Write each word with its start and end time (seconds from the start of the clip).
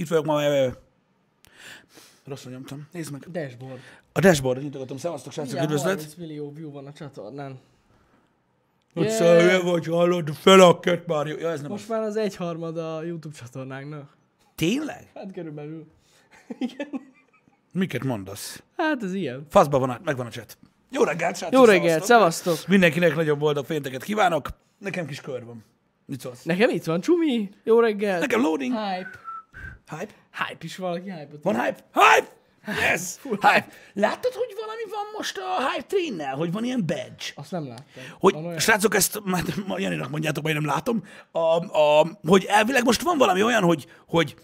Itt 0.00 0.08
vagyok 0.08 0.24
ma. 0.24 0.40
Rosszul 2.24 2.52
nyomtam. 2.52 2.88
Nézd 2.92 3.12
meg. 3.12 3.30
Dashboard. 3.30 3.78
A 4.12 4.20
dashboardot 4.20 4.62
nyitogatom. 4.62 4.96
Szevasztok, 4.96 5.32
srácok, 5.32 5.62
üdvözlet. 5.62 5.94
30 5.94 6.14
millió 6.14 6.52
view 6.52 6.70
van 6.70 6.86
a 6.86 6.92
csatornán. 6.92 7.58
Hogy 8.94 9.04
Yeah. 9.04 9.44
yeah. 9.44 9.62
vagy, 9.62 9.86
hallod, 9.86 10.28
felakket 10.34 11.06
már. 11.06 11.26
Ja, 11.26 11.50
ez 11.50 11.60
nem 11.60 11.70
Most 11.70 11.88
már 11.88 12.02
az 12.02 12.16
egyharmad 12.16 12.78
a 12.78 13.02
YouTube 13.02 13.36
csatornánknak. 13.36 14.16
Tényleg? 14.54 15.10
Hát 15.14 15.32
körülbelül. 15.32 15.86
Igen. 16.58 16.88
Miket 17.72 18.04
mondasz? 18.04 18.62
Hát 18.76 19.02
ez 19.02 19.14
ilyen. 19.14 19.46
Faszba 19.48 19.78
van, 19.78 19.90
a- 19.90 20.00
megvan 20.04 20.26
a 20.26 20.30
chat. 20.30 20.58
Jó 20.90 21.02
reggelt, 21.02 21.36
srácok. 21.36 21.58
Jó 21.58 21.64
reggelt, 21.64 22.04
szevasztok. 22.04 22.44
szevasztok! 22.44 22.68
Mindenkinek 22.68 23.14
nagyon 23.14 23.38
boldog 23.38 23.66
pénteket 23.66 24.02
kívánok. 24.02 24.48
Nekem 24.78 25.06
kis 25.06 25.20
kör 25.20 25.44
van. 25.44 25.64
Mit 26.06 26.20
szólsz? 26.20 26.42
Nekem 26.42 26.70
itt 26.70 26.84
van 26.84 27.00
Csumi. 27.00 27.48
Jó 27.64 27.80
reggelt. 27.80 28.20
Nekem 28.20 28.40
loading. 28.40 28.72
Hype. 28.72 29.28
Hype? 29.90 30.12
Hype 30.46 30.58
is 30.64 30.76
valaki 30.76 31.10
hype 31.10 31.28
Van 31.42 31.54
hype? 31.60 31.76
Hype! 31.92 32.28
Yes! 32.66 33.00
Hype! 33.46 33.66
Láttad, 33.92 34.32
hogy 34.32 34.54
valami 34.60 34.82
van 34.90 35.04
most 35.16 35.38
a 35.38 35.70
hype 35.70 35.86
trainnel? 35.86 36.34
Hogy 36.36 36.52
van 36.52 36.64
ilyen 36.64 36.86
badge? 36.86 37.24
Azt 37.34 37.50
nem 37.50 37.66
láttam. 37.68 38.02
Hogy, 38.18 38.32
Van 38.34 38.44
olyan? 38.46 38.58
srácok, 38.58 38.94
ezt 38.94 39.20
ma 39.66 39.78
Janinak 39.78 40.10
mondjátok, 40.10 40.42
majd 40.42 40.54
nem 40.54 40.66
látom, 40.66 41.04
a, 41.30 41.38
a, 41.78 42.18
hogy 42.26 42.44
elvileg 42.44 42.84
most 42.84 43.02
van 43.02 43.18
valami 43.18 43.42
olyan, 43.42 43.62
hogy, 43.62 43.86
hogy 44.06 44.34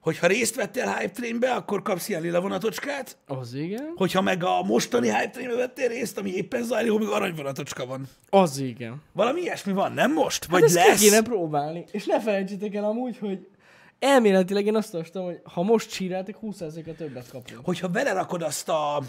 hogy 0.00 0.18
ha 0.18 0.26
részt 0.26 0.54
vettél 0.54 0.86
hype 0.94 1.10
trainbe, 1.12 1.52
akkor 1.52 1.82
kapsz 1.82 2.08
ilyen 2.08 2.22
lila 2.22 2.40
vonatocskát, 2.40 3.16
Az 3.26 3.54
igen. 3.54 3.92
hogyha 3.96 4.20
meg 4.20 4.44
a 4.44 4.62
mostani 4.62 5.08
hype 5.08 5.30
trainbe 5.30 5.54
vettél 5.56 5.88
részt, 5.88 6.18
ami 6.18 6.30
éppen 6.34 6.62
zajlik, 6.62 6.90
hogy 6.92 7.06
arany 7.10 7.34
vonatocska 7.34 7.86
van. 7.86 8.08
Az 8.30 8.58
igen. 8.58 9.02
Valami 9.12 9.40
ilyesmi 9.40 9.72
van, 9.72 9.92
nem 9.92 10.12
most? 10.12 10.42
Hát 10.42 10.50
Vagy 10.52 10.62
ezt 10.62 10.74
lesz? 10.74 10.98
ki 11.00 11.04
kéne 11.08 11.22
próbálni. 11.22 11.84
És 11.90 12.04
ne 12.06 12.20
felejtsétek 12.20 12.74
el 12.74 12.84
amúgy, 12.84 13.18
hogy 13.18 13.46
elméletileg 13.98 14.66
én 14.66 14.76
azt 14.76 14.94
olvastam, 14.94 15.24
hogy 15.24 15.40
ha 15.44 15.62
most 15.62 15.90
síráltak, 15.90 16.36
20%-a 16.42 16.94
többet 16.94 17.30
kapunk. 17.30 17.64
Hogyha 17.64 17.88
belerakod 17.88 18.42
azt 18.42 18.68
a... 18.68 19.02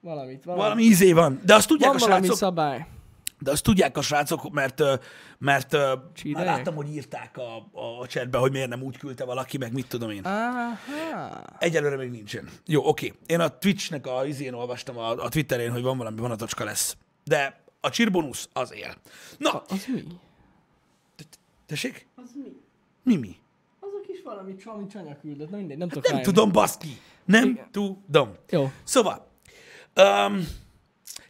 Valamit, 0.00 0.44
valami. 0.44 0.62
Valami 0.62 0.82
ízé 0.82 1.12
van. 1.12 1.40
De 1.44 1.54
azt 1.54 1.68
tudják 1.68 1.92
van 1.92 2.00
a 2.00 2.04
valami 2.04 2.20
srácok, 2.20 2.38
szabály. 2.38 2.86
De 3.38 3.50
azt 3.50 3.62
tudják 3.62 3.96
a 3.96 4.02
srácok, 4.02 4.50
mert, 4.50 4.82
mert 5.38 5.72
ö, 5.72 5.94
már 6.32 6.44
láttam, 6.44 6.74
hogy 6.74 6.94
írták 6.94 7.38
a, 7.38 7.56
a 8.00 8.06
chatbe, 8.06 8.38
hogy 8.38 8.50
miért 8.52 8.68
nem 8.68 8.82
úgy 8.82 8.96
küldte 8.96 9.24
valaki, 9.24 9.58
meg 9.58 9.72
mit 9.72 9.88
tudom 9.88 10.10
én. 10.10 10.24
Aha. 10.24 11.42
Egyelőre 11.58 11.96
még 11.96 12.10
nincsen. 12.10 12.48
Jó, 12.66 12.88
oké. 12.88 13.14
Én 13.26 13.40
a 13.40 13.48
Twitchnek 13.48 14.06
a 14.06 14.26
izén 14.26 14.52
olvastam 14.52 14.98
a, 14.98 15.10
a 15.10 15.28
Twitterén, 15.28 15.72
hogy 15.72 15.82
van 15.82 15.98
valami 15.98 16.20
vonatocska 16.20 16.64
lesz. 16.64 16.96
De 17.24 17.60
a 17.80 17.90
csirbonusz 17.90 18.48
az 18.52 18.74
él. 18.74 18.94
Na, 19.38 19.62
Az 19.68 19.84
mi? 19.86 20.02
tessék? 21.66 22.06
Az 22.14 22.30
mi? 22.34 22.64
Mi 23.06 23.16
mi? 23.16 23.36
Az 23.80 23.88
a 24.02 24.06
kis 24.06 24.22
valami, 24.24 24.54
ami 24.64 24.86
csanya 24.86 25.18
küldött. 25.20 25.50
Na 25.50 25.56
mindegy, 25.56 25.78
nem 25.78 25.88
tudok 25.88 26.04
Nem 26.04 26.12
rájönni. 26.12 26.32
tudom, 26.34 26.52
baszki. 26.52 27.00
Nem 27.24 27.48
Igen. 27.48 27.70
tudom. 27.70 28.34
Jó. 28.50 28.70
Szóval, 28.84 29.26
um, 29.96 30.46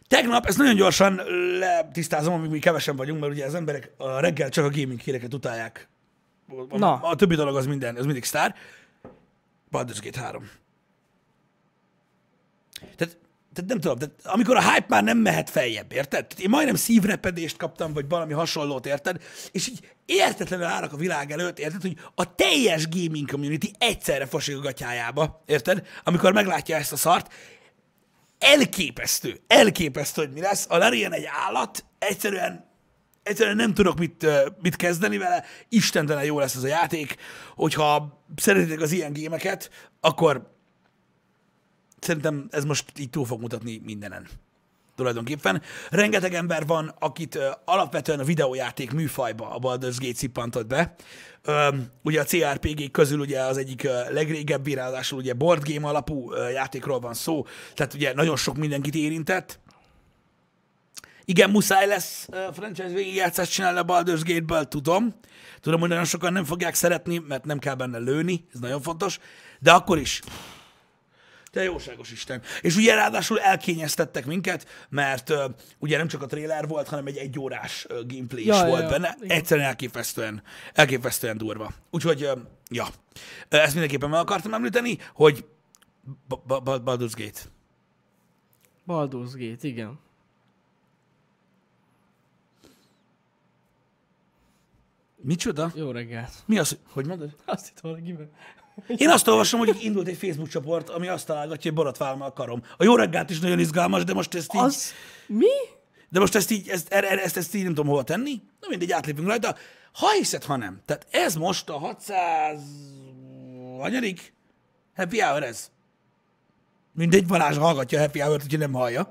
tegnap, 0.07 0.45
ezt 0.45 0.57
nagyon 0.57 0.75
gyorsan 0.75 1.15
letisztázom, 1.59 2.33
amíg 2.33 2.49
mi 2.49 2.59
kevesen 2.59 2.95
vagyunk, 2.95 3.19
mert 3.19 3.31
ugye 3.33 3.45
az 3.45 3.53
emberek 3.55 3.91
a 3.97 4.19
reggel 4.19 4.49
csak 4.49 4.65
a 4.65 4.69
gaming 4.69 4.99
híreket 4.99 5.33
utálják. 5.33 5.87
A, 6.69 6.77
Na. 6.77 6.93
a, 6.93 7.09
a 7.09 7.15
többi 7.15 7.35
dolog 7.35 7.55
az 7.55 7.65
minden, 7.65 7.95
az 7.95 8.05
mindig 8.05 8.23
sztár. 8.23 8.55
Baldur's 9.71 9.99
Gate 10.03 10.19
3. 10.19 10.49
Tehát, 12.95 13.17
tehát 13.57 13.71
nem 13.71 13.79
tudom, 13.79 13.97
tehát 13.97 14.35
amikor 14.35 14.55
a 14.55 14.71
hype 14.71 14.85
már 14.87 15.03
nem 15.03 15.17
mehet 15.17 15.49
feljebb, 15.49 15.91
érted? 15.91 16.27
Tehát 16.27 16.43
én 16.43 16.49
majdnem 16.49 16.75
szívrepedést 16.75 17.57
kaptam, 17.57 17.93
vagy 17.93 18.07
valami 18.09 18.33
hasonlót, 18.33 18.85
érted? 18.85 19.21
És 19.51 19.67
így 19.67 19.79
értetlenül 20.05 20.65
állnak 20.65 20.93
a 20.93 20.97
világ 20.97 21.31
előtt, 21.31 21.59
érted, 21.59 21.81
hogy 21.81 21.97
a 22.15 22.35
teljes 22.35 22.89
gaming 22.89 23.29
community 23.29 23.71
egyszerre 23.77 24.25
fosik 24.25 24.57
a 24.57 24.59
gatyájába, 24.59 25.43
érted? 25.45 25.87
Amikor 26.03 26.33
meglátja 26.33 26.75
ezt 26.75 26.91
a 26.91 26.95
szart, 26.95 27.33
elképesztő, 28.39 29.39
elképesztő, 29.47 30.21
hogy 30.21 30.33
mi 30.33 30.41
lesz. 30.41 30.65
A 30.69 30.77
Larian 30.77 31.13
egy 31.13 31.27
állat, 31.45 31.85
egyszerűen 31.99 32.65
egyszerűen 33.23 33.55
nem 33.55 33.73
tudok 33.73 33.99
mit, 33.99 34.27
mit 34.61 34.75
kezdeni 34.75 35.17
vele, 35.17 35.43
istentelen 35.69 36.23
jó 36.23 36.39
lesz 36.39 36.55
ez 36.55 36.63
a 36.63 36.67
játék, 36.67 37.15
hogyha 37.55 38.23
szeretitek 38.35 38.81
az 38.81 38.91
ilyen 38.91 39.13
gémeket, 39.13 39.69
akkor 39.99 40.56
szerintem 41.99 42.47
ez 42.51 42.63
most 42.63 42.99
így 42.99 43.09
túl 43.09 43.25
fog 43.25 43.41
mutatni 43.41 43.81
mindenen 43.85 44.27
tulajdonképpen. 44.97 45.61
Rengeteg 45.89 46.33
ember 46.33 46.65
van, 46.65 46.95
akit 46.99 47.35
ö, 47.35 47.49
alapvetően 47.65 48.19
a 48.19 48.23
videójáték 48.23 48.91
műfajba 48.91 49.49
a 49.49 49.59
Baldur's 49.59 49.95
Gate 49.99 50.15
szippantott 50.15 50.67
be. 50.67 50.95
Ö, 51.41 51.67
ugye 52.03 52.21
a 52.21 52.23
CRPG 52.23 52.91
közül 52.91 53.19
ugye 53.19 53.41
az 53.41 53.57
egyik 53.57 53.83
ö, 53.83 54.13
legrégebbi, 54.13 54.73
ráadásul 54.73 55.19
ugye 55.19 55.33
board 55.33 55.69
game 55.69 55.87
alapú 55.87 56.31
ö, 56.31 56.49
játékról 56.49 56.99
van 56.99 57.13
szó, 57.13 57.45
tehát 57.73 57.93
ugye 57.93 58.13
nagyon 58.13 58.35
sok 58.35 58.57
mindenkit 58.57 58.95
érintett. 58.95 59.59
Igen, 61.29 61.49
muszáj 61.49 61.87
lesz 61.87 62.27
uh, 62.31 62.53
franchise 62.53 62.87
végigjátszást 62.87 63.51
csinálni 63.51 63.79
a 63.79 63.85
Baldur's 63.85 64.21
Gate-ből, 64.23 64.67
tudom. 64.67 65.15
Tudom, 65.61 65.79
hogy 65.79 65.89
nagyon 65.89 66.05
sokan 66.05 66.33
nem 66.33 66.43
fogják 66.43 66.75
szeretni, 66.75 67.17
mert 67.17 67.45
nem 67.45 67.59
kell 67.59 67.75
benne 67.75 67.97
lőni, 67.97 68.45
ez 68.53 68.59
nagyon 68.59 68.81
fontos, 68.81 69.19
de 69.59 69.71
akkor 69.71 69.97
is. 69.97 70.21
Te 71.51 71.63
jóságos 71.63 72.11
Isten. 72.11 72.41
És 72.61 72.75
ugye 72.75 72.95
ráadásul 72.95 73.39
elkényeztettek 73.39 74.25
minket, 74.25 74.67
mert 74.89 75.29
uh, 75.29 75.43
ugye 75.79 75.97
nem 75.97 76.07
csak 76.07 76.21
a 76.21 76.25
trailer 76.25 76.67
volt, 76.67 76.87
hanem 76.87 77.05
egy 77.05 77.17
egyórás 77.17 77.85
uh, 77.89 77.97
gameplay 78.07 78.41
is 78.41 78.47
Ja, 78.47 78.65
volt 78.65 78.81
ja. 78.81 78.89
benne. 78.89 79.15
Igen. 79.21 79.37
Egyszerűen 79.37 79.67
elképesztően, 79.67 80.43
elképesztően 80.73 81.37
durva. 81.37 81.71
Úgyhogy, 81.91 82.23
uh, 82.23 82.39
ja, 82.69 82.87
ezt 83.49 83.71
mindenképpen 83.71 84.09
meg 84.09 84.19
akartam 84.19 84.53
említeni, 84.53 84.97
hogy 85.13 85.45
Ba- 86.27 86.45
Ba- 86.45 86.63
Ba- 86.63 86.81
Baldur's 86.85 87.13
Gate. 87.15 87.39
Baldur's 88.87 89.31
Gate, 89.33 89.67
igen. 89.67 89.99
Micsoda? 95.21 95.71
Jó 95.75 95.91
reggelt. 95.91 96.31
Mi 96.45 96.57
az, 96.57 96.77
hogy 96.89 97.05
mondod? 97.05 97.35
Azt 97.45 97.67
itt 97.69 97.79
valakiben. 97.79 98.31
Én 98.97 99.09
azt 99.09 99.27
olvasom, 99.27 99.59
hogy 99.59 99.77
indult 99.79 100.07
egy 100.07 100.17
Facebook 100.17 100.49
csoport, 100.49 100.89
ami 100.89 101.07
azt 101.07 101.25
találgatja, 101.25 101.71
hogy 101.71 101.79
borotválom 101.79 102.21
a 102.21 102.33
karom. 102.33 102.63
A 102.77 102.83
jó 102.83 102.95
reggelt 102.95 103.29
is 103.29 103.39
nagyon 103.39 103.59
izgalmas, 103.59 104.03
de 104.03 104.13
most 104.13 104.35
ezt 104.35 104.53
így, 104.53 104.61
az... 104.61 104.93
Mi? 105.27 105.75
de 106.09 106.19
most 106.19 106.35
ezt 106.35 106.51
így, 106.51 106.67
ezt, 106.69 106.93
ezt, 106.93 107.21
ezt, 107.23 107.37
ezt 107.37 107.55
így 107.55 107.63
nem 107.63 107.73
tudom 107.73 107.89
hova 107.89 108.03
tenni. 108.03 108.41
Na 108.61 108.67
mindegy, 108.69 108.91
átlépünk 108.91 109.27
rajta. 109.27 109.55
Ha 109.93 110.11
hiszed, 110.11 110.43
ha 110.43 110.55
nem. 110.55 110.81
Tehát 110.85 111.07
ez 111.11 111.35
most 111.35 111.69
a 111.69 111.77
600... 111.77 112.61
Hanyadik? 113.79 114.33
Happy 114.95 115.19
hour 115.19 115.43
ez. 115.43 115.71
Mindegy, 116.93 117.25
Balázs 117.25 117.57
hallgatja 117.57 117.99
a 117.99 118.01
happy 118.01 118.19
hour-t, 118.19 118.43
úgyhogy 118.43 118.59
nem 118.59 118.73
hallja. 118.73 119.09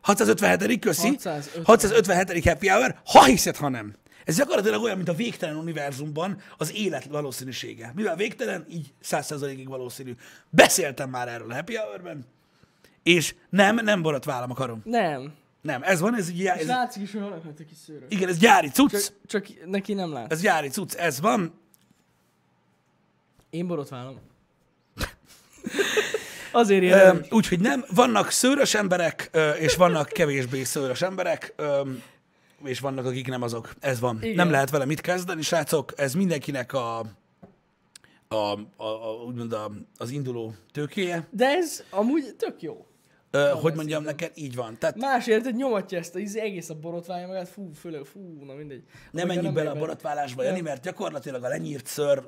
657. 0.00 0.78
köszi. 0.78 1.08
650. 1.08 1.64
657. 1.64 2.44
happy 2.44 2.68
hour. 2.68 3.00
Ha 3.04 3.24
hiszed, 3.24 3.56
ha 3.56 3.68
nem. 3.68 3.94
Ez 4.24 4.36
gyakorlatilag 4.36 4.82
olyan, 4.82 4.96
mint 4.96 5.08
a 5.08 5.14
végtelen 5.14 5.56
univerzumban 5.56 6.40
az 6.56 6.74
élet 6.74 7.04
valószínűsége. 7.04 7.92
Mivel 7.94 8.16
végtelen, 8.16 8.66
így 8.70 8.92
100%-ig 9.04 9.68
valószínű. 9.68 10.12
Beszéltem 10.50 11.10
már 11.10 11.28
erről 11.28 11.50
a 11.50 11.54
happy 11.54 11.76
hour-ben, 11.76 12.26
és 13.02 13.34
nem, 13.50 13.74
nem 13.74 14.02
borotválom 14.02 14.50
a 14.50 14.54
karom. 14.54 14.80
Nem. 14.84 15.32
Nem, 15.62 15.82
ez 15.82 16.00
van, 16.00 16.16
ez, 16.16 16.28
így, 16.30 16.46
ez 16.46 16.66
látszik 16.66 17.02
is, 17.02 17.12
hogy 17.12 17.20
vannak 17.20 17.44
rajta 17.44 17.64
kis 17.64 17.76
szőrök. 17.86 18.12
igen, 18.12 18.28
ez 18.28 18.38
gyári 18.38 18.68
cucc, 18.68 18.90
Csak, 18.90 19.12
csak 19.26 19.46
neki 19.66 19.94
nem 19.94 20.12
lát. 20.12 20.32
ez 20.32 20.40
gyári 20.40 20.68
cucc, 20.68 20.94
ez 20.94 21.20
van. 21.20 21.60
Én 23.50 23.66
borotválom. 23.66 24.18
Azért 26.52 26.82
ilyen. 26.82 27.26
Úgyhogy 27.30 27.60
nem, 27.60 27.84
vannak 27.94 28.30
szőrös 28.30 28.74
emberek, 28.74 29.30
és 29.58 29.74
vannak 29.76 30.08
kevésbé 30.08 30.62
szőrös 30.64 31.02
emberek, 31.02 31.52
ö, 31.56 31.90
és 32.64 32.80
vannak, 32.80 33.04
akik 33.04 33.26
nem 33.26 33.42
azok. 33.42 33.74
Ez 33.80 34.00
van. 34.00 34.18
Igen. 34.22 34.34
Nem 34.34 34.50
lehet 34.50 34.70
vele 34.70 34.84
mit 34.84 35.00
kezdeni, 35.00 35.42
srácok. 35.42 35.92
Ez 35.96 36.14
mindenkinek 36.14 36.72
a, 36.72 36.98
a, 38.28 38.34
a, 38.76 38.84
a 38.84 39.24
úgymond 39.26 39.52
a, 39.52 39.70
az 39.96 40.10
induló 40.10 40.54
tőkéje. 40.72 41.26
De 41.30 41.46
ez 41.46 41.84
amúgy 41.90 42.34
tök 42.38 42.62
jó. 42.62 42.86
Ö, 43.30 43.50
hogy 43.60 43.74
mondjam 43.74 44.02
neked, 44.02 44.32
így 44.34 44.54
van. 44.54 44.78
Tehát 44.78 44.96
Másért, 44.96 45.44
hogy 45.44 45.54
nyomatja 45.54 45.98
ezt 45.98 46.14
a 46.14 46.18
izé, 46.18 46.40
egész 46.40 46.70
a 46.70 46.74
borotválja 46.74 47.26
magát, 47.26 47.48
fú, 47.48 47.70
főleg, 47.74 48.04
fú, 48.04 48.44
na 48.44 48.54
mindegy. 48.54 48.82
nem 49.10 49.26
menjünk 49.26 49.54
bele 49.54 49.70
a 49.70 49.74
borotválásba, 49.74 50.42
Jani, 50.42 50.60
mert 50.60 50.82
gyakorlatilag 50.82 51.44
a 51.44 51.48
lenyírt 51.48 51.86
szőr 51.86 52.22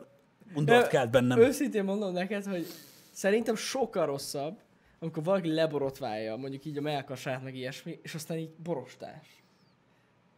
undort 0.55 0.89
kelt 0.89 1.11
bennem. 1.11 1.39
Őszintén 1.39 1.85
mondom 1.85 2.13
neked, 2.13 2.45
hogy 2.45 2.67
szerintem 3.13 3.55
sokkal 3.55 4.07
rosszabb, 4.07 4.59
amikor 4.99 5.23
valaki 5.23 5.53
leborotválja, 5.53 6.37
mondjuk 6.37 6.65
így 6.65 6.79
a 6.79 6.81
melkasát, 6.81 7.43
meg 7.43 7.55
ilyesmi, 7.55 7.99
és 8.03 8.15
aztán 8.15 8.39
így 8.39 8.51
borostás. 8.63 9.45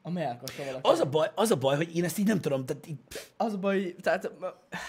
A 0.02 0.10
melkasa 0.10 0.64
valaki. 0.64 0.88
Az 0.88 1.00
a, 1.00 1.04
baj, 1.04 1.30
az 1.34 1.50
a 1.50 1.56
baj, 1.56 1.76
hogy 1.76 1.96
én 1.96 2.04
ezt 2.04 2.18
így 2.18 2.26
nem 2.26 2.40
tudom, 2.40 2.64
tehát 2.64 2.86
így, 2.86 2.98
Az 3.36 3.52
a 3.52 3.58
baj, 3.58 3.94
tehát 4.02 4.30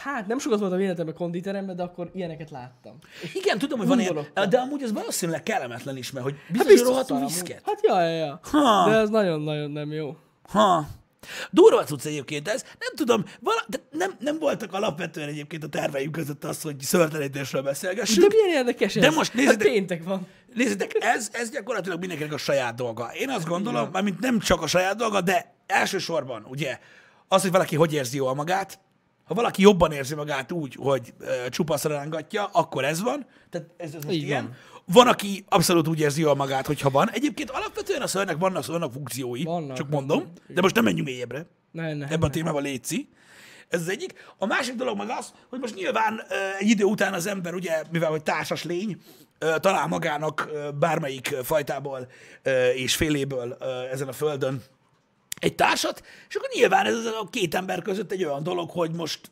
hát 0.03 0.27
nem 0.27 0.39
sokat 0.39 0.59
voltam 0.59 0.79
életemben 0.79 1.15
konditeremben, 1.15 1.75
de 1.75 1.83
akkor 1.83 2.09
ilyeneket 2.13 2.49
láttam. 2.49 2.97
igen, 3.33 3.57
tudom, 3.57 3.77
hogy 3.79 3.87
van 3.87 3.99
ilyen, 3.99 4.17
de 4.49 4.57
amúgy 4.57 4.83
ez 4.83 4.93
valószínűleg 4.93 5.43
kellemetlen 5.43 5.97
is, 5.97 6.11
mert 6.11 6.25
hogy 6.25 6.33
biztos, 6.33 6.57
Hát 6.57 6.67
biztos 6.67 6.87
rohadtul 6.87 7.19
viszket. 7.19 7.61
Hát 7.65 7.79
ja, 7.83 8.01
ja, 8.01 8.15
ja. 8.15 8.39
Ha. 8.43 8.89
De 8.89 8.95
ez 8.97 9.09
nagyon-nagyon 9.09 9.71
nem 9.71 9.91
jó. 9.91 10.15
Ha, 10.49 10.87
Durva 11.51 11.83
cucc 11.83 12.05
egyébként 12.05 12.47
ez. 12.47 12.61
Nem 12.61 12.93
tudom, 12.95 13.23
vala, 13.39 13.63
de 13.67 13.77
nem, 13.91 14.15
nem 14.19 14.39
voltak 14.39 14.73
alapvetően 14.73 15.27
egyébként 15.27 15.63
a 15.63 15.67
terveim 15.67 16.11
között 16.11 16.43
az, 16.43 16.61
hogy 16.61 16.79
szörtelenítésről 16.79 17.61
beszélgessünk. 17.61 18.27
De 18.27 18.35
milyen 18.41 18.57
érdekes 18.57 18.93
De 18.93 19.07
ez? 19.07 19.15
most 19.15 19.31
Hát 19.31 19.41
nézzétek- 19.41 19.67
péntek 19.71 20.03
van. 20.03 20.27
Nézzétek, 20.53 20.91
ez, 20.99 21.29
ez 21.31 21.49
gyakorlatilag 21.49 21.99
mindenkinek 21.99 22.33
a 22.33 22.37
saját 22.37 22.75
dolga. 22.75 23.11
Én 23.13 23.29
azt 23.29 23.47
gondolom, 23.47 23.89
mármint 23.91 24.19
nem 24.19 24.39
csak 24.39 24.61
a 24.61 24.67
saját 24.67 24.95
dolga, 24.95 25.21
de 25.21 25.53
elsősorban, 25.67 26.45
ugye, 26.49 26.79
az, 27.27 27.41
hogy 27.41 27.51
valaki 27.51 27.75
hogy 27.75 27.93
érzi 27.93 28.17
jól 28.17 28.35
magát, 28.35 28.79
ha 29.25 29.33
valaki 29.33 29.61
jobban 29.61 29.91
érzi 29.91 30.15
magát 30.15 30.51
úgy, 30.51 30.75
hogy 30.79 31.13
ö, 31.19 31.49
csupaszra 31.49 31.93
rángatja, 31.93 32.45
akkor 32.51 32.83
ez 32.85 33.01
van. 33.01 33.25
Tehát 33.49 33.67
ez, 33.77 33.93
ez 33.93 34.03
most 34.03 34.15
Így 34.15 34.23
ilyen. 34.23 34.55
Van. 34.93 35.07
Aki 35.07 35.45
abszolút 35.49 35.87
úgy 35.87 35.99
érzi 35.99 36.21
jól 36.21 36.35
magát, 36.35 36.65
hogyha 36.65 36.89
van. 36.89 37.09
Egyébként 37.11 37.49
alapvetően 37.49 38.01
a 38.01 38.07
szörnek 38.07 38.37
vannak, 38.37 38.65
vannak 38.65 38.91
funkciói, 38.91 39.43
Vannak, 39.43 39.77
csak 39.77 39.89
mondom, 39.89 40.17
vannak. 40.17 40.37
de 40.47 40.61
most 40.61 40.75
nem 40.75 40.83
menjünk 40.83 41.07
mélyebbre. 41.07 41.45
Nem, 41.71 41.97
nem. 41.97 42.07
Ebben 42.11 42.29
a 42.29 42.31
témában 42.31 42.61
létszi. 42.61 43.09
Ez 43.69 43.81
az 43.81 43.89
egyik. 43.89 44.13
A 44.37 44.45
másik 44.45 44.75
dolog 44.75 44.97
meg 44.97 45.09
az, 45.09 45.33
hogy 45.49 45.59
most 45.59 45.75
nyilván 45.75 46.21
egy 46.59 46.67
idő 46.67 46.83
után 46.83 47.13
az 47.13 47.25
ember, 47.27 47.53
ugye, 47.53 47.81
mivel 47.91 48.09
hogy 48.09 48.23
társas 48.23 48.63
lény, 48.63 49.01
talál 49.59 49.87
magának 49.87 50.49
bármelyik 50.79 51.27
fajtából 51.43 52.07
és 52.75 52.95
féléből 52.95 53.53
ezen 53.91 54.07
a 54.07 54.11
földön 54.11 54.61
egy 55.39 55.55
társat, 55.55 56.03
és 56.29 56.35
akkor 56.35 56.49
nyilván 56.53 56.85
ez 56.85 57.05
a 57.05 57.27
két 57.29 57.55
ember 57.55 57.81
között 57.81 58.11
egy 58.11 58.23
olyan 58.23 58.43
dolog, 58.43 58.69
hogy 58.69 58.91
most 58.91 59.31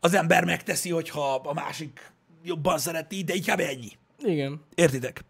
az 0.00 0.14
ember 0.14 0.44
megteszi, 0.44 0.90
hogyha 0.90 1.34
a 1.34 1.52
másik 1.52 2.12
jobban 2.42 2.78
szereti, 2.78 3.24
de 3.24 3.34
inkább 3.34 3.60
ennyi. 3.60 3.90
Igen. 4.24 4.60
Értitek? 4.74 5.20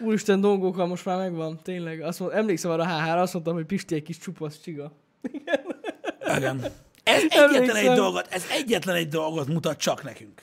Úristen, 0.00 0.40
dolgókkal 0.40 0.86
most 0.86 1.04
már 1.04 1.16
megvan, 1.16 1.60
tényleg. 1.62 2.00
Azt 2.00 2.20
mond, 2.20 2.32
emlékszem 2.32 2.70
arra 2.70 2.82
a 2.82 2.86
HH-ra, 3.02 3.20
azt 3.20 3.32
mondtam, 3.32 3.54
hogy 3.54 3.64
Pisti 3.64 3.94
egy 3.94 4.02
kis 4.02 4.18
csupasz 4.18 4.60
csiga. 4.60 4.92
Igen. 6.36 6.64
Ez 7.02 7.22
egyetlen 7.28 7.76
egy 7.76 7.96
dolgot, 7.96 8.26
ez 8.30 8.44
egyetlen 8.50 8.96
egy 8.96 9.08
dolgot 9.08 9.46
mutat 9.46 9.78
csak 9.78 10.02
nekünk. 10.02 10.42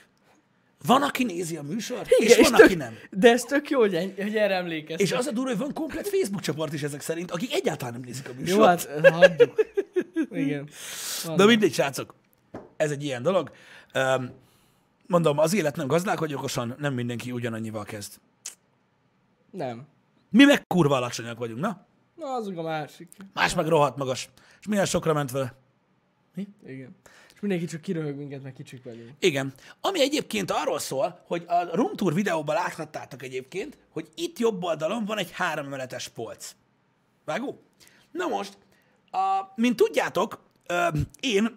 Van, 0.86 1.02
aki 1.02 1.24
nézi 1.24 1.56
a 1.56 1.62
műsort, 1.62 2.10
Igen, 2.18 2.38
és 2.38 2.48
van, 2.48 2.58
tök, 2.58 2.66
aki 2.66 2.74
nem. 2.74 2.94
De 3.10 3.30
ez 3.30 3.42
tök 3.42 3.70
jó, 3.70 3.80
hogy, 3.80 3.94
en- 3.94 4.14
hogy 4.16 4.36
erre 4.36 4.54
emlékeztek. 4.54 5.00
És 5.06 5.12
az 5.12 5.26
a 5.26 5.30
durva, 5.32 5.50
hogy 5.50 5.58
van 5.58 5.72
komplet 5.72 6.08
Facebook 6.08 6.40
csoport 6.42 6.72
is 6.72 6.82
ezek 6.82 7.00
szerint, 7.00 7.30
akik 7.30 7.52
egyáltalán 7.54 7.92
nem 7.92 8.02
nézik 8.02 8.28
a 8.28 8.32
műsort. 8.38 8.58
Jó, 8.58 8.64
hát 8.64 9.04
eh, 9.04 9.12
hagyjuk. 9.12 9.64
Igen. 10.44 10.68
De 11.36 11.44
mindegy, 11.44 11.72
srácok. 11.72 12.14
Ez 12.76 12.90
egy 12.90 13.04
ilyen 13.04 13.22
dolog. 13.22 13.50
Öm, 13.92 14.30
Mondom, 15.06 15.38
az 15.38 15.54
élet 15.54 15.76
nem 15.76 15.86
gazdálkodj 15.86 16.34
okosan, 16.34 16.74
nem 16.78 16.94
mindenki 16.94 17.32
ugyanannyival 17.32 17.84
kezd. 17.84 18.20
Nem. 19.50 19.86
Mi 20.30 20.44
meg 20.44 20.66
kurva 20.66 20.96
alacsonyak 20.96 21.38
vagyunk, 21.38 21.60
na? 21.60 21.86
Na, 22.14 22.26
azok 22.26 22.56
a 22.56 22.62
másik. 22.62 23.08
Más 23.32 23.54
meg 23.54 23.66
rohadt 23.66 23.96
magas. 23.96 24.28
És 24.60 24.66
milyen 24.66 24.84
sokra 24.84 25.12
ment 25.12 25.30
vele. 25.30 25.54
Igen. 26.66 26.96
És 27.34 27.40
mindenki 27.40 27.64
csak 27.66 27.80
kiröhög 27.80 28.16
minket, 28.16 28.42
meg 28.42 28.52
kicsik 28.52 28.84
vagyunk. 28.84 29.10
Igen. 29.18 29.52
Ami 29.80 30.00
egyébként 30.00 30.50
arról 30.50 30.78
szól, 30.78 31.20
hogy 31.26 31.44
a 31.46 31.76
Room 31.76 31.94
Tour 31.94 32.14
videóban 32.14 32.54
láthattátok 32.54 33.22
egyébként, 33.22 33.78
hogy 33.90 34.08
itt 34.14 34.38
jobb 34.38 34.62
oldalon 34.62 35.04
van 35.04 35.18
egy 35.18 35.30
háromemeletes 35.30 36.08
polc. 36.08 36.54
Vágó? 37.24 37.62
Na 38.10 38.26
most, 38.26 38.58
a, 39.10 39.52
mint 39.56 39.76
tudjátok, 39.76 40.42
ö, 40.66 40.88
én 41.20 41.56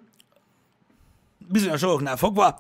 bizonyos 1.48 1.82
dolgoknál 1.82 2.18
fogva 2.18 2.58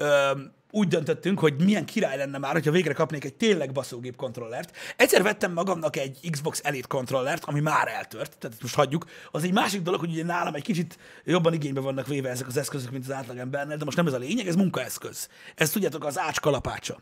ö, 0.00 0.34
úgy 0.70 0.88
döntöttünk, 0.88 1.38
hogy 1.38 1.54
milyen 1.64 1.84
király 1.84 2.16
lenne 2.16 2.38
már, 2.38 2.52
hogyha 2.52 2.70
végre 2.70 2.92
kapnék 2.92 3.24
egy 3.24 3.34
tényleg 3.34 3.72
baszógép 3.72 4.16
kontrollert. 4.16 4.76
Egyszer 4.96 5.22
vettem 5.22 5.52
magamnak 5.52 5.96
egy 5.96 6.18
Xbox 6.30 6.60
Elite 6.64 6.86
kontrollert, 6.88 7.44
ami 7.44 7.60
már 7.60 7.88
eltört, 7.88 8.38
tehát 8.38 8.56
most 8.62 8.74
hagyjuk. 8.74 9.04
Az 9.30 9.44
egy 9.44 9.52
másik 9.52 9.82
dolog, 9.82 10.00
hogy 10.00 10.10
ugye 10.10 10.24
nálam 10.24 10.54
egy 10.54 10.62
kicsit 10.62 10.98
jobban 11.24 11.52
igénybe 11.52 11.80
vannak 11.80 12.06
véve 12.06 12.28
ezek 12.28 12.46
az 12.46 12.56
eszközök, 12.56 12.90
mint 12.90 13.04
az 13.04 13.12
átlagembernél, 13.12 13.76
de 13.76 13.84
most 13.84 13.96
nem 13.96 14.06
ez 14.06 14.12
a 14.12 14.18
lényeg, 14.18 14.46
ez 14.46 14.54
munkaeszköz. 14.54 15.28
Ez 15.54 15.70
tudjátok, 15.70 16.04
az 16.04 16.18
ács 16.18 16.40
kalapácsa. 16.40 17.00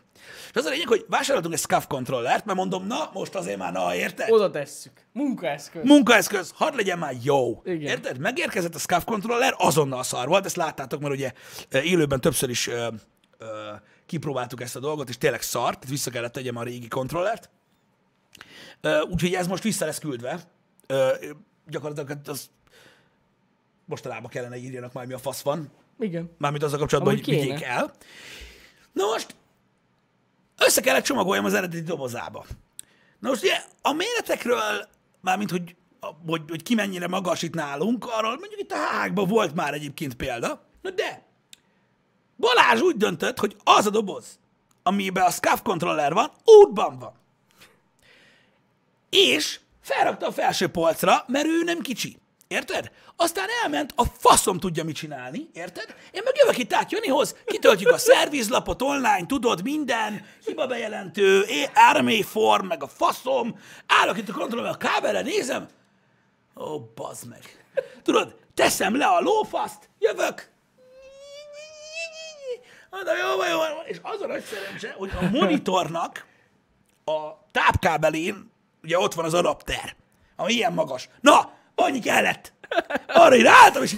És 0.50 0.54
az 0.54 0.64
a 0.64 0.70
lényeg, 0.70 0.88
hogy 0.88 1.04
vásároltunk 1.08 1.54
egy 1.54 1.60
SCAF 1.60 1.86
kontrollert, 1.86 2.44
mert 2.44 2.58
mondom, 2.58 2.86
na, 2.86 3.10
most 3.12 3.34
azért 3.34 3.58
már 3.58 3.72
na, 3.72 3.94
érted? 3.94 4.30
Oda 4.30 4.50
tesszük. 4.50 4.92
Munkaeszköz. 5.12 5.84
munkaeszköz, 5.84 6.52
hadd 6.54 6.76
legyen 6.76 6.98
már 6.98 7.14
jó. 7.22 7.62
Igen. 7.64 7.80
Érted? 7.90 8.18
Megérkezett 8.18 8.74
a 8.74 8.78
SCAF 8.78 9.04
controller, 9.04 9.54
azonnal 9.56 10.02
szar 10.02 10.28
volt, 10.28 10.44
ezt 10.44 10.56
láttátok, 10.56 11.00
mert 11.00 11.14
ugye 11.14 11.32
élőben 11.82 12.20
többször 12.20 12.50
is 12.50 12.70
ö, 13.38 13.70
kipróbáltuk 14.06 14.60
ezt 14.60 14.76
a 14.76 14.80
dolgot, 14.80 15.08
és 15.08 15.18
tényleg 15.18 15.42
szar, 15.42 15.74
tehát 15.74 15.88
vissza 15.88 16.10
kellett 16.10 16.32
tegyem 16.32 16.56
a 16.56 16.62
régi 16.62 16.88
kontrollert. 16.88 17.50
Ö, 18.80 19.00
úgyhogy 19.00 19.34
ez 19.34 19.46
most 19.46 19.62
vissza 19.62 19.84
lesz 19.84 19.98
küldve. 19.98 20.40
Ö, 20.86 21.12
gyakorlatilag 21.66 22.08
hát 22.08 22.28
az 22.28 22.50
mostanában 23.84 24.30
kellene 24.30 24.56
írjanak 24.56 24.92
majd, 24.92 25.08
mi 25.08 25.14
a 25.14 25.18
fasz 25.18 25.42
van. 25.42 25.70
Igen. 25.98 26.30
Mármint 26.38 26.62
azzal 26.62 26.78
kapcsolatban, 26.78 27.12
Amúgy 27.12 27.24
hogy 27.26 27.34
kéne. 27.34 27.46
vigyék 27.46 27.66
el. 27.66 27.92
Na 28.92 29.04
most 29.06 29.34
össze 30.58 30.80
kellett 30.80 31.04
csomagoljam 31.04 31.44
az 31.44 31.54
eredeti 31.54 31.82
dobozába. 31.82 32.46
Na 33.18 33.28
most 33.28 33.42
ugye 33.42 33.62
a 33.82 33.92
méretekről, 33.92 34.88
mármint 35.20 35.50
hogy, 35.50 35.76
a- 36.00 36.14
hogy, 36.26 36.42
hogy 36.48 36.62
ki 36.62 36.74
mennyire 36.74 37.06
magas 37.08 37.42
itt 37.42 37.54
nálunk, 37.54 38.06
arról 38.06 38.30
mondjuk 38.38 38.60
itt 38.60 38.70
a 38.72 38.76
hágban 38.76 39.28
volt 39.28 39.54
már 39.54 39.74
egyébként 39.74 40.14
példa, 40.14 40.64
na 40.82 40.90
de 40.90 41.26
Balázs 42.38 42.80
úgy 42.80 42.96
döntött, 42.96 43.38
hogy 43.38 43.56
az 43.64 43.86
a 43.86 43.90
doboz, 43.90 44.38
amiben 44.82 45.24
a 45.24 45.30
SCAF 45.30 45.62
controller 45.62 46.12
van, 46.12 46.30
útban 46.44 46.98
van. 46.98 47.12
És 49.10 49.60
felrakta 49.80 50.26
a 50.26 50.32
felső 50.32 50.68
polcra, 50.68 51.24
mert 51.26 51.46
ő 51.46 51.62
nem 51.64 51.80
kicsi. 51.80 52.18
Érted? 52.48 52.90
Aztán 53.16 53.48
elment, 53.62 53.92
a 53.96 54.04
faszom 54.04 54.58
tudja 54.58 54.84
mit 54.84 54.96
csinálni, 54.96 55.48
érted? 55.52 55.94
Én 56.10 56.22
meg 56.24 56.36
jövök 56.36 56.58
itt 56.58 56.72
át 56.72 56.92
Janihoz, 56.92 57.36
kitöltjük 57.44 57.92
a 57.92 57.98
szervizlapot 57.98 58.82
online, 58.82 59.26
tudod, 59.26 59.62
minden, 59.62 60.26
hiba 60.44 60.66
bejelentő, 60.66 61.44
RMA 61.92 62.22
form, 62.22 62.66
meg 62.66 62.82
a 62.82 62.88
faszom, 62.88 63.58
állok 63.86 64.18
itt 64.18 64.28
a 64.28 64.32
kontrollban, 64.32 64.72
a 64.72 64.76
kábelre 64.76 65.20
nézem, 65.20 65.68
ó, 66.56 66.80
bazd 66.94 67.28
meg. 67.28 67.64
Tudod, 68.02 68.34
teszem 68.54 68.96
le 68.96 69.06
a 69.06 69.20
lófaszt, 69.20 69.88
jövök, 69.98 70.50
Mondom, 72.90 73.14
jó 73.16 73.36
van, 73.36 73.48
jó 73.48 73.56
van. 73.56 73.86
És 73.86 73.98
az 74.02 74.20
a 74.20 74.26
nagy 74.26 74.44
szerencse, 74.44 74.94
hogy 74.96 75.10
a 75.20 75.28
monitornak 75.30 76.26
a 77.04 77.46
tápkábelén, 77.50 78.50
ugye 78.82 78.98
ott 78.98 79.14
van 79.14 79.24
az 79.24 79.34
adapter, 79.34 79.96
ami 80.36 80.52
ilyen 80.52 80.72
magas. 80.72 81.08
Na, 81.20 81.52
annyi 81.74 81.98
kellett. 81.98 82.52
Arra 83.06 83.36
így 83.36 83.42
ráálltam, 83.42 83.82
és 83.82 83.96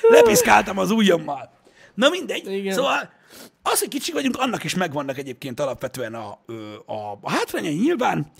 lepiszkáltam 0.00 0.78
az 0.78 0.90
ujjammal. 0.90 1.52
Na 1.94 2.08
mindegy. 2.08 2.52
Igen. 2.52 2.74
Szóval 2.74 3.12
az, 3.62 3.78
hogy 3.78 3.88
kicsik 3.88 4.14
vagyunk, 4.14 4.36
annak 4.38 4.64
is 4.64 4.74
megvannak 4.74 5.18
egyébként 5.18 5.60
alapvetően 5.60 6.14
a, 6.14 6.38
a, 6.86 7.18
a 7.20 7.30
hátrányai 7.30 7.74
nyilván, 7.74 8.30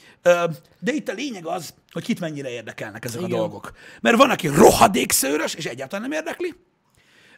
de 0.78 0.92
itt 0.92 1.08
a 1.08 1.12
lényeg 1.12 1.46
az, 1.46 1.74
hogy 1.92 2.04
kit 2.04 2.20
mennyire 2.20 2.50
érdekelnek 2.50 3.04
ezek 3.04 3.20
Igen. 3.20 3.32
a 3.32 3.36
dolgok. 3.36 3.72
Mert 4.00 4.16
van, 4.16 4.30
aki 4.30 4.46
rohadék 4.46 5.12
szőrös, 5.12 5.54
és 5.54 5.64
egyáltalán 5.64 6.08
nem 6.08 6.18
érdekli, 6.18 6.54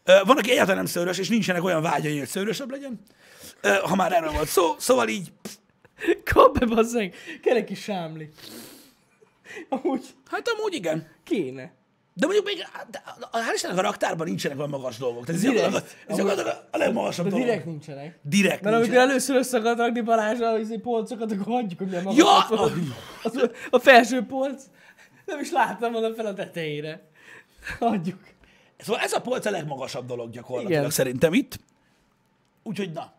Van, 0.06 0.36
aki 0.36 0.50
egyáltalán 0.50 0.76
nem 0.76 0.86
szőrös, 0.86 1.18
és 1.18 1.28
nincsenek 1.28 1.64
olyan 1.64 1.82
vágyai, 1.82 2.18
hogy 2.18 2.28
szőrösebb 2.28 2.70
legyen. 2.70 3.00
Ha 3.82 3.94
már 3.94 4.12
erről 4.12 4.32
volt 4.32 4.48
szó. 4.48 4.74
Szóval 4.78 5.08
így, 5.08 5.32
Kap 6.24 6.58
be, 6.58 6.66
bazzeg. 6.66 7.14
Kell 7.42 7.56
egy 7.56 7.64
kis 7.64 7.82
sámli. 7.82 8.28
Amúgy 9.68 10.06
hát 10.30 10.48
amúgy 10.48 10.74
igen. 10.74 11.06
kéne. 11.24 11.74
De 12.14 12.26
mondjuk 12.26 12.46
még, 12.46 12.66
de, 12.90 13.02
hál' 13.32 13.54
Istennek 13.54 13.78
a 13.78 13.80
raktárban 13.80 14.26
nincsenek 14.26 14.58
olyan 14.58 14.70
magas 14.70 14.96
dolgok. 14.96 15.24
Tehát 15.26 15.44
ez 15.44 15.50
Direkt. 15.50 15.96
ez 16.06 16.16
gyakorlatilag 16.16 16.56
a 16.70 16.76
legmagasabb 16.76 17.28
De 17.28 17.36
direkt 17.36 17.64
nincsenek. 17.64 18.18
Direkt 18.22 18.62
Mert 18.62 18.76
amikor 18.76 18.96
először 18.96 19.36
össze 19.36 19.58
akarod 19.58 19.78
rakni 19.78 20.00
Balázsra 20.00 20.48
az 20.48 20.60
izé 20.60 20.76
polcokat, 20.76 21.32
akkor 21.32 21.52
hagyjuk, 21.52 21.78
hogy 21.78 21.88
milyen 21.88 22.02
magas 22.02 22.18
Ja! 22.18 22.38
a, 22.56 22.72
az, 23.22 23.50
a 23.70 23.78
felső 23.78 24.22
polc. 24.22 24.62
Nem 25.24 25.40
is 25.40 25.50
láttam 25.50 25.92
volna 25.92 26.14
fel 26.14 26.26
a 26.26 26.34
tetejére. 26.34 27.08
Hagyjuk. 27.78 28.18
Szóval 28.78 29.00
ez 29.02 29.12
a 29.12 29.20
polc 29.20 29.46
a 29.46 29.50
legmagasabb 29.50 30.06
dolog 30.06 30.30
gyakorlatilag 30.30 30.78
Igen. 30.78 30.90
szerintem 30.90 31.32
itt. 31.32 31.58
Úgyhogy 32.62 32.92
na. 32.92 33.12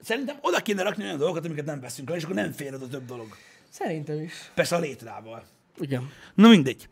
Szerintem 0.00 0.36
oda 0.40 0.62
kéne 0.62 0.82
rakni 0.82 1.04
olyan 1.04 1.18
dolgokat, 1.18 1.44
amiket 1.44 1.64
nem 1.64 1.80
veszünk 1.80 2.10
el, 2.10 2.16
és 2.16 2.22
akkor 2.22 2.34
nem 2.34 2.52
fér 2.52 2.74
oda 2.74 2.88
több 2.88 3.06
dolog. 3.06 3.26
Szerintem 3.68 4.22
is. 4.22 4.32
Persze 4.54 4.76
a 4.76 4.78
létrával. 4.78 5.44
Igen. 5.78 6.10
Na 6.34 6.48
mindegy. 6.48 6.88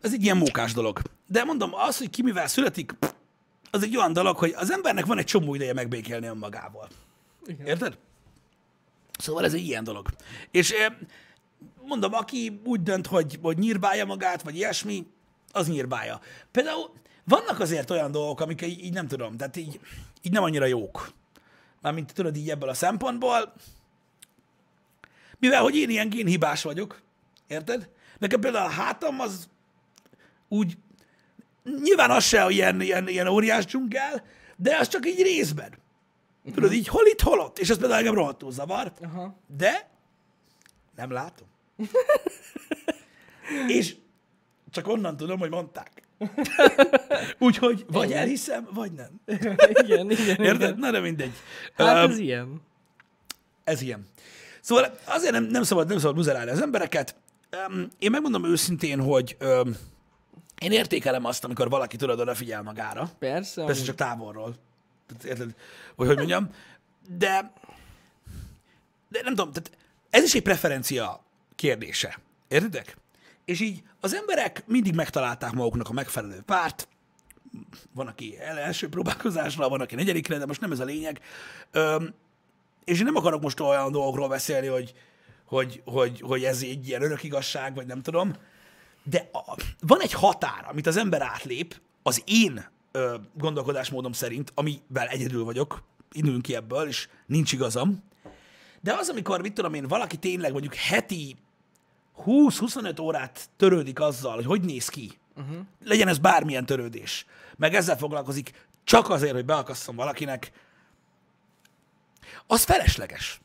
Ez 0.00 0.12
egy 0.12 0.22
ilyen 0.22 0.36
mókás 0.36 0.72
dolog. 0.72 1.00
De 1.26 1.44
mondom, 1.44 1.74
az, 1.74 1.98
hogy 1.98 2.10
ki 2.10 2.22
mivel 2.22 2.46
születik, 2.46 2.94
az 3.70 3.82
egy 3.82 3.96
olyan 3.96 4.12
dolog, 4.12 4.36
hogy 4.36 4.54
az 4.56 4.72
embernek 4.72 5.06
van 5.06 5.18
egy 5.18 5.24
csomó 5.24 5.54
ideje 5.54 5.72
megbékélni 5.72 6.26
önmagával. 6.26 6.88
Igen. 7.46 7.66
Érted? 7.66 7.98
Szóval 9.18 9.44
ez 9.44 9.54
egy 9.54 9.66
ilyen 9.66 9.84
dolog. 9.84 10.08
És 10.50 10.70
eh, 10.70 10.94
mondom, 11.82 12.12
aki 12.12 12.60
úgy 12.64 12.82
dönt, 12.82 13.06
hogy, 13.06 13.38
hogy 13.42 13.58
nyírbálja 13.58 14.04
magát, 14.04 14.42
vagy 14.42 14.56
ilyesmi, 14.56 15.06
az 15.52 15.68
nyírbálja. 15.68 16.20
Például 16.50 16.90
vannak 17.24 17.60
azért 17.60 17.90
olyan 17.90 18.10
dolgok, 18.10 18.40
amik 18.40 18.62
így, 18.62 18.84
így 18.84 18.92
nem 18.92 19.08
tudom, 19.08 19.36
tehát 19.36 19.56
így, 19.56 19.80
így 20.22 20.32
nem 20.32 20.42
annyira 20.42 20.66
jók. 20.66 21.12
Mármint 21.80 22.14
tudod 22.14 22.36
így 22.36 22.50
ebből 22.50 22.68
a 22.68 22.74
szempontból, 22.74 23.52
mivel 25.38 25.62
hogy 25.62 25.76
én 25.76 25.90
ilyen 25.90 26.08
génhibás 26.08 26.62
vagyok, 26.62 27.02
érted? 27.46 27.88
Nekem 28.18 28.40
például 28.40 28.66
a 28.66 28.70
hátam 28.70 29.20
az, 29.20 29.48
úgy, 30.48 30.76
nyilván 31.82 32.10
az 32.10 32.24
se 32.24 32.46
ilyen, 32.48 32.80
ilyen, 32.80 33.08
ilyen 33.08 33.26
óriás 33.26 33.64
dzsungel, 33.64 34.24
de 34.56 34.76
az 34.76 34.88
csak 34.88 35.06
így 35.06 35.22
részben. 35.22 35.80
Tudod, 36.54 36.72
így 36.72 36.88
hol 36.88 37.06
itt, 37.06 37.20
hol 37.20 37.40
ott. 37.40 37.58
És 37.58 37.70
ez 37.70 37.78
például 37.78 37.98
engem 37.98 38.14
rohadtul 38.14 38.52
zavar. 38.52 38.92
Aha. 39.02 39.36
De 39.56 39.90
nem 40.96 41.10
látom. 41.10 41.46
és 43.76 43.94
csak 44.72 44.88
onnan 44.88 45.16
tudom, 45.16 45.38
hogy 45.38 45.50
mondták. 45.50 46.02
Úgyhogy 47.38 47.84
vagy 47.88 48.08
Igen. 48.08 48.18
elhiszem, 48.20 48.68
vagy 48.74 48.92
nem. 48.92 49.20
igen, 49.82 50.10
igen, 50.10 50.40
Érted? 50.40 50.60
igen. 50.60 50.76
Na 50.78 50.90
de 50.90 51.00
mindegy. 51.00 51.32
Hát 51.76 52.04
Öm, 52.04 52.10
ez 52.10 52.18
ilyen. 52.18 52.62
ez 53.64 53.82
ilyen. 53.82 54.06
Szóval 54.60 54.98
azért 55.04 55.32
nem, 55.32 55.44
nem 55.44 55.62
szabad, 55.62 55.88
nem 55.88 55.98
szabad 55.98 56.14
buzerálni 56.14 56.50
az 56.50 56.60
embereket. 56.60 57.16
Um, 57.68 57.88
én 57.98 58.10
megmondom 58.10 58.44
őszintén, 58.44 59.00
hogy 59.00 59.36
um, 59.40 59.76
én 60.60 60.72
értékelem 60.72 61.24
azt, 61.24 61.44
amikor 61.44 61.68
valaki 61.68 61.96
tudod 61.96 62.20
odafigyel 62.20 62.62
magára. 62.62 63.10
Persze. 63.18 63.64
Persze 63.64 63.84
csak 63.84 63.94
távolról. 63.94 64.54
Érted? 65.24 65.54
Vagy 65.96 66.06
hogy 66.06 66.16
mondjam. 66.16 66.50
De, 67.08 67.52
de 69.08 69.20
nem 69.22 69.34
tudom, 69.34 69.52
tehát 69.52 69.70
ez 70.10 70.22
is 70.22 70.34
egy 70.34 70.42
preferencia 70.42 71.24
kérdése. 71.54 72.18
Értedek? 72.48 72.96
És 73.44 73.60
így 73.60 73.82
az 74.00 74.14
emberek 74.14 74.64
mindig 74.66 74.94
megtalálták 74.94 75.52
maguknak 75.52 75.88
a 75.88 75.92
megfelelő 75.92 76.40
párt, 76.40 76.88
van, 77.94 78.06
aki 78.06 78.38
el- 78.40 78.58
első 78.58 78.88
próbálkozásra, 78.88 79.68
van, 79.68 79.80
aki 79.80 79.94
negyedikre, 79.94 80.38
de 80.38 80.46
most 80.46 80.60
nem 80.60 80.72
ez 80.72 80.80
a 80.80 80.84
lényeg. 80.84 81.20
Öm, 81.70 82.14
és 82.84 82.98
én 82.98 83.04
nem 83.04 83.16
akarok 83.16 83.42
most 83.42 83.60
olyan 83.60 83.92
dolgokról 83.92 84.28
beszélni, 84.28 84.66
hogy, 84.66 84.94
hogy, 85.46 85.82
hogy, 85.84 86.20
hogy 86.20 86.44
ez 86.44 86.62
egy 86.62 86.88
ilyen 86.88 87.02
örök 87.02 87.22
igazság, 87.22 87.74
vagy 87.74 87.86
nem 87.86 88.02
tudom, 88.02 88.32
de 89.04 89.28
a, 89.32 89.56
van 89.80 90.00
egy 90.00 90.12
határ, 90.12 90.66
amit 90.68 90.86
az 90.86 90.96
ember 90.96 91.22
átlép, 91.22 91.80
az 92.02 92.22
én 92.26 92.64
ö, 92.92 93.16
gondolkodásmódom 93.34 94.12
szerint, 94.12 94.52
amivel 94.54 95.06
egyedül 95.06 95.44
vagyok, 95.44 95.82
indulunk 96.12 96.42
ki 96.42 96.54
ebből, 96.54 96.86
és 96.86 97.08
nincs 97.26 97.52
igazam, 97.52 98.04
de 98.80 98.92
az, 98.92 99.08
amikor, 99.08 99.40
mit 99.40 99.52
tudom 99.52 99.74
én, 99.74 99.86
valaki 99.86 100.16
tényleg 100.16 100.52
mondjuk 100.52 100.74
heti 100.74 101.36
20-25 102.26 103.00
órát 103.00 103.48
törődik 103.56 104.00
azzal, 104.00 104.34
hogy 104.34 104.44
hogy 104.44 104.60
néz 104.60 104.88
ki, 104.88 105.12
uh-huh. 105.36 105.56
legyen 105.84 106.08
ez 106.08 106.18
bármilyen 106.18 106.66
törődés, 106.66 107.26
meg 107.56 107.74
ezzel 107.74 107.96
foglalkozik 107.96 108.66
csak 108.84 109.10
azért, 109.10 109.32
hogy 109.32 109.44
beakasszom 109.44 109.96
valakinek, 109.96 110.52
az 112.46 112.64
felesleges. 112.64 113.40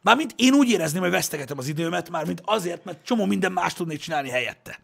Mármint 0.00 0.34
én 0.36 0.54
úgy 0.54 0.68
érezném, 0.68 1.02
hogy 1.02 1.10
vesztegetem 1.10 1.58
az 1.58 1.68
időmet, 1.68 2.10
mármint 2.10 2.42
azért, 2.44 2.84
mert 2.84 3.04
csomó 3.04 3.24
minden 3.24 3.52
más 3.52 3.74
tudnék 3.74 3.98
csinálni 3.98 4.28
helyette. 4.28 4.80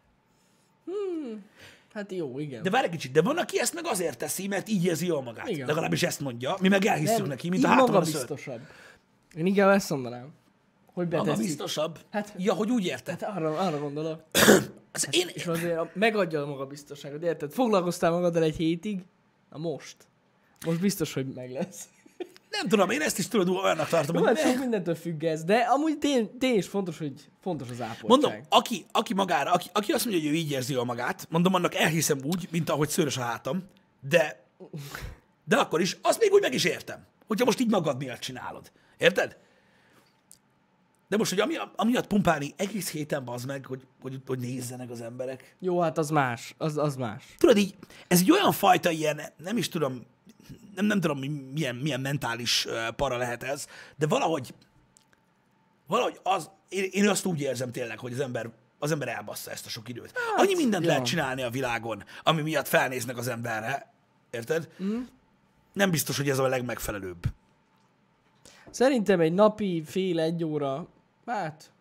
Hát 1.95 2.12
jó, 2.12 2.39
igen. 2.39 2.62
De 2.62 2.71
várj 2.71 2.85
egy 2.85 2.91
kicsit, 2.91 3.12
de 3.12 3.23
van, 3.23 3.39
aki 3.39 3.61
ezt 3.61 3.75
meg 3.75 3.87
azért 3.87 4.19
teszi, 4.19 4.47
mert 4.47 4.69
így 4.69 4.85
érzi 4.85 5.07
jól 5.07 5.23
magát. 5.23 5.49
Igen. 5.49 5.67
Legalábbis 5.67 6.03
ezt 6.03 6.21
mondja, 6.21 6.57
mi 6.61 6.69
meg 6.69 6.85
elhisszük 6.85 7.19
Nem, 7.19 7.27
neki, 7.27 7.49
mint 7.49 7.65
a 7.65 7.69
háton 7.69 7.95
a. 7.95 8.50
Én 9.37 9.47
igen 9.47 9.71
ezt 9.71 9.91
mondanám. 9.91 10.29
Hogy 10.93 11.09
Maga 11.09 11.23
betesszük. 11.23 11.45
biztosabb? 11.45 11.99
Hát- 12.11 12.35
ja, 12.39 12.53
hogy 12.55 12.71
úgy 12.71 12.85
érted. 12.85 13.21
Hát 13.21 13.37
arra, 13.37 13.59
arra 13.59 13.79
gondolok. 13.79 14.23
Az 14.93 15.09
én, 15.11 15.29
És 15.33 15.47
azért 15.47 15.79
a- 15.79 15.91
megadja 15.95 16.43
a 16.43 16.47
magabiztosságot, 16.47 17.23
érted? 17.23 17.53
Foglalkoztál 17.53 18.11
magaddal 18.11 18.43
egy 18.43 18.57
hétig, 18.57 19.01
na 19.51 19.59
most. 19.59 19.97
Most 20.67 20.81
biztos, 20.81 21.13
hogy 21.13 21.27
meg 21.35 21.51
lesz. 21.53 21.85
nem 22.51 22.69
tudom, 22.69 22.91
én 22.91 23.01
ezt 23.01 23.19
is 23.19 23.29
tudod 23.29 23.49
olyannak 23.49 23.89
tartom, 23.89 24.17
Jó, 24.17 24.23
hogy 24.25 24.39
hát 24.41 24.51
sok 24.51 24.59
mindentől 24.61 24.95
függ 24.95 25.23
ez, 25.25 25.45
de 25.45 25.57
amúgy 25.57 25.99
tény, 25.99 26.39
tény 26.39 26.55
is 26.57 26.67
fontos, 26.67 26.99
hogy 26.99 27.13
fontos 27.43 27.69
az 27.71 27.81
ápoltság. 27.81 28.09
Mondom, 28.09 28.33
aki, 28.49 28.87
aki 28.93 29.15
magára, 29.15 29.53
aki, 29.53 29.69
aki 29.73 29.93
azt 29.93 30.05
mondja, 30.07 30.23
hogy 30.23 30.33
ő 30.33 30.35
így 30.41 30.51
érzi 30.51 30.73
jól 30.73 30.85
magát, 30.85 31.27
mondom, 31.31 31.55
annak 31.55 31.75
elhiszem 31.75 32.19
úgy, 32.25 32.49
mint 32.51 32.71
ahogy 32.71 32.89
szőrös 32.89 33.17
a 33.17 33.21
hátam, 33.23 33.65
de, 34.09 34.45
de 35.45 35.57
akkor 35.57 35.81
is, 35.81 35.97
azt 36.03 36.21
még 36.21 36.33
úgy 36.33 36.41
meg 36.43 36.55
is 36.55 36.65
értem, 36.65 37.07
hogyha 37.27 37.45
most 37.45 37.61
így 37.61 37.71
magad 37.71 37.99
miatt 37.99 38.21
csinálod. 38.21 38.71
Érted? 38.99 39.37
De 41.11 41.17
most, 41.17 41.31
hogy 41.31 41.40
ami, 41.40 41.55
amiatt 41.76 42.07
pumpálni 42.07 42.55
egész 42.57 42.90
héten 42.90 43.23
az 43.26 43.45
meg, 43.45 43.67
hogy, 43.67 43.87
hogy, 44.00 44.21
hogy 44.26 44.38
nézzenek 44.38 44.90
az 44.90 45.00
emberek. 45.00 45.57
Jó, 45.59 45.81
hát 45.81 45.99
az 45.99 46.11
más. 46.11 46.55
Az, 46.59 46.76
az 46.76 46.97
más. 46.97 47.25
Tudod 47.38 47.57
így, 47.57 47.75
ez 48.09 48.21
egy 48.21 48.31
olyan 48.31 48.52
fajta 48.52 48.90
ilyen, 48.90 49.21
nem 49.37 49.57
is 49.57 49.69
tudom, 49.69 50.07
nem, 50.75 50.85
nem 50.85 51.00
tudom, 51.00 51.19
mi- 51.19 51.50
milyen, 51.52 51.76
milyen 51.76 52.00
mentális 52.00 52.67
para 52.97 53.17
lehet 53.17 53.43
ez, 53.43 53.67
de 53.97 54.07
valahogy, 54.07 54.55
valahogy 55.87 56.21
az, 56.23 56.50
én, 56.69 56.88
én 56.90 57.09
azt 57.09 57.25
úgy 57.25 57.40
érzem 57.40 57.73
tényleg, 57.73 57.99
hogy 57.99 58.12
az 58.12 58.21
ember, 58.21 58.50
az 58.79 58.90
ember 58.90 59.09
elbassza 59.09 59.50
ezt 59.50 59.67
a 59.67 59.69
sok 59.69 59.88
időt. 59.88 60.12
Hát, 60.14 60.45
Annyi 60.47 60.55
mindent 60.55 60.85
ja. 60.85 60.90
lehet 60.90 61.05
csinálni 61.05 61.43
a 61.43 61.50
világon, 61.50 62.05
ami 62.23 62.43
miatt 62.43 62.69
felnéznek 62.69 63.17
az 63.17 63.29
emberre, 63.29 63.93
érted? 64.31 64.69
Mm. 64.83 65.00
Nem 65.73 65.90
biztos, 65.90 66.17
hogy 66.17 66.29
ez 66.29 66.38
a 66.38 66.49
legmegfelelőbb. 66.49 67.25
Szerintem 68.71 69.21
egy 69.21 69.33
napi 69.33 69.83
fél 69.87 70.21
egy 70.21 70.45
óra, 70.45 70.88
hát, 71.31 71.73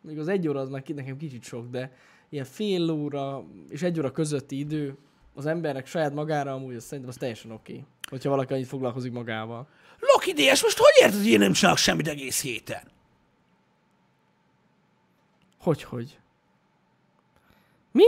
még 0.00 0.18
az 0.18 0.28
egy 0.28 0.48
óra 0.48 0.60
az 0.60 0.68
már 0.68 0.82
nekem 0.86 1.16
kicsit 1.16 1.42
sok, 1.42 1.68
de 1.68 1.92
ilyen 2.28 2.44
fél 2.44 2.90
óra 2.90 3.44
és 3.68 3.82
egy 3.82 3.98
óra 3.98 4.10
közötti 4.10 4.58
idő 4.58 4.96
az 5.34 5.46
embernek 5.46 5.86
saját 5.86 6.14
magára 6.14 6.52
amúgy 6.52 6.74
az 6.74 6.84
szerintem 6.84 7.08
az 7.08 7.16
teljesen 7.16 7.50
oké. 7.50 7.72
Okay, 7.72 7.86
hogyha 8.10 8.30
valaki 8.30 8.52
annyit 8.52 8.66
foglalkozik 8.66 9.12
magával. 9.12 9.68
Loki 9.98 10.32
DS, 10.32 10.62
most 10.62 10.78
hogy 10.78 10.92
érted, 11.00 11.18
hogy 11.18 11.28
én 11.30 11.38
nem 11.38 11.52
csinálok 11.52 11.78
semmit 11.78 12.08
egész 12.08 12.42
héten? 12.42 12.82
Hogy, 15.58 15.82
hogy? 15.82 16.18
Mi? 17.92 18.06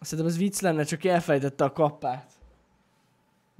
Szerintem 0.00 0.32
ez 0.32 0.38
vicc 0.38 0.60
lenne, 0.60 0.84
csak 0.84 1.04
elfelejtette 1.04 1.64
a 1.64 1.72
kappát. 1.72 2.31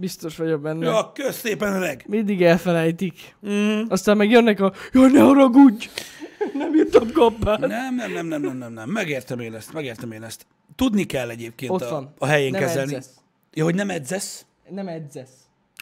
Biztos 0.02 0.37
vagyok 0.37 0.61
benne. 0.61 0.85
Ja, 0.87 1.12
kösz 1.12 1.38
szépen 1.38 1.73
öreg. 1.73 2.04
Mindig 2.09 2.42
elfelejtik. 2.42 3.37
Mm. 3.49 3.82
Aztán 3.88 4.16
meg 4.16 4.30
jönnek 4.30 4.61
a, 4.61 4.73
jaj, 4.92 5.11
ne 5.11 5.21
haragudj! 5.21 5.88
Nem 6.54 6.75
írtam 6.75 7.12
kappát. 7.12 7.59
Nem, 7.59 7.94
nem, 7.94 8.12
nem, 8.12 8.26
nem, 8.26 8.40
nem, 8.40 8.56
nem, 8.56 8.73
nem. 8.73 8.90
Megértem 8.90 9.40
én 9.40 9.54
ezt, 9.54 9.73
megértem 9.73 10.12
én 10.12 10.23
ezt. 10.23 10.47
Tudni 10.76 11.04
kell 11.04 11.30
egyébként 11.30 11.73
Ott 11.73 11.80
a, 11.82 11.90
van. 11.90 12.14
a 12.18 12.26
helyén 12.26 12.50
Nem 12.50 12.61
kezelni. 12.61 12.94
edzesz. 12.94 13.14
Ja, 13.52 13.64
hogy 13.64 13.75
nem 13.75 13.90
edzesz? 13.90 14.47
Nem 14.68 14.88
edzesz. 14.88 15.30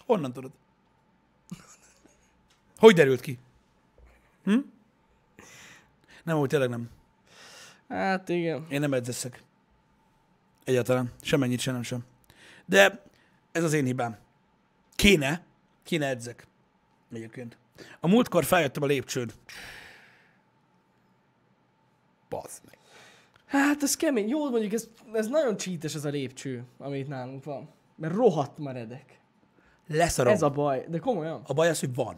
Honnan 0.07 0.33
tudod? 0.33 0.51
Hogy 2.79 2.95
derült 2.95 3.21
ki? 3.21 3.39
Hm? 4.45 4.59
Nem, 6.25 6.39
úgy 6.39 6.49
tényleg 6.49 6.69
nem. 6.69 6.89
Hát 7.89 8.29
igen. 8.29 8.67
Én 8.71 8.81
nem 8.81 8.93
edzeszek. 8.93 9.43
Egyáltalán. 10.65 11.13
Semennyit 11.23 11.61
sem, 11.61 11.75
nem 11.75 11.83
sem. 11.83 12.05
De 12.67 13.09
ez 13.53 13.65
az 13.65 13.73
én 13.73 13.85
hibám. 13.85 14.17
Kéne, 14.95 15.43
kéne 15.83 16.07
edzek. 16.09 16.47
Egyébként. 17.13 17.59
A 18.01 18.09
múltkor 18.09 18.45
feljöttem 18.45 18.83
a 18.83 18.87
lépcsőn. 18.87 19.31
Bazd 22.29 22.63
meg. 22.65 22.79
Hát 23.47 23.83
ez 23.83 23.97
kemény. 23.97 24.29
Jó, 24.29 24.51
mondjuk 24.51 24.73
ez, 24.73 24.89
ez 25.13 25.27
nagyon 25.29 25.57
csítes 25.57 25.95
ez 25.95 26.05
a 26.05 26.09
lépcső, 26.09 26.65
amit 26.79 27.09
nálunk 27.09 27.45
van. 27.45 27.69
Mert 27.97 28.15
rohadt 28.15 28.59
meredek. 28.59 29.19
Leszarom. 29.89 30.33
Ez 30.33 30.43
a 30.43 30.51
baj. 30.51 30.87
De 30.89 30.99
komolyan. 30.99 31.43
a 31.47 31.53
baj 31.53 31.69
az, 31.69 31.81
hogy 31.81 31.95
van. 31.95 32.17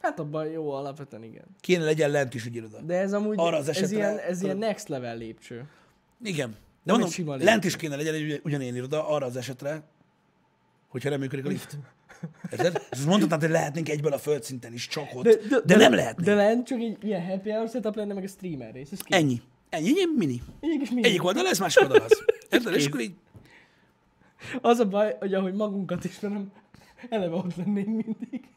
Hát 0.00 0.18
a 0.18 0.24
baj 0.24 0.50
jó, 0.50 0.70
alapvetően 0.70 1.22
igen. 1.22 1.44
Kéne 1.60 1.84
legyen 1.84 2.10
lent 2.10 2.34
is 2.34 2.44
egy 2.44 2.54
iroda. 2.54 2.80
De 2.80 2.94
ez 2.98 3.12
amúgy, 3.12 3.34
Arra 3.38 3.56
az 3.56 3.68
ez, 3.68 3.76
esetre- 3.76 3.96
ilyen, 3.96 4.18
ez 4.18 4.42
ilyen 4.42 4.56
next 4.56 4.88
level 4.88 5.16
lépcső. 5.16 5.68
Igen. 6.22 6.50
De 6.82 6.92
Nem 6.92 7.00
mondom, 7.00 7.38
lent 7.38 7.64
is 7.64 7.76
kéne 7.76 7.96
legyen 7.96 8.14
egy 8.14 8.22
ugy- 8.22 8.40
ugyanilyen 8.44 8.74
iroda 8.76 9.08
arra 9.08 9.26
az 9.26 9.36
esetre, 9.36 9.82
hogyha 10.88 11.08
nem 11.10 11.20
működik 11.20 11.44
a 11.44 11.48
lift. 11.48 11.78
Érted? 12.50 12.86
Ezt 12.90 13.06
mondhatnád, 13.06 13.40
hogy 13.40 13.50
lehetnénk 13.50 13.88
egyből 13.88 14.12
a 14.12 14.18
földszinten 14.18 14.72
is, 14.72 14.88
csak 14.88 15.08
ott. 15.14 15.24
De, 15.24 15.34
de, 15.48 15.60
de 15.64 15.76
nem 15.76 15.94
lehetnénk. 15.94 16.28
De 16.28 16.34
lent 16.34 16.66
csak 16.66 16.78
egy 16.78 16.96
ilyen 17.04 17.26
happy 17.26 17.50
hour 17.50 17.68
setup 17.68 17.96
lenne, 17.96 18.14
meg 18.14 18.24
a 18.24 18.28
streamer 18.28 18.72
rész. 18.72 18.92
Ez 18.92 19.00
kész. 19.00 19.18
Ennyi. 19.18 19.42
Ennyi, 19.68 19.88
ennyi, 19.88 20.04
mini. 20.16 20.42
Egyik 20.60 20.80
is 20.82 20.88
mindig. 20.88 21.10
Egyik 21.10 21.24
oldal 21.24 21.46
ez, 21.46 21.58
másik 21.58 21.82
oldal 21.82 22.00
az. 22.00 22.24
Érted? 22.50 22.74
És 22.74 22.86
akkor 22.86 23.00
így, 23.00 23.14
Az 24.60 24.78
a 24.78 24.88
baj, 24.88 25.16
hogy 25.18 25.34
ahogy 25.34 25.54
magunkat 25.54 26.04
ismerem, 26.04 26.52
eleve 27.08 27.34
ott 27.34 27.56
lennénk 27.56 27.86
mindig. 27.86 28.48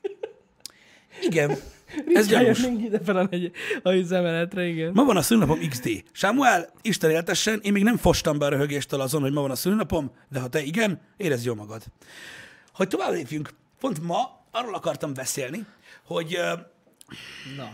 Igen, 1.22 1.58
ez 2.14 2.28
gyanús. 2.28 2.60
Rájönnénk 2.62 2.86
ide 2.86 3.00
fel 3.00 3.18
a, 3.18 3.28
negy, 3.30 3.52
a 3.84 3.90
emeletre, 3.90 4.66
igen. 4.66 4.92
Ma 4.94 5.04
van 5.04 5.18
a 5.18 5.22
szülnapom 5.22 5.60
XD. 5.70 6.04
Samuel, 6.12 6.70
Isten 6.82 7.10
éltessen, 7.10 7.60
én 7.64 7.72
még 7.72 7.84
nem 7.84 7.98
fostam 7.98 8.38
be 8.38 8.46
a 8.46 8.50
röhögéstől 8.50 9.02
azon, 9.02 9.22
hogy 9.22 9.32
ma 9.32 9.42
van 9.42 9.52
a 9.52 9.56
szülnapom, 9.56 10.12
de 10.30 10.40
ha 10.40 10.48
te 10.48 10.62
igen, 10.62 11.02
érezd 11.18 11.46
jól 11.46 11.56
magad. 11.56 11.84
Hogy 12.74 12.88
tovább 12.88 13.12
lépjünk, 13.12 13.50
pont 13.80 14.04
ma 14.04 14.40
arról 14.52 14.76
akartam 14.76 15.14
beszélni, 15.14 15.66
hogy 16.06 16.38
Na. 17.58 17.70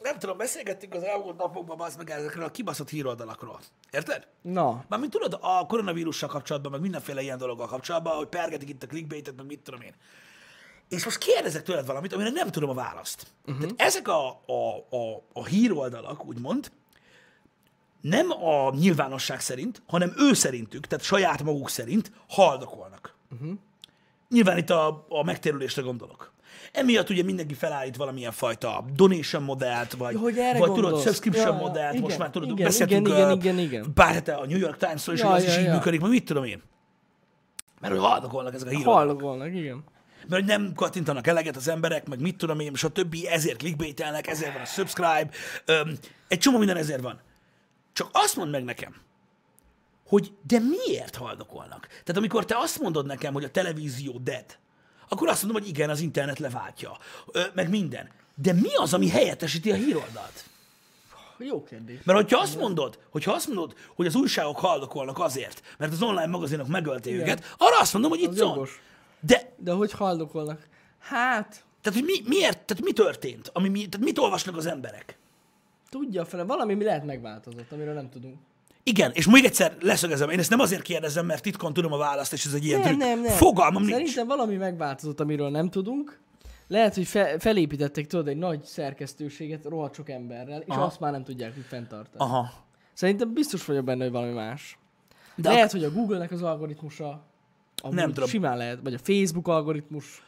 nem 0.00 0.18
tudom, 0.18 0.36
beszélgettünk 0.36 0.94
az 0.94 1.02
elmúlt 1.02 1.36
napokban 1.36 1.80
az 1.80 1.96
meg 1.96 2.10
ezekről 2.10 2.44
a 2.44 2.50
kibaszott 2.50 2.88
híroldalakról. 2.88 3.60
Érted? 3.90 4.26
Na. 4.42 4.84
Mármint 4.88 5.12
tudod, 5.12 5.38
a 5.40 5.66
koronavírussal 5.66 6.28
kapcsolatban, 6.28 6.72
meg 6.72 6.80
mindenféle 6.80 7.22
ilyen 7.22 7.38
dologgal 7.38 7.66
kapcsolatban, 7.66 8.16
hogy 8.16 8.26
pergetik 8.28 8.68
itt 8.68 8.82
a 8.82 8.86
clickbaitet, 8.86 9.36
meg 9.36 9.46
mit 9.46 9.60
tudom 9.60 9.80
én. 9.80 9.94
És 10.92 11.04
most 11.04 11.18
kérdezek 11.18 11.62
tőled 11.62 11.86
valamit, 11.86 12.12
amire 12.12 12.30
nem 12.30 12.50
tudom 12.50 12.70
a 12.70 12.74
választ. 12.74 13.26
Uh-huh. 13.46 13.60
Tehát 13.60 13.74
ezek 13.80 14.08
a, 14.08 14.28
a, 14.28 14.96
a, 14.96 15.22
a 15.32 15.44
híroldalak, 15.44 16.26
úgymond, 16.26 16.70
nem 18.00 18.30
a 18.30 18.74
nyilvánosság 18.74 19.40
szerint, 19.40 19.82
hanem 19.86 20.12
ő 20.16 20.32
szerintük, 20.32 20.86
tehát 20.86 21.04
saját 21.04 21.42
maguk 21.42 21.68
szerint 21.68 22.12
haldokolnak. 22.28 23.14
Uh-huh. 23.32 23.58
Nyilván 24.28 24.58
itt 24.58 24.70
a, 24.70 25.06
a 25.08 25.24
megtérülésre 25.24 25.82
gondolok. 25.82 26.32
Emiatt 26.72 27.10
ugye 27.10 27.22
mindenki 27.22 27.54
felállít 27.54 27.96
valamilyen 27.96 28.32
fajta 28.32 28.84
donation 28.94 29.42
modellt, 29.42 29.92
vagy, 29.92 30.14
Hogy 30.16 30.34
vagy 30.58 30.72
tudod, 30.72 31.00
subscription 31.00 31.46
Ja, 31.46 31.60
modellt, 31.60 31.92
igen, 31.92 32.04
most 32.04 32.18
már 32.18 32.30
tudod, 32.30 32.50
igen, 32.50 32.64
beszéltünk 32.64 33.08
igen, 33.08 33.30
ö, 33.30 33.32
igen, 33.32 33.58
igen. 33.58 33.92
pár 33.94 34.12
hete 34.12 34.34
a 34.34 34.46
New 34.46 34.58
York 34.58 34.76
Times-ról, 34.76 35.14
és 35.14 35.22
Ja, 35.22 35.30
az 35.30 35.44
ja, 35.44 35.48
is 35.48 35.58
így 35.58 35.64
ja. 35.64 35.72
működik, 35.72 36.00
mert 36.00 36.12
mit 36.12 36.24
tudom 36.24 36.44
én. 36.44 36.62
Mert 37.80 37.94
hogy 37.94 38.02
haldokolnak 38.02 38.54
ezek 38.54 38.68
a 38.68 38.70
hírok. 38.70 38.94
Hallogolnak, 38.94 39.54
igen. 39.54 39.84
Mert 40.28 40.42
hogy 40.42 40.44
nem 40.44 40.72
kattintanak 40.74 41.26
eleget 41.26 41.56
az 41.56 41.68
emberek, 41.68 42.08
meg 42.08 42.20
mit 42.20 42.36
tudom 42.36 42.60
én, 42.60 42.74
stb. 42.74 43.16
Ezért 43.28 43.56
clickbaitelnek, 43.56 44.26
ezért 44.26 44.52
van 44.52 44.62
a 44.62 44.64
subscribe, 44.64 45.28
öm, 45.64 45.98
egy 46.28 46.38
csomó 46.38 46.58
minden 46.58 46.76
ezért 46.76 47.00
van. 47.00 47.20
Csak 47.92 48.08
azt 48.12 48.36
mondd 48.36 48.50
meg 48.50 48.64
nekem, 48.64 48.94
hogy 50.06 50.32
de 50.46 50.58
miért 50.58 51.16
haldokolnak? 51.16 51.86
Tehát 51.86 52.16
amikor 52.16 52.44
te 52.44 52.58
azt 52.58 52.80
mondod 52.80 53.06
nekem, 53.06 53.32
hogy 53.32 53.44
a 53.44 53.50
televízió 53.50 54.18
dead, 54.18 54.58
akkor 55.08 55.28
azt 55.28 55.42
mondom, 55.42 55.62
hogy 55.62 55.70
igen, 55.70 55.90
az 55.90 56.00
internet 56.00 56.38
leváltja, 56.38 56.96
ö, 57.32 57.40
meg 57.54 57.68
minden. 57.68 58.10
De 58.34 58.52
mi 58.52 58.74
az, 58.74 58.94
ami 58.94 59.08
helyettesíti 59.08 59.70
a 59.70 59.74
híroldalt? 59.74 60.44
Jó 61.38 61.62
kérdés. 61.62 61.98
Mert 62.04 62.18
hogyha 62.18 62.38
azt 62.38 62.58
mondod, 62.58 62.98
hogyha 63.10 63.32
azt 63.32 63.46
mondod, 63.46 63.74
hogy 63.94 64.06
az 64.06 64.14
újságok 64.14 64.58
haldokolnak 64.58 65.18
azért, 65.18 65.62
mert 65.78 65.92
az 65.92 66.02
online 66.02 66.26
magazinok 66.26 66.66
megölték 66.66 67.14
őket, 67.14 67.54
arra 67.58 67.80
azt 67.80 67.92
mondom, 67.92 68.10
hogy 68.10 68.20
itt 68.20 68.38
jogos. 68.38 68.80
De 69.26 69.52
De 69.58 69.72
hogy 69.72 69.92
haldokolnak? 69.92 70.68
Hát, 70.98 71.64
Tehát, 71.82 71.98
hogy 71.98 72.08
mi, 72.08 72.28
miért, 72.28 72.58
tehát 72.58 72.84
mi 72.84 72.92
történt? 72.92 73.50
Ami 73.52 73.68
mi, 73.68 73.88
tehát 73.88 74.06
mit 74.06 74.18
olvasnak 74.18 74.56
az 74.56 74.66
emberek? 74.66 75.16
tudja 75.88 76.24
fele, 76.24 76.42
valami 76.42 76.74
mi 76.74 76.84
lehet 76.84 77.04
megváltozott, 77.04 77.72
amiről 77.72 77.94
nem 77.94 78.10
tudunk. 78.10 78.36
Igen, 78.82 79.10
és 79.14 79.26
még 79.26 79.44
egyszer 79.44 79.76
leszögezem, 79.80 80.30
én 80.30 80.38
ezt 80.38 80.50
nem 80.50 80.60
azért 80.60 80.82
kérdezem, 80.82 81.26
mert 81.26 81.42
titkon 81.42 81.72
tudom 81.72 81.92
a 81.92 81.96
választ, 81.96 82.32
és 82.32 82.44
ez 82.44 82.52
egy 82.52 82.64
ilyen 82.64 82.80
Nem, 82.80 82.88
trükk. 82.88 83.00
nem, 83.00 83.20
nem. 83.20 83.32
Fogalmam 83.32 83.82
nincs. 83.82 83.94
Szerintem 83.94 84.26
valami 84.26 84.56
megváltozott, 84.56 85.20
amiről 85.20 85.50
nem 85.50 85.70
tudunk. 85.70 86.20
Lehet, 86.68 86.94
hogy 86.94 87.06
fe, 87.06 87.38
felépítették, 87.38 88.06
tudod, 88.06 88.28
egy 88.28 88.36
nagy 88.36 88.62
szerkesztőséget 88.64 89.64
rohadt 89.64 89.94
sok 89.94 90.08
emberrel, 90.10 90.60
és 90.60 90.66
Aha. 90.68 90.84
azt 90.84 91.00
már 91.00 91.12
nem 91.12 91.24
tudják 91.24 91.56
úgy 91.56 91.64
fenntartani. 91.68 92.24
Aha. 92.24 92.50
Szerintem 92.92 93.32
biztos 93.32 93.64
vagyok 93.64 93.84
benne, 93.84 94.02
hogy 94.02 94.12
valami 94.12 94.32
más. 94.32 94.78
De 95.34 95.48
lehet, 95.52 95.72
hogy 95.72 95.84
a 95.84 95.90
Google-nek 95.92 96.30
az 96.30 96.42
algoritmusa, 96.42 97.22
amúgy 97.82 97.96
Nem 97.96 98.12
tudom. 98.12 98.28
simán 98.28 98.56
lehet, 98.56 98.78
vagy 98.82 98.94
a 98.94 98.98
Facebook 98.98 99.48
algoritmus. 99.48 100.22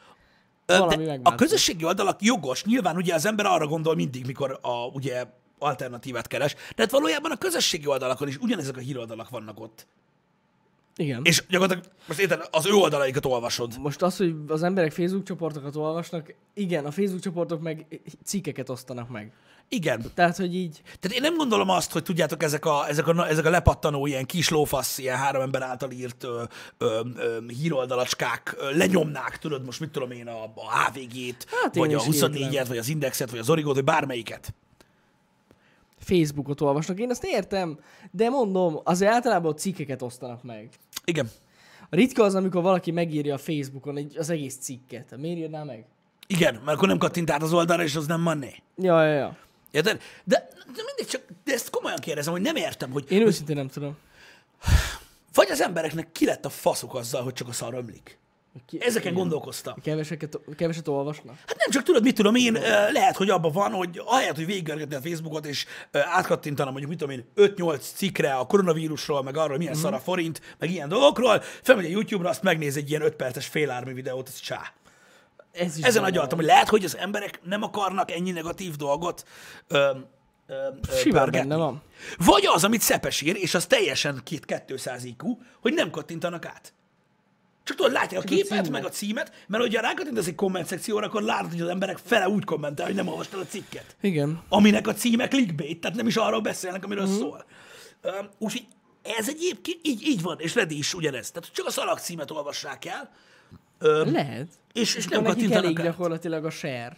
Valami 0.66 1.04
de 1.04 1.20
a 1.22 1.34
közösségi 1.34 1.84
oldalak 1.84 2.22
jogos, 2.22 2.64
nyilván 2.64 2.96
ugye 2.96 3.14
az 3.14 3.26
ember 3.26 3.46
arra 3.46 3.66
gondol 3.66 3.94
mindig, 3.94 4.26
mikor 4.26 4.58
a, 4.62 4.86
ugye 4.92 5.24
alternatívát 5.58 6.26
keres, 6.26 6.54
de 6.54 6.82
hát 6.82 6.90
valójában 6.90 7.30
a 7.30 7.36
közösségi 7.36 7.86
oldalakon 7.86 8.28
is 8.28 8.36
ugyanezek 8.36 8.76
a 8.76 8.80
híroldalak 8.80 9.28
vannak 9.28 9.60
ott. 9.60 9.86
Igen. 10.96 11.20
És 11.24 11.44
gyakorlatilag, 11.48 11.92
most 12.06 12.20
érted, 12.20 12.48
az 12.50 12.66
ő 12.66 12.72
oldalaikat 12.72 13.26
olvasod. 13.26 13.78
Most 13.78 14.02
az, 14.02 14.16
hogy 14.16 14.34
az 14.48 14.62
emberek 14.62 14.92
Facebook 14.92 15.24
csoportokat 15.24 15.76
olvasnak, 15.76 16.34
igen, 16.54 16.84
a 16.84 16.90
Facebook 16.90 17.22
csoportok 17.22 17.62
meg 17.62 18.00
cikkeket 18.24 18.68
osztanak 18.68 19.08
meg. 19.08 19.32
Igen. 19.68 20.04
Tehát, 20.14 20.36
hogy 20.36 20.54
így, 20.54 20.80
Tehát 21.00 21.16
én 21.16 21.22
nem 21.22 21.36
gondolom 21.36 21.68
azt, 21.68 21.92
hogy 21.92 22.02
tudjátok, 22.02 22.42
ezek 22.42 22.64
a, 22.64 22.88
ezek 22.88 23.06
a, 23.06 23.28
ezek 23.28 23.44
a 23.44 23.50
lepattanó, 23.50 24.06
ilyen 24.06 24.24
kis 24.26 24.48
lófasz, 24.48 24.98
ilyen 24.98 25.16
három 25.16 25.42
ember 25.42 25.62
által 25.62 25.90
írt 25.90 26.24
ö, 26.24 26.42
ö, 26.78 27.00
ö, 27.16 27.38
híroldalacskák 27.60 28.54
ö, 28.58 28.76
lenyomnák, 28.76 29.38
tudod, 29.38 29.64
most 29.64 29.80
mit 29.80 29.90
tudom 29.90 30.10
én, 30.10 30.26
a, 30.28 30.42
a 30.42 30.84
HVG-t, 30.84 31.46
Hát 31.62 31.74
vagy 31.74 31.94
a 31.94 32.02
is 32.08 32.18
24-et, 32.18 32.30
kétlem. 32.32 32.64
vagy 32.68 32.78
az 32.78 32.88
Indexet, 32.88 33.30
vagy 33.30 33.38
az 33.38 33.50
Origót, 33.50 33.74
vagy 33.74 33.84
bármelyiket. 33.84 34.54
Facebookot 35.98 36.60
olvasnak. 36.60 37.00
Én 37.00 37.10
ezt 37.10 37.24
értem, 37.24 37.78
de 38.10 38.28
mondom, 38.28 38.80
azért 38.84 39.12
általában 39.12 39.50
ott 39.50 39.58
cikkeket 39.58 40.02
osztanak 40.02 40.42
meg. 40.42 40.68
Igen. 41.04 41.30
A 41.90 41.96
ritka 41.96 42.22
az, 42.24 42.34
amikor 42.34 42.62
valaki 42.62 42.90
megírja 42.90 43.34
a 43.34 43.38
Facebookon 43.38 43.96
egy, 43.96 44.16
az 44.18 44.30
egész 44.30 44.56
cikket. 44.60 45.16
Miért 45.16 45.38
írná 45.38 45.62
meg? 45.62 45.84
Igen, 46.26 46.54
mert 46.54 46.76
akkor 46.76 46.88
nem 46.88 46.98
kattint 46.98 47.30
át 47.30 47.42
az 47.42 47.52
oldalra, 47.52 47.82
és 47.82 47.96
az 47.96 48.06
nem 48.06 48.20
money. 48.20 48.62
Ja, 48.76 49.04
ja, 49.04 49.12
ja. 49.12 49.36
Érted? 49.74 50.00
De, 50.24 50.48
de 50.74 50.82
mindig 50.86 51.06
csak, 51.06 51.22
de 51.44 51.52
ezt 51.52 51.70
komolyan 51.70 51.98
kérdezem, 51.98 52.32
hogy 52.32 52.42
nem 52.42 52.56
értem, 52.56 52.90
hogy 52.90 53.04
Én 53.08 53.22
őszintén 53.22 53.56
nem 53.56 53.68
tudom. 53.68 53.96
vagy 55.34 55.50
az 55.50 55.60
embereknek 55.60 56.12
ki 56.12 56.24
lett 56.24 56.44
a 56.44 56.48
faszuk 56.48 56.94
azzal, 56.94 57.22
hogy 57.22 57.32
csak 57.32 57.48
a 57.48 57.52
szar 57.52 57.74
ömlik. 57.74 58.18
Ki, 58.66 58.78
Ezeken 58.80 59.14
gondolkoztam. 59.14 59.74
Keveseket, 59.82 60.38
keveset 60.56 60.88
olvasnak? 60.88 61.36
Hát 61.46 61.56
nem 61.56 61.70
csak 61.70 61.82
tudod, 61.82 62.02
mit 62.02 62.14
tudom 62.14 62.34
én, 62.34 62.52
lehet, 62.92 63.16
hogy 63.16 63.30
abban 63.30 63.52
van, 63.52 63.72
hogy 63.72 64.02
ahelyett, 64.04 64.36
hogy 64.36 64.46
végigörgetni 64.46 64.94
a 64.94 65.00
Facebookot, 65.00 65.46
és 65.46 65.66
átkattintanom 65.92 66.72
mondjuk, 66.72 66.90
mit 66.90 67.00
tudom 67.00 67.14
én, 67.14 67.52
5-8 67.54 67.80
cikkre 67.94 68.34
a 68.34 68.46
koronavírusról, 68.46 69.22
meg 69.22 69.36
arról, 69.36 69.56
milyen 69.56 69.74
szar 69.74 69.94
a 69.94 69.98
forint, 69.98 70.40
meg 70.58 70.70
ilyen 70.70 70.88
dolgokról, 70.88 71.42
felmegy 71.62 71.84
a 71.84 71.88
YouTube-ra, 71.88 72.28
azt 72.28 72.42
megnéz 72.42 72.76
egy 72.76 72.90
ilyen 72.90 73.02
5 73.02 73.14
perces 73.14 73.46
félármi 73.46 73.92
videót, 73.92 74.28
az 74.28 74.38
csá. 74.40 74.72
Ez 75.54 75.78
is 75.78 75.84
Ezen 75.84 76.04
agyaltam, 76.04 76.38
hogy 76.38 76.46
lehet, 76.46 76.68
hogy 76.68 76.84
az 76.84 76.96
emberek 76.96 77.40
nem 77.42 77.62
akarnak 77.62 78.10
ennyi 78.10 78.30
negatív 78.30 78.76
dolgot 78.76 79.24
ö, 79.68 79.90
ö, 80.46 80.54
ö. 80.90 80.96
Simán 80.96 81.30
benne 81.30 81.56
van. 81.56 81.82
Vagy 82.18 82.46
az, 82.46 82.64
amit 82.64 82.80
Szepes 82.80 83.20
ír, 83.20 83.36
és 83.36 83.54
az 83.54 83.66
teljesen 83.66 84.20
két 84.24 84.64
200 84.66 85.04
IQ, 85.04 85.38
hogy 85.60 85.74
nem 85.74 85.90
kattintanak 85.90 86.46
át. 86.46 86.74
Csak 87.64 87.76
tudod, 87.76 87.92
látják 87.92 88.20
a 88.20 88.24
a 88.24 88.28
képet, 88.28 88.48
címet. 88.48 88.70
meg 88.70 88.84
a 88.84 88.88
címet, 88.88 89.32
mert 89.46 89.62
hogyha 89.62 89.82
rákattintasz 89.82 90.26
egy 90.26 90.34
komment 90.34 90.66
szekcióra, 90.66 91.06
akkor 91.06 91.22
látod, 91.22 91.50
hogy 91.50 91.60
az 91.60 91.68
emberek 91.68 91.98
fele 92.04 92.28
úgy 92.28 92.44
kommentel, 92.44 92.86
hogy 92.86 92.94
nem 92.94 93.08
olvastad 93.08 93.40
a 93.40 93.46
cikket. 93.46 93.96
Igen. 94.00 94.42
Aminek 94.48 94.86
a 94.86 94.94
címe 94.94 95.28
clickbait, 95.28 95.80
tehát 95.80 95.96
nem 95.96 96.06
is 96.06 96.16
arról 96.16 96.40
beszélnek, 96.40 96.84
amiről 96.84 97.04
uh-huh. 97.04 97.18
szól. 97.18 97.44
Öm, 98.00 98.28
Úgyhogy 98.38 98.66
ez 99.02 99.28
egyébként 99.28 99.78
így, 99.82 100.02
így 100.02 100.22
van, 100.22 100.40
és 100.40 100.54
Reddit 100.54 100.78
is 100.78 100.94
ugyanez. 100.94 101.30
Tehát 101.30 101.52
csak 101.52 101.66
a 101.66 101.70
szalag 101.70 101.98
címet 101.98 102.30
olvassák 102.30 102.84
el, 102.84 103.10
öm, 103.78 104.12
Lehet. 104.12 104.48
És, 104.74 104.94
és 104.94 105.06
nem 105.06 105.24
kattintanak 105.24 105.64
elég 105.64 105.78
át. 105.78 105.84
gyakorlatilag 105.84 106.44
a 106.44 106.50
share. 106.50 106.96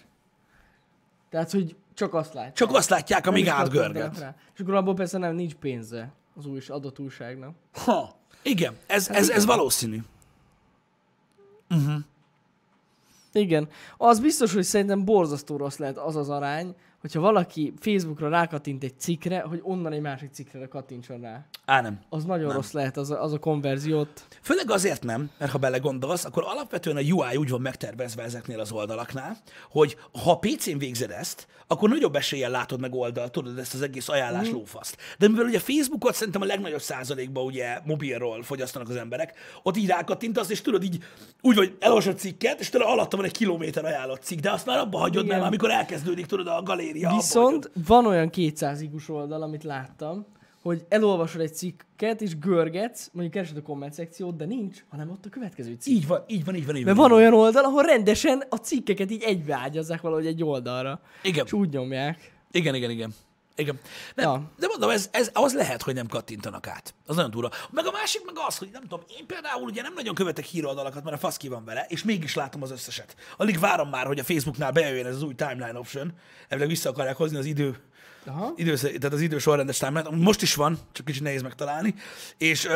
Tehát, 1.31 1.51
hogy 1.51 1.77
csak 1.95 2.15
azt 2.15 2.35
látják. 2.35 2.55
Csak 2.55 2.73
azt 2.75 2.89
látják, 2.89 3.27
amíg 3.27 3.49
átgörget. 3.49 4.19
rá. 4.19 4.35
És 4.55 4.61
akkor 4.61 4.75
abból 4.75 4.95
persze 4.95 5.19
nem 5.19 5.35
nincs 5.35 5.55
pénze 5.55 6.13
az 6.37 6.47
új 6.47 6.61
adott 6.69 6.99
újságnak. 6.99 7.55
Ha, 7.73 8.17
igen, 8.43 8.77
ez, 8.87 9.07
Hát 9.09 9.17
ez, 9.17 9.25
igen. 9.25 9.37
ez 9.37 9.45
valószínű. 9.45 10.03
Igen. 13.33 13.69
Az 13.97 14.21
biztos, 14.21 14.53
hogy 14.55 14.63
szerintem 14.63 15.05
borzasztó 15.05 15.57
rossz 15.57 15.77
lehet 15.77 15.99
az 15.99 16.17
az 16.17 16.29
arány, 16.29 16.75
hogyha 17.13 17.21
valaki 17.21 17.73
Facebookra 17.81 18.29
rákattint 18.29 18.85
egy 18.85 18.99
cikkre, 18.99 19.41
hogy 19.41 19.61
onnan 19.63 19.93
egy 19.93 20.01
másik 20.01 20.31
cikkre 20.33 20.67
kattintson 20.67 21.21
rá. 21.21 21.47
Á, 21.65 21.81
nem. 21.81 21.99
Az 22.09 22.25
nagyon 22.25 22.47
nem. 22.47 22.57
rossz 22.57 22.73
lehet, 22.73 22.97
az 22.97 23.11
a, 23.11 23.23
az 23.23 23.33
a 23.33 23.39
konverziót. 23.39 24.27
Főleg 24.43 24.71
azért 24.71 25.05
nem, 25.05 25.31
mert 25.39 25.51
ha 25.51 25.59
belegondolsz, 25.59 26.25
akkor 26.25 26.43
alapvetően 26.47 26.97
a 26.97 27.01
UI 27.01 27.37
úgy 27.37 27.51
van 27.51 27.61
megtervezve 27.61 28.23
ezeknél 28.23 28.61
az 28.61 28.73
oldalaknál, 28.73 29.37
hogy 29.71 29.97
ha 30.25 30.39
PC-n 30.39 30.79
végzed 30.79 31.11
ezt, 31.11 31.47
akkor 31.67 31.89
nagyobb 31.89 32.17
eséllyel 32.17 32.51
látod 32.51 32.81
meg 32.81 32.95
oldalt, 32.95 33.33
tudod 33.33 33.59
ezt 33.59 33.75
az 33.75 33.83
egész 33.83 34.09
ajánlás 34.09 34.49
mm. 34.49 34.53
lófaszt. 34.53 34.97
De 35.19 35.29
mivel 35.29 35.45
ugye 35.45 35.59
Facebookot 35.59 36.15
szerintem 36.15 36.43
a 36.43 36.45
legnagyobb 36.45 36.81
százalékban 36.81 37.45
ugye 37.45 37.81
mobilról 37.85 38.43
fogyasztanak 38.43 38.89
az 38.89 38.97
emberek, 38.97 39.39
ott 39.63 39.77
így 39.77 39.87
rákattintasz, 39.87 40.51
és 40.51 40.61
tudod 40.61 40.83
így, 40.83 40.99
úgy 41.41 41.57
vagy 41.57 41.77
elolvasod 41.81 42.19
cikket, 42.19 42.61
és 42.61 42.69
tudod 42.69 42.89
alatta 42.89 43.17
van 43.17 43.27
egy 43.27 43.33
kilométer 43.33 43.85
ajánlott 43.85 44.23
cikk, 44.23 44.39
de 44.39 44.51
azt 44.51 44.67
már 44.67 44.79
abba 44.79 44.99
hagyod, 44.99 45.25
Igen. 45.25 45.37
mert 45.37 45.49
amikor 45.49 45.71
elkezdődik, 45.71 46.27
tudod, 46.27 46.47
a 46.47 46.63
galéria. 46.63 46.96
Abba 47.05 47.17
Viszont 47.17 47.65
hagyod. 47.67 47.87
van 47.87 48.07
olyan 48.07 48.31
200 48.31 48.81
igus 48.81 49.09
oldal, 49.09 49.43
amit 49.43 49.65
láttam, 49.65 50.27
hogy 50.63 50.85
elolvasod 50.89 51.41
egy 51.41 51.55
cikket, 51.55 52.21
és 52.21 52.39
görgetsz, 52.39 53.09
mondjuk 53.13 53.35
keresed 53.35 53.57
a 53.57 53.63
komment 53.63 53.93
szekciót, 53.93 54.37
de 54.37 54.45
nincs, 54.45 54.85
hanem 54.89 55.11
ott 55.11 55.25
a 55.27 55.29
következő 55.29 55.77
cikk. 55.79 55.95
Így 55.95 56.07
van, 56.07 56.25
így 56.27 56.45
van, 56.45 56.55
így 56.55 56.67
van, 56.67 56.77
így 56.77 56.85
Mert 56.85 56.97
van. 56.97 57.09
van 57.09 57.19
olyan 57.19 57.35
oldal, 57.35 57.65
ahol 57.65 57.83
rendesen 57.83 58.43
a 58.49 58.57
cikkeket 58.57 59.11
így 59.11 59.23
egybeágyazzák 59.23 60.01
valahogy 60.01 60.27
egy 60.27 60.43
oldalra. 60.43 61.01
Igen. 61.23 61.45
És 61.45 61.53
úgy 61.53 61.69
nyomják. 61.73 62.33
Igen, 62.51 62.75
igen, 62.75 62.91
igen. 62.91 63.15
Igen. 63.57 63.81
Nem, 64.15 64.27
Ja. 64.27 64.51
De 64.59 64.67
mondom, 64.67 64.91
ez, 64.91 65.09
ez, 65.13 65.31
az 65.33 65.55
lehet, 65.55 65.83
hogy 65.83 65.95
nem 65.95 66.07
kattintanak 66.07 66.67
át. 66.67 66.95
Az 67.07 67.17
nagyon 67.17 67.31
durva. 67.31 67.51
Meg 67.71 67.87
a 67.87 67.91
másik 67.91 68.25
meg 68.25 68.35
az, 68.47 68.59
hogy 68.59 68.69
nem 68.73 68.83
tudom, 68.83 69.01
én 69.19 69.27
például 69.27 69.63
ugye 69.63 69.83
nem 69.83 69.93
nagyon 69.95 70.15
követek 70.15 70.45
híroldalakat, 70.45 71.05
mert 71.05 71.17
a 71.17 71.19
fasz 71.19 71.37
ki 71.37 71.49
van 71.49 71.65
vele, 71.65 71.87
és 71.89 72.05
mégis 72.05 72.35
látom 72.35 72.63
az 72.63 72.71
összeset. 72.71 73.17
Alig 73.37 73.59
várom 73.59 73.89
már, 73.89 74.07
hogy 74.07 74.19
a 74.19 74.25
Facebooknál 74.25 74.73
bejöjjön 74.73 75.07
ez 75.07 75.15
az 75.15 75.23
új 75.23 75.35
timeline 75.35 75.79
option. 75.79 76.13
Elvileg 76.49 76.73
vissza 76.73 76.91
akarják 76.91 77.17
hozni 77.17 77.37
az 77.37 77.45
idő, 77.45 77.83
Aha. 78.27 78.53
idősz, 78.57 78.81
tehát 78.81 79.13
az 79.13 79.21
idő 79.21 79.39
sorrendes 79.39 79.83
most 80.11 80.43
is 80.43 80.55
van, 80.55 80.79
csak 80.93 81.07
kicsit 81.07 81.23
nehéz 81.23 81.43
megtalálni, 81.43 81.95
és 82.39 82.69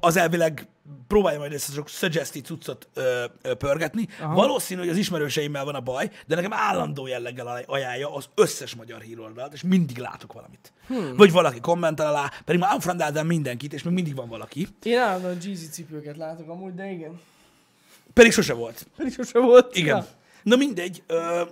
az 0.00 0.16
elvileg 0.16 0.68
próbálja 1.08 1.38
majd 1.38 1.52
ezt 1.52 1.68
a 1.68 1.72
sok 1.72 1.88
suggested 1.88 2.44
cuccot 2.44 2.88
ö, 2.94 3.24
ö, 3.42 3.54
pörgetni. 3.54 4.08
Aha. 4.20 4.34
Valószínű, 4.34 4.80
hogy 4.80 4.88
az 4.88 4.96
ismerőseimmel 4.96 5.64
van 5.64 5.74
a 5.74 5.80
baj, 5.80 6.10
de 6.26 6.34
nekem 6.34 6.52
állandó 6.52 7.06
jelleggel 7.06 7.46
aj- 7.46 7.64
ajánlja 7.68 8.14
az 8.14 8.28
összes 8.34 8.74
magyar 8.74 9.00
híroldalt, 9.00 9.52
és 9.52 9.62
mindig 9.62 9.98
látok 9.98 10.32
valamit. 10.32 10.72
Hmm. 10.86 11.16
Vagy 11.16 11.32
valaki 11.32 11.60
kommentel 11.60 12.06
alá, 12.06 12.32
pedig 12.44 12.60
már 12.60 12.74
unfriendáltam 12.74 13.26
mindenkit, 13.26 13.72
és 13.72 13.82
még 13.82 13.94
mindig 13.94 14.14
van 14.14 14.28
valaki. 14.28 14.68
Én 14.82 14.98
állandóan 14.98 15.36
Jeezy 15.42 15.66
cipőket 15.68 16.16
látok 16.16 16.48
amúgy, 16.48 16.74
de 16.74 16.90
igen. 16.90 17.20
Pedig 18.12 18.32
sose 18.32 18.52
volt. 18.52 18.86
Pedig 18.96 19.12
sose 19.12 19.38
volt. 19.38 19.76
Igen. 19.76 19.96
Ja. 19.96 20.06
Na 20.42 20.56
mindegy. 20.56 21.02
Ö, 21.06 21.42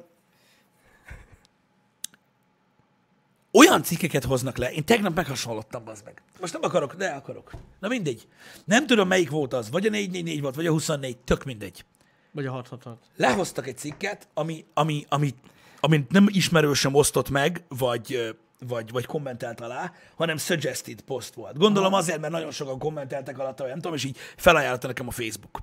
olyan 3.54 3.82
cikkeket 3.82 4.24
hoznak 4.24 4.56
le, 4.56 4.72
én 4.72 4.84
tegnap 4.84 5.14
meghasonlottam, 5.14 5.82
az 5.88 6.02
meg. 6.04 6.22
Most 6.40 6.52
nem 6.52 6.62
akarok, 6.62 6.94
de 6.94 7.08
akarok. 7.08 7.50
Na 7.80 7.88
mindegy. 7.88 8.28
Nem 8.64 8.86
tudom, 8.86 9.08
melyik 9.08 9.30
volt 9.30 9.52
az. 9.52 9.70
Vagy 9.70 9.86
a 9.86 9.90
444 9.90 10.40
volt, 10.40 10.54
vagy 10.54 10.66
a 10.66 10.70
24, 10.70 11.16
tök 11.18 11.44
mindegy. 11.44 11.84
Vagy 12.32 12.46
a 12.46 12.50
666. 12.50 12.98
Lehoztak 13.16 13.66
egy 13.66 13.76
cikket, 13.76 14.28
ami, 14.34 14.64
ami, 14.74 15.06
ami, 15.08 15.34
ami 15.80 16.06
nem 16.08 16.26
ismerősem 16.30 16.94
osztott 16.94 17.30
meg, 17.30 17.64
vagy, 17.68 18.36
vagy, 18.66 18.90
vagy 18.90 19.06
kommentelt 19.06 19.60
alá, 19.60 19.92
hanem 20.16 20.36
suggested 20.36 21.00
post 21.00 21.34
volt. 21.34 21.58
Gondolom 21.58 21.92
azért, 21.92 22.20
mert 22.20 22.32
nagyon 22.32 22.50
sokan 22.50 22.78
kommenteltek 22.78 23.38
alatt, 23.38 23.58
vagy 23.58 23.68
nem 23.68 23.80
tudom, 23.80 23.94
és 23.94 24.04
így 24.04 24.16
felajánlotta 24.36 24.86
nekem 24.86 25.08
a 25.08 25.10
Facebook. 25.10 25.58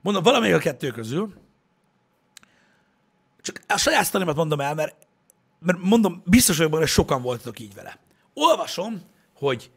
Mondom, 0.00 0.22
valamelyik 0.22 0.54
a 0.54 0.58
kettő 0.58 0.90
közül, 0.90 1.34
csak 3.40 3.60
a 3.68 3.76
saját 3.76 4.04
sztorimat 4.04 4.36
mondom 4.36 4.60
el, 4.60 4.74
mert, 4.74 5.03
mert 5.64 5.78
mondom, 5.78 6.22
biztos 6.24 6.56
vagyok 6.56 6.70
benne, 6.70 6.82
hogy 6.82 6.92
sokan 6.92 7.22
voltatok 7.22 7.58
így 7.58 7.74
vele. 7.74 7.98
Olvasom, 8.34 9.02
hogy 9.36 9.70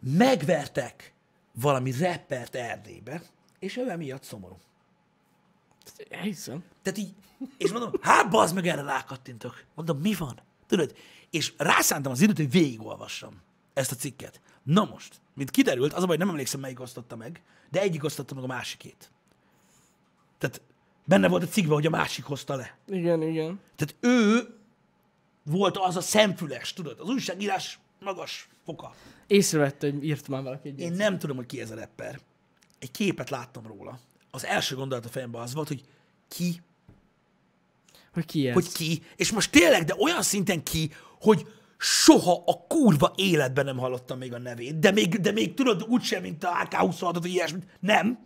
megvertek 0.00 1.12
valami 1.52 1.92
rappert 2.00 2.54
Erdélybe, 2.54 3.22
és 3.58 3.76
ő 3.76 3.90
emiatt 3.90 4.22
szomorú. 4.22 4.56
Elhiszem. 6.10 6.64
Tehát 6.82 6.98
így, 6.98 7.14
és 7.56 7.72
mondom, 7.72 7.92
hát 8.00 8.30
bazd 8.30 8.54
meg, 8.54 8.66
erre 8.66 8.82
rákattintok. 8.82 9.64
Mondom, 9.74 9.98
mi 9.98 10.14
van? 10.14 10.40
Tudod? 10.66 10.94
És 11.30 11.52
rászántam 11.56 12.12
az 12.12 12.20
időt, 12.20 12.36
hogy 12.36 12.50
végigolvassam 12.50 13.42
ezt 13.74 13.92
a 13.92 13.94
cikket. 13.94 14.40
Na 14.62 14.84
most, 14.84 15.20
mint 15.34 15.50
kiderült, 15.50 15.92
az 15.92 16.02
a 16.02 16.06
baj, 16.06 16.16
nem 16.16 16.28
emlékszem, 16.28 16.60
melyik 16.60 16.80
osztotta 16.80 17.16
meg, 17.16 17.42
de 17.70 17.80
egyik 17.80 18.04
osztotta 18.04 18.34
meg 18.34 18.44
a 18.44 18.46
másikét. 18.46 19.10
Tehát 20.38 20.60
benne 21.04 21.28
volt 21.28 21.42
a 21.42 21.46
cikkben, 21.46 21.74
hogy 21.74 21.86
a 21.86 21.90
másik 21.90 22.24
hozta 22.24 22.54
le. 22.54 22.76
Igen, 22.86 23.22
igen. 23.22 23.60
Tehát 23.76 23.96
ő 24.00 24.48
volt 25.44 25.76
az 25.76 25.96
a 25.96 26.00
szemfüles, 26.00 26.72
tudod, 26.72 27.00
az 27.00 27.08
újságírás 27.08 27.78
magas 28.00 28.48
foka. 28.64 28.94
Észrevette, 29.26 29.90
hogy 29.90 30.04
írt 30.04 30.28
már 30.28 30.42
valaki 30.42 30.68
egy 30.68 30.80
Én 30.80 30.92
nem 30.92 31.18
tudom, 31.18 31.36
hogy 31.36 31.46
ki 31.46 31.60
ez 31.60 31.70
a 31.70 31.74
rapper. 31.74 32.20
Egy 32.78 32.90
képet 32.90 33.30
láttam 33.30 33.66
róla. 33.66 33.98
Az 34.30 34.44
első 34.44 34.74
gondolat 34.74 35.04
a 35.04 35.08
fejemben 35.08 35.42
az 35.42 35.54
volt, 35.54 35.68
hogy 35.68 35.84
ki, 36.28 36.62
Hogy 38.12 38.24
ki 38.24 38.48
ez? 38.48 38.54
hogy 38.54 38.72
ki, 38.72 39.02
és 39.16 39.32
most 39.32 39.50
tényleg, 39.50 39.84
de 39.84 39.94
olyan 39.98 40.22
szinten 40.22 40.62
ki, 40.62 40.90
hogy 41.20 41.46
soha 41.78 42.42
a 42.46 42.66
kurva 42.68 43.12
életben 43.16 43.64
nem 43.64 43.78
hallottam 43.78 44.18
még 44.18 44.32
a 44.32 44.38
nevét, 44.38 44.78
de 44.78 44.90
még, 44.90 45.20
de 45.20 45.32
még 45.32 45.54
tudod, 45.54 45.82
úgysem, 45.88 46.22
mint 46.22 46.44
a 46.44 46.68
AK-26, 46.70 47.16
vagy 47.20 47.30
ilyesmit. 47.30 47.66
Nem. 47.80 48.18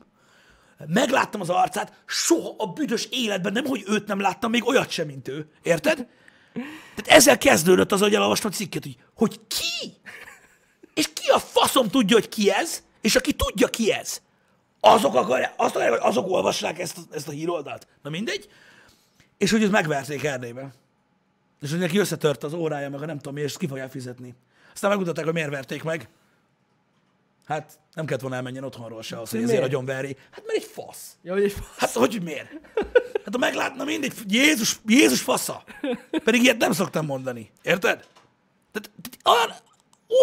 Megláttam 0.86 1.40
az 1.40 1.50
arcát, 1.50 2.02
soha 2.06 2.54
a 2.58 2.66
büdös 2.66 3.08
életben, 3.10 3.52
nem, 3.52 3.64
hogy 3.64 3.84
őt 3.86 4.06
nem 4.06 4.20
láttam, 4.20 4.50
még 4.50 4.66
olyat 4.66 4.90
sem, 4.90 5.06
mint 5.06 5.28
ő. 5.28 5.50
Érted? 5.62 6.06
Tehát 6.94 7.06
ezzel 7.20 7.38
kezdődött 7.38 7.92
az, 7.92 8.00
hogy 8.00 8.14
elolvastam 8.14 8.50
a 8.50 8.54
cikket, 8.54 8.82
hogy, 8.82 8.96
hogy 9.14 9.40
ki? 9.46 9.92
És 10.94 11.12
ki 11.12 11.28
a 11.28 11.38
faszom 11.38 11.88
tudja, 11.88 12.16
hogy 12.16 12.28
ki 12.28 12.50
ez? 12.50 12.82
És 13.00 13.16
aki 13.16 13.32
tudja, 13.32 13.68
ki 13.68 13.92
ez? 13.92 14.20
Azok 14.80 15.14
akarják, 15.14 15.54
azt 15.56 15.74
akarják, 15.74 16.00
hogy 16.00 16.10
azok 16.10 16.30
olvassák 16.30 16.78
ezt, 16.78 16.98
ezt 17.10 17.28
a 17.28 17.30
híroldalt. 17.30 17.86
Na 18.02 18.10
mindegy. 18.10 18.48
És 19.38 19.50
hogy 19.50 19.62
őt 19.62 19.70
megverték 19.70 20.24
Erdélyben. 20.24 20.72
És 21.60 21.70
hogy 21.70 21.78
neki 21.78 21.98
összetört 21.98 22.44
az 22.44 22.52
órája, 22.52 22.90
meg 22.90 23.02
a 23.02 23.06
nem 23.06 23.16
tudom 23.16 23.34
mi, 23.34 23.40
és 23.40 23.56
ki 23.56 23.66
fogják 23.66 23.90
fizetni. 23.90 24.34
Aztán 24.74 24.90
megmutatták, 24.90 25.24
hogy 25.24 25.34
miért 25.34 25.50
verték 25.50 25.82
meg. 25.82 26.08
Hát 27.46 27.78
nem 27.94 28.06
kellett 28.06 28.20
volna 28.20 28.36
elmenjen 28.36 28.64
otthonról 28.64 29.02
se 29.02 29.20
az, 29.20 29.30
hogy 29.30 29.42
ezért 29.42 29.60
nagyon 29.60 29.84
veri. 29.84 30.16
Hát 30.30 30.46
mert 30.46 30.58
egy 30.58 30.70
fasz. 30.72 31.16
Ja, 31.22 31.32
hogy 31.32 31.42
egy 31.42 31.54
Hát 31.76 31.92
hogy 31.92 32.22
miért? 32.22 32.48
Hát 33.26 33.34
ha 33.34 33.40
meglátna 33.40 33.84
mindegy, 33.84 34.12
Jézus, 34.28 34.78
Jézus 34.86 35.20
fasza. 35.20 35.64
Pedig 36.24 36.42
ilyet 36.42 36.56
nem 36.56 36.72
szoktam 36.72 37.06
mondani. 37.06 37.50
Érted? 37.62 38.06
Tehát, 38.72 38.90
olyan, 39.24 39.56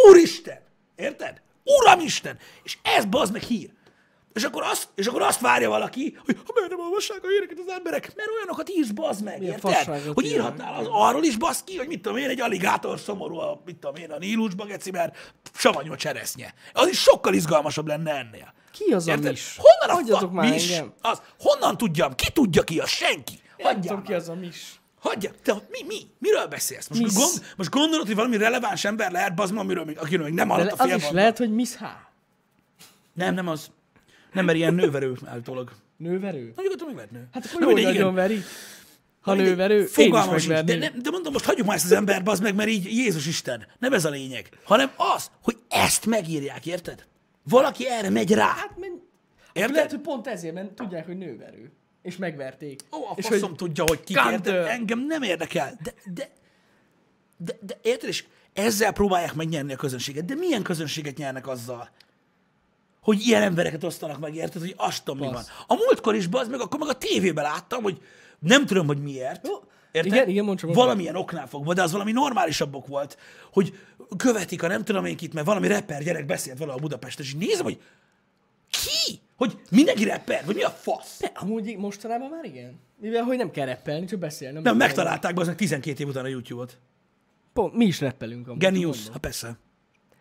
Úristen! 0.08 0.60
Érted? 0.96 1.42
Uramisten! 1.64 2.38
És 2.64 2.78
ez 2.82 3.06
bazd 3.06 3.32
meg 3.32 3.42
hír. 3.42 3.70
És 4.34 4.44
akkor, 4.44 4.64
azt, 4.64 4.88
és 4.96 5.08
akkor 5.08 5.22
azt 5.22 5.40
várja 5.40 5.70
valaki, 5.70 6.18
hogy 6.26 6.38
ha 6.46 6.52
miért 6.54 6.70
nem 6.70 6.80
olvassák 6.80 7.24
a 7.24 7.28
híreket 7.28 7.60
az 7.60 7.74
emberek, 7.74 8.16
mert 8.16 8.30
olyanokat 8.38 8.70
írsz, 8.70 8.90
bazd 8.90 9.24
meg, 9.24 9.40
Milyen 9.40 9.54
érted? 9.54 10.14
Hogy 10.14 10.26
írhatnál 10.26 10.74
az, 10.74 10.88
arról 10.90 11.24
is, 11.24 11.38
bazd 11.38 11.64
ki, 11.64 11.78
hogy 11.78 11.88
mit 11.88 12.02
tudom 12.02 12.18
én, 12.18 12.30
egy 12.30 12.42
aligátor 12.42 13.00
szomorú, 13.00 13.38
a, 13.38 13.62
mit 13.66 13.76
tudom 13.76 13.96
én, 13.96 14.12
a 14.12 14.18
Nílusba, 14.18 14.66
geci, 14.66 14.92
mert 14.92 15.34
savanyú 15.54 15.92
a 15.92 15.96
cseresznye. 15.96 16.54
Az 16.74 16.88
is 16.88 17.02
sokkal 17.02 17.34
izgalmasabb 17.34 17.88
lenne 17.88 18.12
ennél. 18.12 18.54
Ki 18.74 18.94
az 18.94 19.08
a 19.08 19.12
Érted? 19.12 19.32
mis? 19.32 19.58
Honnan 19.58 19.96
a 19.96 20.00
Hagyjatok 20.00 20.30
fa... 20.30 20.36
már 20.36 20.50
mis? 20.50 20.72
engem. 20.72 20.94
Az, 21.02 21.22
honnan 21.40 21.78
tudjam? 21.78 22.16
Ki 22.16 22.32
tudja 22.32 22.64
ki 22.64 22.80
az? 22.80 22.90
Senki. 22.90 23.40
Tudom 23.82 24.04
ki 24.04 24.14
az 24.14 24.30
a 24.30 24.36
mis. 24.36 24.82
Hagyja. 25.00 25.32
Te, 25.44 25.54
mi, 25.54 25.84
mi? 25.88 25.98
Miről 26.20 26.48
beszélsz? 26.48 26.88
Most, 26.88 27.02
Miss. 27.02 27.14
gond, 27.14 27.46
most 27.58 27.70
gondolod, 27.70 28.06
hogy 28.06 28.16
valami 28.16 28.38
releváns 28.38 28.86
ember 28.86 29.12
lehet, 29.12 29.36
bazd 29.36 29.58
amiről 29.58 29.84
még, 29.84 29.98
akiről 30.00 30.26
még 30.26 30.34
nem 30.34 30.50
hallott 30.50 30.72
a 30.72 30.84
az 30.84 30.90
fél 30.90 30.96
is 30.96 31.10
lehet, 31.10 31.38
hogy 31.38 31.54
Miss 31.54 31.76
H. 31.76 31.84
Nem, 33.14 33.34
nem 33.34 33.48
az. 33.48 33.72
Nem, 34.32 34.46
mert 34.46 34.58
ilyen 34.58 34.74
nőverő 34.74 35.18
állítólag. 35.26 35.72
Nőverő? 35.98 36.54
Na, 36.56 36.62
nyugodtan 36.62 36.88
meg 36.88 36.96
lehet 36.96 37.12
nő. 37.12 37.28
Hát 37.32 37.46
akkor 37.46 37.62
jó, 37.62 37.72
hogy 37.72 37.84
nagyon 37.84 38.14
veri. 38.14 38.44
Ha 39.22 39.34
nőverő, 39.34 39.90
én 39.96 40.14
is. 40.36 40.46
De, 40.46 40.64
nem, 40.64 41.02
de 41.02 41.10
mondom, 41.10 41.34
most 41.34 41.46
hagyjuk 41.46 41.68
már 41.68 41.76
ezt 41.76 41.86
az 41.86 41.92
ember, 41.92 42.24
bazd 42.24 42.44
meg, 42.44 42.56
mert 42.56 42.70
így 42.70 42.86
Jézus 42.86 43.28
Isten. 43.28 43.68
Nem 43.80 43.94
ez 43.94 44.06
a 44.06 44.10
lényeg. 44.10 44.50
Hanem 44.64 44.92
az, 45.16 45.32
hogy 45.42 45.58
ezt 45.70 46.06
megírják, 46.06 46.66
érted? 46.66 47.06
Valaki 47.44 47.90
erre 47.90 48.10
megy 48.10 48.34
rá. 48.34 48.48
Hát, 48.48 48.78
men... 48.78 49.02
Érted? 49.54 49.76
Lehet, 49.76 49.92
hogy 49.92 50.00
pont 50.00 50.28
ezért, 50.28 50.54
mert 50.54 50.72
tudják, 50.72 51.06
hogy 51.06 51.18
nőverő. 51.18 51.72
És 52.02 52.18
megverték. 52.18 52.82
Ó, 52.92 53.06
a 53.06 53.14
és 53.16 53.26
faszom 53.26 53.50
hogy 53.50 53.58
tudja, 53.58 53.84
hogy 53.88 54.04
ki 54.04 54.14
érted? 54.32 54.68
Engem 54.68 55.00
nem 55.00 55.22
érdekel. 55.22 55.78
De, 55.84 55.94
de, 56.14 56.30
de, 57.38 57.58
de 57.62 57.80
érted? 57.82 58.10
És 58.10 58.26
ezzel 58.54 58.92
próbálják 58.92 59.34
megnyerni 59.34 59.74
a 59.74 59.76
közönséget. 59.76 60.26
De 60.26 60.36
milyen 60.36 60.64
közönséget 60.64 61.18
nyernek 61.18 61.48
azzal? 61.48 61.90
Hogy 63.02 63.22
ilyen 63.22 63.42
embereket 63.42 63.84
osztanak 63.84 64.20
meg, 64.20 64.36
érted? 64.36 64.62
Hogy 64.62 64.74
azt 64.78 65.04
tudom, 65.04 65.20
mi 65.28 65.34
van. 65.34 65.44
A 65.68 65.74
múltkor 65.76 66.16
is, 66.16 66.28
bazd 66.28 66.52
meg, 66.52 66.60
akkor 66.60 66.80
meg 66.80 66.90
a 66.90 66.98
tévében 66.98 67.44
láttam, 67.44 67.84
hogy 67.84 68.02
nem 68.40 68.66
tudom, 68.66 68.88
hogy 68.88 69.02
miért. 69.02 69.48
Jó. 69.48 69.54
Érted? 69.94 70.12
Igen, 70.12 70.30
igen, 70.30 70.46
mondd 70.46 70.58
csak, 70.58 70.74
Valamilyen 70.74 71.16
oknál 71.16 71.48
fogva, 71.48 71.74
de 71.74 71.82
az 71.82 71.92
valami 71.92 72.12
normálisabb 72.12 72.76
ok 72.76 72.88
volt, 72.88 73.18
hogy 73.52 73.74
követik 74.18 74.64
a 74.64 74.68
nem 74.68 74.84
tudom 74.84 75.06
én 75.06 75.16
kit, 75.16 75.34
mert 75.34 75.46
valami 75.46 75.68
rapper 75.68 76.04
gyerek 76.04 76.26
beszélt 76.26 76.58
vele 76.58 76.74
a 76.74 76.78
Budapesten, 76.78 77.26
és 77.26 77.34
így 77.34 77.40
nézem, 77.40 77.64
hogy 77.64 77.82
ki? 78.70 79.20
Hogy 79.36 79.58
mindenki 79.72 80.04
rapper? 80.04 80.46
Vagy 80.46 80.56
mi 80.56 80.62
a 80.64 80.70
fasz? 80.70 81.20
De 81.20 81.32
amúgy 81.36 81.78
mostanában 81.78 82.30
már 82.30 82.46
igen. 82.46 82.80
Mivel, 83.00 83.24
hogy 83.24 83.38
nem 83.38 83.52
kell 83.52 83.66
reppelni, 83.66 84.06
csak 84.06 84.20
beszélni. 84.20 84.60
Nem, 84.60 84.78
megtalálták 84.78 85.34
be 85.34 85.42
aznak 85.42 85.56
12 85.56 86.04
év 86.04 86.08
után 86.08 86.26
a 86.26 86.28
YouTube-ot. 86.28 86.78
Pont, 87.54 87.74
mi 87.74 87.86
is 87.86 88.00
reppelünk 88.00 88.48
amúgy. 88.48 88.60
Genius, 88.60 89.10
ha 89.10 89.20
persze. 89.20 89.58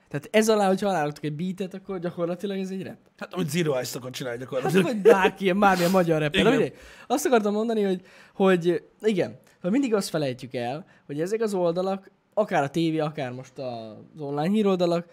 Tehát 0.08 0.28
ez 0.30 0.48
alá, 0.48 0.66
hogyha 0.66 0.88
aláraktok 0.88 1.24
egy 1.24 1.32
beatet, 1.32 1.74
akkor 1.74 1.98
gyakorlatilag 1.98 2.58
ez 2.58 2.70
egy 2.70 2.82
rap. 2.82 2.96
Hát 3.16 3.34
amit 3.34 3.50
Zero 3.50 3.72
Ice 3.80 3.84
szokott 3.84 4.12
csinálni 4.12 4.38
Hát 4.38 4.48
gyakorlatilag. 4.48 4.84
vagy 4.84 4.96
bárki, 4.96 5.44
ilyen 5.44 5.58
bármilyen 5.58 5.90
magyar 5.90 6.20
rapper. 6.20 6.72
Azt 7.06 7.26
akartam 7.26 7.52
mondani, 7.52 7.82
hogy, 7.82 8.00
hogy 8.34 8.82
igen, 9.00 9.38
hogy 9.62 9.70
mindig 9.70 9.94
azt 9.94 10.08
felejtjük 10.08 10.54
el, 10.54 10.86
hogy 11.06 11.20
ezek 11.20 11.40
az 11.40 11.54
oldalak, 11.54 12.10
akár 12.34 12.62
a 12.62 12.68
tévé, 12.68 12.98
akár 12.98 13.32
most 13.32 13.58
az 13.58 14.20
online 14.20 14.54
híroldalak, 14.54 15.06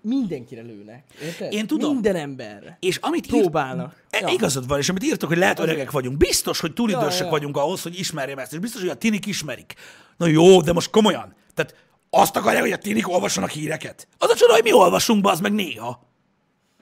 mindenkire 0.00 0.62
lőnek. 0.62 1.04
Érted? 1.22 1.52
Én 1.52 1.66
tudom. 1.66 1.92
Minden 1.92 2.16
emberre. 2.16 2.76
És 2.80 2.96
amit 2.96 3.26
Próbálnak. 3.26 3.92
Írt, 3.92 4.22
Ja. 4.22 4.28
ja. 4.28 4.34
Igazad 4.34 4.66
van, 4.68 4.78
és 4.78 4.88
amit 4.88 5.04
írtok, 5.04 5.28
hogy 5.28 5.38
lehet 5.38 5.58
öregek 5.58 5.90
vagyunk. 5.90 6.16
Biztos, 6.16 6.60
hogy 6.60 6.72
túl 6.72 6.90
Ja, 6.90 6.98
idősek 6.98 7.24
ja. 7.24 7.30
vagyunk 7.30 7.56
ahhoz, 7.56 7.82
hogy 7.82 7.98
ismerjem 7.98 8.38
ezt, 8.38 8.52
és 8.52 8.58
biztos, 8.58 8.80
hogy 8.80 8.90
a 8.90 8.94
tinik 8.94 9.26
ismerik. 9.26 9.74
Na 10.16 10.26
jó, 10.26 10.60
de 10.60 10.72
most 10.72 10.90
komolyan. 10.90 11.34
Tehát 11.54 11.74
azt 12.10 12.36
akarják, 12.36 12.62
hogy 12.62 12.72
a 12.72 12.78
tinik 12.78 13.08
olvassanak 13.08 13.50
híreket. 13.50 14.08
Az 14.18 14.30
a 14.30 14.34
csoda, 14.34 14.52
hogy 14.52 14.62
mi 14.62 14.72
olvasunk 14.72 15.22
be, 15.22 15.30
az 15.30 15.40
meg 15.40 15.52
néha. 15.52 16.08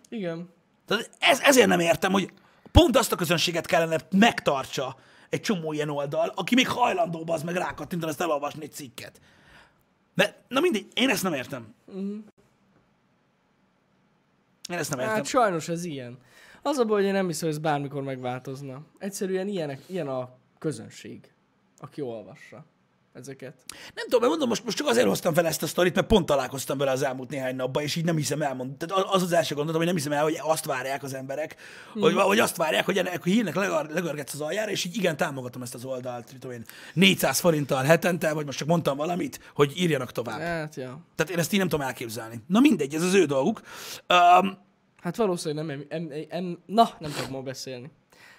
Igen. 0.08 0.48
Tehát 0.86 1.10
ez, 1.18 1.40
ezért 1.40 1.66
nem 1.66 1.80
értem, 1.80 2.12
hogy 2.12 2.30
pont 2.72 2.96
azt 2.96 3.12
a 3.12 3.16
közönséget 3.16 3.66
kellene 3.66 3.96
megtartsa 4.10 4.96
egy 5.34 5.40
csomó 5.40 5.72
ilyen 5.72 5.88
oldal, 5.88 6.32
aki 6.34 6.54
még 6.54 6.68
hajlandó 6.68 7.24
az 7.26 7.42
meg 7.42 7.54
rákattintani, 7.54 8.10
ezt 8.10 8.20
elolvasni 8.20 8.62
egy 8.62 8.72
cikket. 8.72 9.20
De, 10.14 10.44
na 10.48 10.60
mindegy, 10.60 10.86
én 10.94 11.08
ezt 11.08 11.22
nem 11.22 11.32
értem. 11.32 11.74
Én 14.68 14.78
ezt 14.78 14.90
nem 14.90 14.98
értem. 14.98 15.14
Hát 15.14 15.26
sajnos 15.26 15.68
ez 15.68 15.84
ilyen. 15.84 16.18
Az 16.62 16.78
a 16.78 16.84
baj, 16.84 16.96
hogy 16.96 17.06
én 17.06 17.12
nem 17.12 17.26
hiszem, 17.26 17.48
hogy 17.48 17.56
ez 17.56 17.62
bármikor 17.62 18.02
megváltozna. 18.02 18.82
Egyszerűen 18.98 19.48
ilyenek, 19.48 19.82
ilyen 19.86 20.08
a 20.08 20.36
közönség, 20.58 21.32
aki 21.78 22.00
olvassa 22.00 22.64
ezeket. 23.14 23.54
Nem 23.94 24.08
tudom, 24.08 24.28
mondom, 24.28 24.48
most, 24.48 24.64
most 24.64 24.76
csak 24.76 24.86
azért 24.86 25.06
hoztam 25.06 25.34
fel 25.34 25.46
ezt 25.46 25.62
a 25.62 25.66
sztorit, 25.66 25.94
mert 25.94 26.06
pont 26.06 26.26
találkoztam 26.26 26.78
vele 26.78 26.90
az 26.90 27.02
elmúlt 27.02 27.30
néhány 27.30 27.56
napban, 27.56 27.82
és 27.82 27.96
így 27.96 28.04
nem 28.04 28.16
hiszem 28.16 28.42
el. 28.42 28.56
Tehát 28.78 29.06
az 29.06 29.22
az 29.22 29.32
első 29.32 29.54
gondolatom, 29.54 29.76
hogy 29.76 29.86
nem 29.86 29.94
hiszem 29.94 30.12
el, 30.12 30.22
hogy 30.22 30.38
azt 30.42 30.64
várják 30.64 31.02
az 31.02 31.14
emberek, 31.14 31.56
hmm. 31.92 32.02
hogy, 32.02 32.14
hogy 32.14 32.38
azt 32.38 32.56
várják, 32.56 32.84
hogy 32.84 32.98
ennek 32.98 33.20
a 33.20 33.24
hírnek 33.24 33.54
legörgetsz 33.54 34.34
az 34.34 34.40
aljára, 34.40 34.70
és 34.70 34.84
így 34.84 34.96
igen, 34.96 35.16
támogatom 35.16 35.62
ezt 35.62 35.74
az 35.74 35.84
oldalt, 35.84 36.34
tudom 36.40 36.56
én, 36.56 36.64
400 36.92 37.40
forinttal 37.40 37.82
hetente, 37.82 38.32
vagy 38.32 38.46
most 38.46 38.58
csak 38.58 38.68
mondtam 38.68 38.96
valamit, 38.96 39.40
hogy 39.54 39.72
írjanak 39.76 40.12
tovább. 40.12 40.40
Hát, 40.40 40.74
ja. 40.74 41.00
Tehát 41.14 41.32
én 41.32 41.38
ezt 41.38 41.52
így 41.52 41.58
nem 41.58 41.68
tudom 41.68 41.86
elképzelni. 41.86 42.42
Na 42.46 42.60
mindegy, 42.60 42.94
ez 42.94 43.02
az 43.02 43.14
ő 43.14 43.24
dolguk. 43.24 43.60
Um, 44.08 44.62
Hát 45.04 45.16
valószínűleg 45.16 45.66
nem, 45.66 45.84
em, 45.88 46.08
em, 46.10 46.26
em, 46.28 46.58
na, 46.66 46.90
nem 46.98 47.10
tudok 47.10 47.30
ma 47.30 47.40
beszélni. 47.42 47.90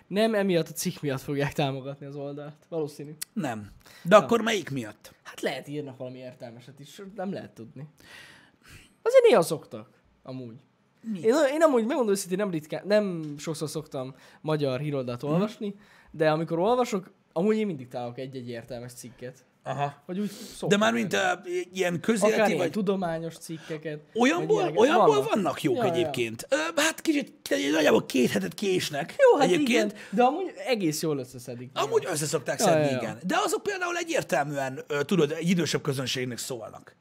Nem 0.07 0.33
emiatt 0.33 0.67
a 0.67 0.71
cikk 0.71 1.01
miatt 1.01 1.21
fogják 1.21 1.53
támogatni 1.53 2.05
az 2.05 2.15
oldalt. 2.15 2.65
Valószínű. 2.69 3.15
Nem. 3.33 3.71
De 4.03 4.15
akkor 4.15 4.41
melyik 4.41 4.69
miatt? 4.69 5.13
Hát 5.23 5.41
lehet 5.41 5.67
írnak 5.67 5.97
valami 5.97 6.17
értelmeset 6.17 6.79
is, 6.79 7.01
nem 7.15 7.33
lehet 7.33 7.53
tudni. 7.53 7.87
Azért 9.01 9.23
néha 9.23 9.41
szoktak, 9.41 9.89
amúgy. 10.23 10.55
Én, 11.21 11.33
én 11.53 11.61
amúgy 11.61 11.85
megmondom 11.85 12.13
őszintén, 12.13 12.37
nem 12.37 12.49
ritkán, 12.51 12.87
nem 12.87 13.35
sokszor 13.37 13.69
szoktam 13.69 14.15
magyar 14.41 14.79
híroldalt 14.79 15.23
olvasni, 15.23 15.75
de 16.11 16.31
amikor 16.31 16.59
olvasok, 16.59 17.11
amúgy 17.33 17.57
én 17.57 17.65
mindig 17.65 17.87
találok 17.87 18.17
egy-egy 18.17 18.49
értelmes 18.49 18.93
cikket. 18.93 19.45
Aha. 19.67 19.93
Vagy 20.05 20.19
úgy. 20.19 20.31
De 20.67 20.77
már 20.77 20.93
mint 20.93 21.13
uh, 21.13 21.19
ilyen 21.73 21.93
Akár 21.93 21.99
közéleti, 21.99 22.45
ilyen 22.47 22.57
vagy 22.57 22.71
tudományos 22.71 23.37
cikkeket. 23.37 23.99
olyanból, 24.13 24.55
ilyeneket. 24.57 24.79
olyanból 24.81 25.21
vannak 25.23 25.61
jók 25.63 25.75
Ja, 25.77 25.85
ja. 25.85 25.91
egyébként. 25.93 26.47
Ö, 26.49 26.55
hát 26.75 27.01
kicsit, 27.01 27.33
nagyjából 27.71 28.05
két 28.05 28.29
hetet 28.29 28.53
késnek 28.53 29.15
Jó, 29.17 29.39
hát 29.39 29.47
egyébként. 29.47 29.91
igen, 29.91 30.03
de 30.09 30.23
amúgy 30.23 30.53
egész 30.67 31.01
jól 31.01 31.17
összeszedik. 31.17 31.69
Amúgy 31.73 32.07
össze 32.11 32.25
szokták 32.25 32.59
Ja, 32.59 32.65
szedni, 32.65 32.85
ja, 32.85 32.91
ja. 32.91 32.97
igen. 32.97 33.17
De 33.23 33.35
azok 33.45 33.63
például 33.63 33.97
egyértelműen, 33.97 34.79
tudod, 35.05 35.31
egy 35.31 35.49
idősebb 35.49 35.81
közönségnek 35.81 36.37
szólnak. 36.37 36.95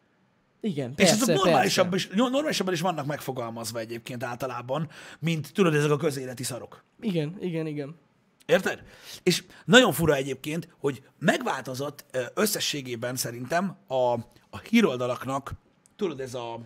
Igen, 0.61 0.95
Persze, 0.95 1.15
és 1.15 1.21
azok 1.21 1.35
persze. 1.35 1.45
normálisabban 1.51 1.95
is, 1.95 2.09
normálisabban 2.15 2.75
is 2.75 2.81
vannak 2.81 3.07
megfogalmazva 3.07 3.79
egyébként 3.79 4.23
általában, 4.25 4.89
mint 5.19 5.53
tudod, 5.53 5.75
ezek 5.75 5.91
a 5.91 5.97
közéleti 5.97 6.43
szarok. 6.43 6.85
Igen, 7.01 7.37
igen, 7.41 7.67
igen. 7.67 7.97
Érted? 8.47 8.83
És 9.23 9.45
nagyon 9.65 9.93
fura 9.93 10.15
egyébként, 10.15 10.69
hogy 10.79 11.03
megváltozott 11.19 12.05
összességében 12.35 13.17
szerintem 13.17 13.77
a, 13.87 14.13
a 14.51 14.59
híroldalaknak, 14.69 15.53
tudod, 15.97 16.21
ez 16.21 16.35
a 16.35 16.61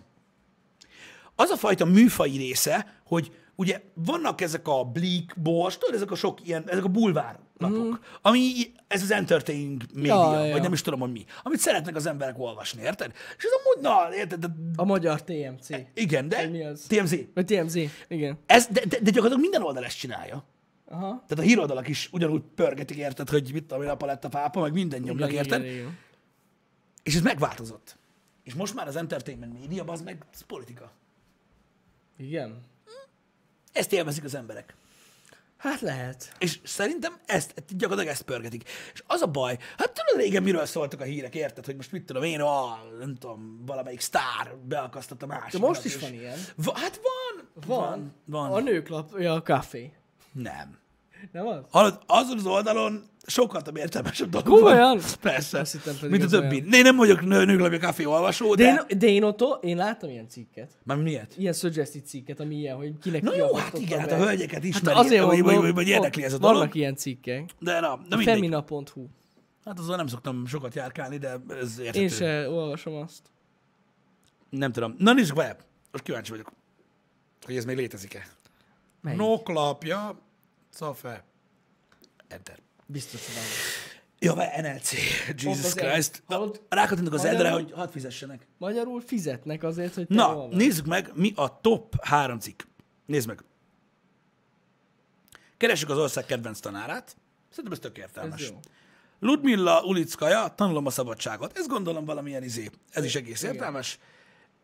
az 1.41 1.51
a 1.51 1.57
fajta 1.57 1.85
műfai 1.85 2.37
része, 2.37 3.01
hogy 3.07 3.33
ugye 3.55 3.81
vannak 3.95 4.41
ezek 4.41 4.69
a 4.69 4.85
Bleak 4.85 5.35
Boss, 5.43 5.77
tudod, 5.77 5.95
ezek 5.95 6.11
a 6.11 6.15
sok 6.15 6.47
ilyen, 6.47 6.65
ezek 6.69 6.85
a 6.85 6.89
bulvár 6.89 7.39
lapok, 7.59 7.87
mm. 7.87 7.93
ami 8.23 8.53
ez 8.89 9.03
az 9.03 9.11
entertaining 9.11 9.83
média, 9.95 10.15
Ja, 10.15 10.39
ja, 10.39 10.45
ja. 10.45 10.53
vagy 10.53 10.63
nem 10.63 10.73
is 10.73 10.83
tudom, 10.83 11.01
hogy 11.01 11.13
mi, 11.13 11.25
amit 11.43 11.59
szeretnek 11.59 11.97
az 11.97 12.07
emberek 12.07 12.39
olvasni, 12.39 12.83
érted? 12.83 13.13
És 13.37 13.45
ez 13.45 13.51
amúgy, 13.51 13.83
na, 13.83 14.17
érted, 14.17 14.39
de, 14.39 14.47
A 14.77 14.85
magyar 14.85 15.23
TMC. 15.23 15.69
igen, 15.95 16.29
de 16.29 16.37
Vagy 16.37 16.51
mi 16.51 16.65
az? 16.65 16.85
TMZ. 16.89 17.17
Vagy 17.35 17.45
TMZ, 17.45 17.79
igen. 18.09 18.39
Ez, 18.47 18.67
de, 18.67 18.81
de, 18.81 18.99
de 19.03 19.11
gyakorlatilag 19.11 19.41
minden 19.41 19.63
oldal 19.63 19.85
ezt 19.85 19.99
csinálja. 19.99 20.45
Aha. 20.91 21.25
Tehát 21.27 21.45
a 21.45 21.47
híroldalak 21.47 21.89
is 21.89 22.09
ugyanúgy 22.13 22.43
pörgetik, 22.55 22.97
érted, 22.97 23.29
hogy 23.29 23.53
mit 23.53 23.65
tudom 23.65 23.83
én, 23.83 23.89
a 23.89 24.17
pápa, 24.29 24.61
meg 24.61 24.73
minden 24.73 25.01
nyomnak, 25.01 25.33
érted? 25.33 25.65
igen, 25.65 25.75
igen. 25.75 25.99
És 27.03 27.15
ez 27.15 27.23
megváltozott. 27.23 27.97
És 28.43 28.55
most 28.55 28.75
már 28.75 28.87
az 28.87 28.97
entertainment 28.97 29.59
média, 29.59 29.85
az 29.85 30.03
meg 30.03 30.25
az 30.33 30.41
politika. 30.41 30.93
Igen. 32.17 32.63
Ezt 33.73 33.93
élvezik 33.93 34.25
az 34.25 34.35
emberek. 34.35 34.75
Hát 35.57 35.81
lehet. 35.81 36.33
És 36.39 36.61
szerintem 36.65 37.19
ezt, 37.27 37.77
gyakorlatilag 37.77 38.15
ezt 38.15 38.23
pörgetik. 38.23 38.69
És 38.93 39.03
az 39.07 39.21
a 39.21 39.27
baj, 39.27 39.59
hát 39.77 39.93
tudod 39.93 40.23
régen 40.23 40.43
miről 40.43 40.65
szóltak 40.65 41.01
a 41.01 41.05
hírek, 41.05 41.35
érted, 41.35 41.65
hogy 41.65 41.77
most 41.77 41.93
mit 41.93 42.05
tudom 42.05 42.23
én, 42.23 42.41
a, 42.41 42.79
nem 42.99 43.15
tudom, 43.15 43.63
valamelyik 43.67 44.01
sztár 44.01 44.57
beakasztott 44.65 45.23
a 45.23 45.27
másik. 45.27 45.61
De 45.61 45.67
most 45.67 45.85
is 45.85 45.99
van 45.99 46.13
ilyen. 46.13 46.39
Va, 46.57 46.73
hát 46.75 47.01
van, 47.03 47.49
Van. 47.67 48.15
van. 48.25 48.53
A 48.53 48.61
nőklapja 48.61 49.33
a 49.33 49.43
café. 49.43 49.93
Nem. 50.33 50.79
Nem 51.33 51.47
az? 51.47 51.61
Hallod, 51.71 51.99
azon 52.07 52.39
az 52.39 52.47
oldalon 52.47 53.05
sokkal 53.27 53.63
több 53.63 53.77
értelmesebb 53.77 54.29
dolog 54.29 54.47
Komolyan? 54.47 54.79
van. 54.79 55.01
Persze. 55.21 55.59
Azt 55.59 55.73
hittem 55.73 55.95
pedig 55.95 56.11
Mint 56.11 56.23
a 56.23 56.27
többi. 56.27 56.65
Én 56.71 56.83
nem 56.83 56.97
vagyok 56.97 57.21
nő, 57.21 57.45
nőklapja 57.45 57.79
kávé 57.79 58.05
olvasó, 58.05 58.55
de... 58.55 58.65
De 58.65 58.85
én, 58.89 58.99
de 58.99 59.07
én 59.07 59.23
ott, 59.23 59.65
én 59.65 59.77
láttam 59.77 60.11
ilyen 60.11 60.29
cikket. 60.29 60.71
Már 60.85 60.97
miért? 60.97 61.35
Ilyen 61.37 61.53
suggested 61.53 62.05
cikket, 62.05 62.41
ami 62.41 62.55
ilyen, 62.55 62.77
hogy 62.77 62.99
kinek 62.99 63.23
Na 63.23 63.35
jó, 63.35 63.55
hát 63.55 63.79
igen, 63.79 63.99
hát 63.99 64.13
a 64.13 64.17
hölgyeket 64.17 64.65
ismeri, 64.65 64.97
Hát 64.97 65.05
azért 65.05 65.25
vagy, 65.25 65.43
vagy, 65.43 65.75
vagy 65.75 65.89
érdekli 65.89 66.25
ez 66.25 66.33
a 66.33 66.39
dolog. 66.39 66.57
Vannak 66.57 66.75
ilyen 66.75 66.97
cikkek. 66.97 67.51
De 67.59 67.81
na, 67.81 68.01
de 68.09 68.17
mindegy. 68.17 68.35
Femina.hu. 68.35 69.07
Hát 69.65 69.79
azon 69.79 69.97
nem 69.97 70.07
szoktam 70.07 70.47
sokat 70.47 70.75
járkálni, 70.75 71.19
de 71.19 71.37
ez 71.61 71.79
érthető. 71.79 72.01
Én 72.01 72.09
se 72.09 72.49
olvasom 72.51 72.95
azt. 72.95 73.23
Nem 74.51 74.73
tudom. 74.73 74.95
Na 74.99 75.13
nézzük 75.13 75.37
be. 75.37 75.57
Most 75.93 76.05
kíváncsi 76.05 76.31
vagyok, 76.31 76.53
hogy 77.45 77.57
ez 77.57 77.65
még 77.65 77.77
létezik-e. 77.77 78.27
Melyik? 79.01 79.19
Noklapja, 79.19 80.19
Szafe. 80.71 81.25
Enter. 82.29 82.59
Biztos, 82.87 83.27
hogy 83.27 83.35
van. 83.35 83.45
Ja, 84.19 84.35
vagy 84.35 84.47
NLC. 84.63 84.93
Jesus 85.43 85.75
Christ. 85.75 86.23
hallod? 86.27 86.63
Rákattintok 86.69 87.13
az 87.13 87.25
edre, 87.25 87.51
hogy 87.51 87.73
hadd 87.73 87.91
fizessenek. 87.91 88.47
Magyarul 88.59 89.01
fizetnek 89.01 89.63
azért, 89.63 89.95
hogy 89.95 90.07
te 90.07 90.15
Na, 90.15 90.47
nézzük 90.47 90.87
meg, 90.87 91.11
mi 91.15 91.33
a 91.37 91.61
top 91.61 92.05
három 92.05 92.39
cikk. 92.39 92.63
Nézd 93.07 93.27
meg. 93.27 93.45
Keressük 95.57 95.91
az 95.91 95.99
ország 95.99 96.25
kedvenc 96.25 96.61
tanárát. 96.61 97.17
Szerintem 97.49 97.73
ez 97.73 97.79
tök 97.79 97.99
értelmes. 97.99 98.41
Ez 98.43 98.49
jó. 98.49 98.59
Ludmilla 99.21 99.83
Ulickaja, 99.83 100.49
tanulom 100.49 100.87
a 100.87 100.91
szabadságot. 100.91 101.59
Ez 101.59 101.67
gondolom 101.67 102.05
valamilyen 102.05 102.43
izé. 102.43 102.71
Ez 102.91 103.05
is 103.05 103.15
egész 103.15 103.43
értelmes. 103.43 103.99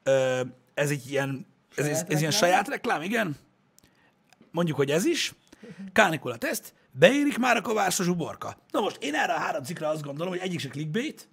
Ö, 0.03 0.41
ez 0.75 0.91
egy 0.91 1.11
ilyen, 1.11 1.47
ez, 1.75 1.87
ez, 1.87 2.05
ez 2.09 2.19
ilyen 2.21 2.33
saját 2.33 2.69
reklám, 2.69 3.03
igen. 3.03 3.37
Mondjuk, 4.55 4.77
hogy 4.77 4.91
ez 4.91 5.05
is. 5.05 5.35
Kánikula 5.93 6.37
teszt. 6.37 6.75
Beérik 6.93 7.39
már 7.39 7.57
a 7.57 7.61
kovászos 7.61 8.07
uborka. 8.09 8.57
Na 8.71 8.81
most 8.81 8.97
én 9.01 9.15
erre 9.15 9.33
a 9.33 9.39
három 9.39 9.63
cikkre 9.63 9.89
azt 9.89 10.03
gondolom, 10.03 10.33
hogy 10.33 10.43
egyik 10.43 10.61
se 10.61 10.69
clickbait, 10.69 11.29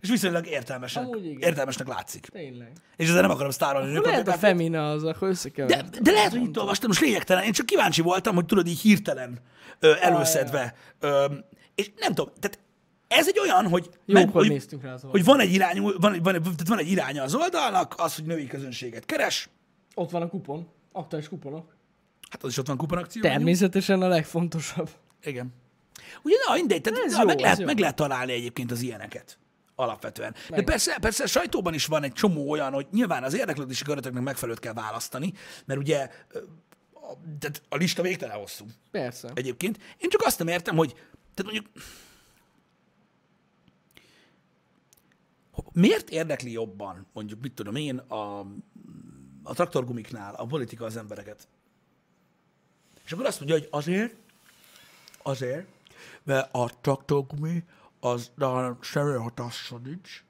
és 0.00 0.08
viszonylag 0.08 0.46
értelmesnek, 0.46 1.04
Amúgy 1.04 1.24
igen. 1.26 1.48
értelmesnek 1.48 1.86
látszik. 1.88 2.26
Tényleg. 2.26 2.72
És 2.96 3.08
ezzel 3.08 3.20
nem 3.20 3.30
akarom 3.30 3.50
sztárolni 3.50 3.96
a 3.96 4.00
Lehet 4.00 4.28
a. 4.28 4.32
Femina 4.32 4.90
az, 4.90 5.04
akkor 5.04 5.20
De, 5.20 5.26
összekeverem. 5.28 5.86
de 6.02 6.10
lehet, 6.10 6.30
hogy 6.30 6.42
itt 6.42 6.58
olvastam, 6.58 6.88
most 6.88 7.00
lényegtelen. 7.00 7.44
Én 7.44 7.52
csak 7.52 7.66
kíváncsi 7.66 8.02
voltam, 8.02 8.34
hogy 8.34 8.46
tudod, 8.46 8.66
így 8.66 8.80
hirtelen 8.80 9.38
ö, 9.78 9.92
előszedve. 10.00 10.74
Ö, 11.00 11.24
és 11.74 11.90
nem 11.96 12.14
tudom, 12.14 12.32
tehát 12.40 12.58
ez 13.08 13.28
egy 13.28 13.38
olyan, 13.38 13.68
hogy, 13.68 13.88
Jókor 14.06 14.46
hogy, 14.46 14.66
rá 14.82 14.92
az 14.92 15.02
hogy 15.10 15.24
van 15.24 15.40
egy 15.40 15.52
irányú, 15.52 15.90
van, 16.00 16.12
egy- 16.12 16.22
van, 16.22 16.34
egy- 16.34 16.42
tehát 16.42 16.68
van 16.68 16.78
egy 16.78 16.90
iránya 16.90 17.22
az 17.22 17.34
oldalnak, 17.34 17.94
az, 17.96 18.14
hogy 18.14 18.24
női 18.24 18.46
közönséget 18.46 19.04
keres, 19.06 19.48
Ott 19.94 20.10
van 20.10 20.22
a 20.22 20.28
kupon. 20.28 20.68
Aktuális 20.92 21.28
kuponok. 21.28 21.71
Hát 22.32 22.42
az 22.42 22.50
is 22.50 22.58
ott 22.58 22.66
van 22.66 22.76
kuponakció. 22.76 23.22
Természetesen 23.22 24.02
a 24.02 24.08
legfontosabb. 24.08 24.90
Igen. 25.22 25.54
Ugye, 26.22 26.36
na, 26.46 26.54
mindegy, 26.54 26.80
tehát 26.80 27.04
Ez 27.04 27.12
na, 27.12 27.20
jó, 27.20 27.26
meg, 27.26 27.40
lehet, 27.40 27.58
jó. 27.58 27.64
meg 27.64 27.78
lehet 27.78 27.96
találni 27.96 28.32
egyébként 28.32 28.70
az 28.70 28.82
ilyeneket 28.82 29.38
alapvetően. 29.74 30.32
De 30.32 30.56
Meg. 30.56 30.64
persze, 30.64 30.98
persze 31.00 31.22
a 31.22 31.26
sajtóban 31.26 31.74
is 31.74 31.86
van 31.86 32.02
egy 32.02 32.12
csomó 32.12 32.50
olyan, 32.50 32.72
hogy 32.72 32.86
nyilván 32.90 33.22
az 33.22 33.34
érdeklődési 33.34 33.84
körötöknek 33.84 34.22
megfelelőt 34.22 34.60
kell 34.60 34.72
választani, 34.72 35.32
mert 35.64 35.80
ugye 35.80 36.08
a, 36.94 37.12
tehát 37.38 37.62
a 37.68 37.76
lista 37.76 38.02
végtelen 38.02 38.36
hosszú 38.36 38.64
Persze. 38.90 39.30
egyébként. 39.34 39.78
Én 39.98 40.08
csak 40.10 40.22
azt 40.24 40.38
nem 40.38 40.48
értem, 40.48 40.76
hogy 40.76 40.92
tehát 41.34 41.52
mondjuk 41.52 41.66
miért 45.72 46.10
érdekli 46.10 46.52
jobban, 46.52 47.06
mondjuk, 47.12 47.40
mit 47.40 47.52
tudom 47.52 47.76
én, 47.76 47.98
a, 47.98 48.38
a 49.42 49.54
traktorgumiknál 49.54 50.34
a 50.34 50.46
politika 50.46 50.84
az 50.84 50.96
embereket? 50.96 51.48
És 53.04 53.12
akkor 53.12 53.26
azt 53.26 53.38
mondja, 53.38 53.58
hogy 53.58 53.68
azért, 53.70 54.14
azért, 55.22 55.66
mert 56.22 56.54
a 56.54 56.70
traktorgumi 56.80 57.64
az 58.00 58.30
nálam 58.34 58.78
semmi 58.80 59.16
hatással 59.16 59.80
nincs, 59.84 60.24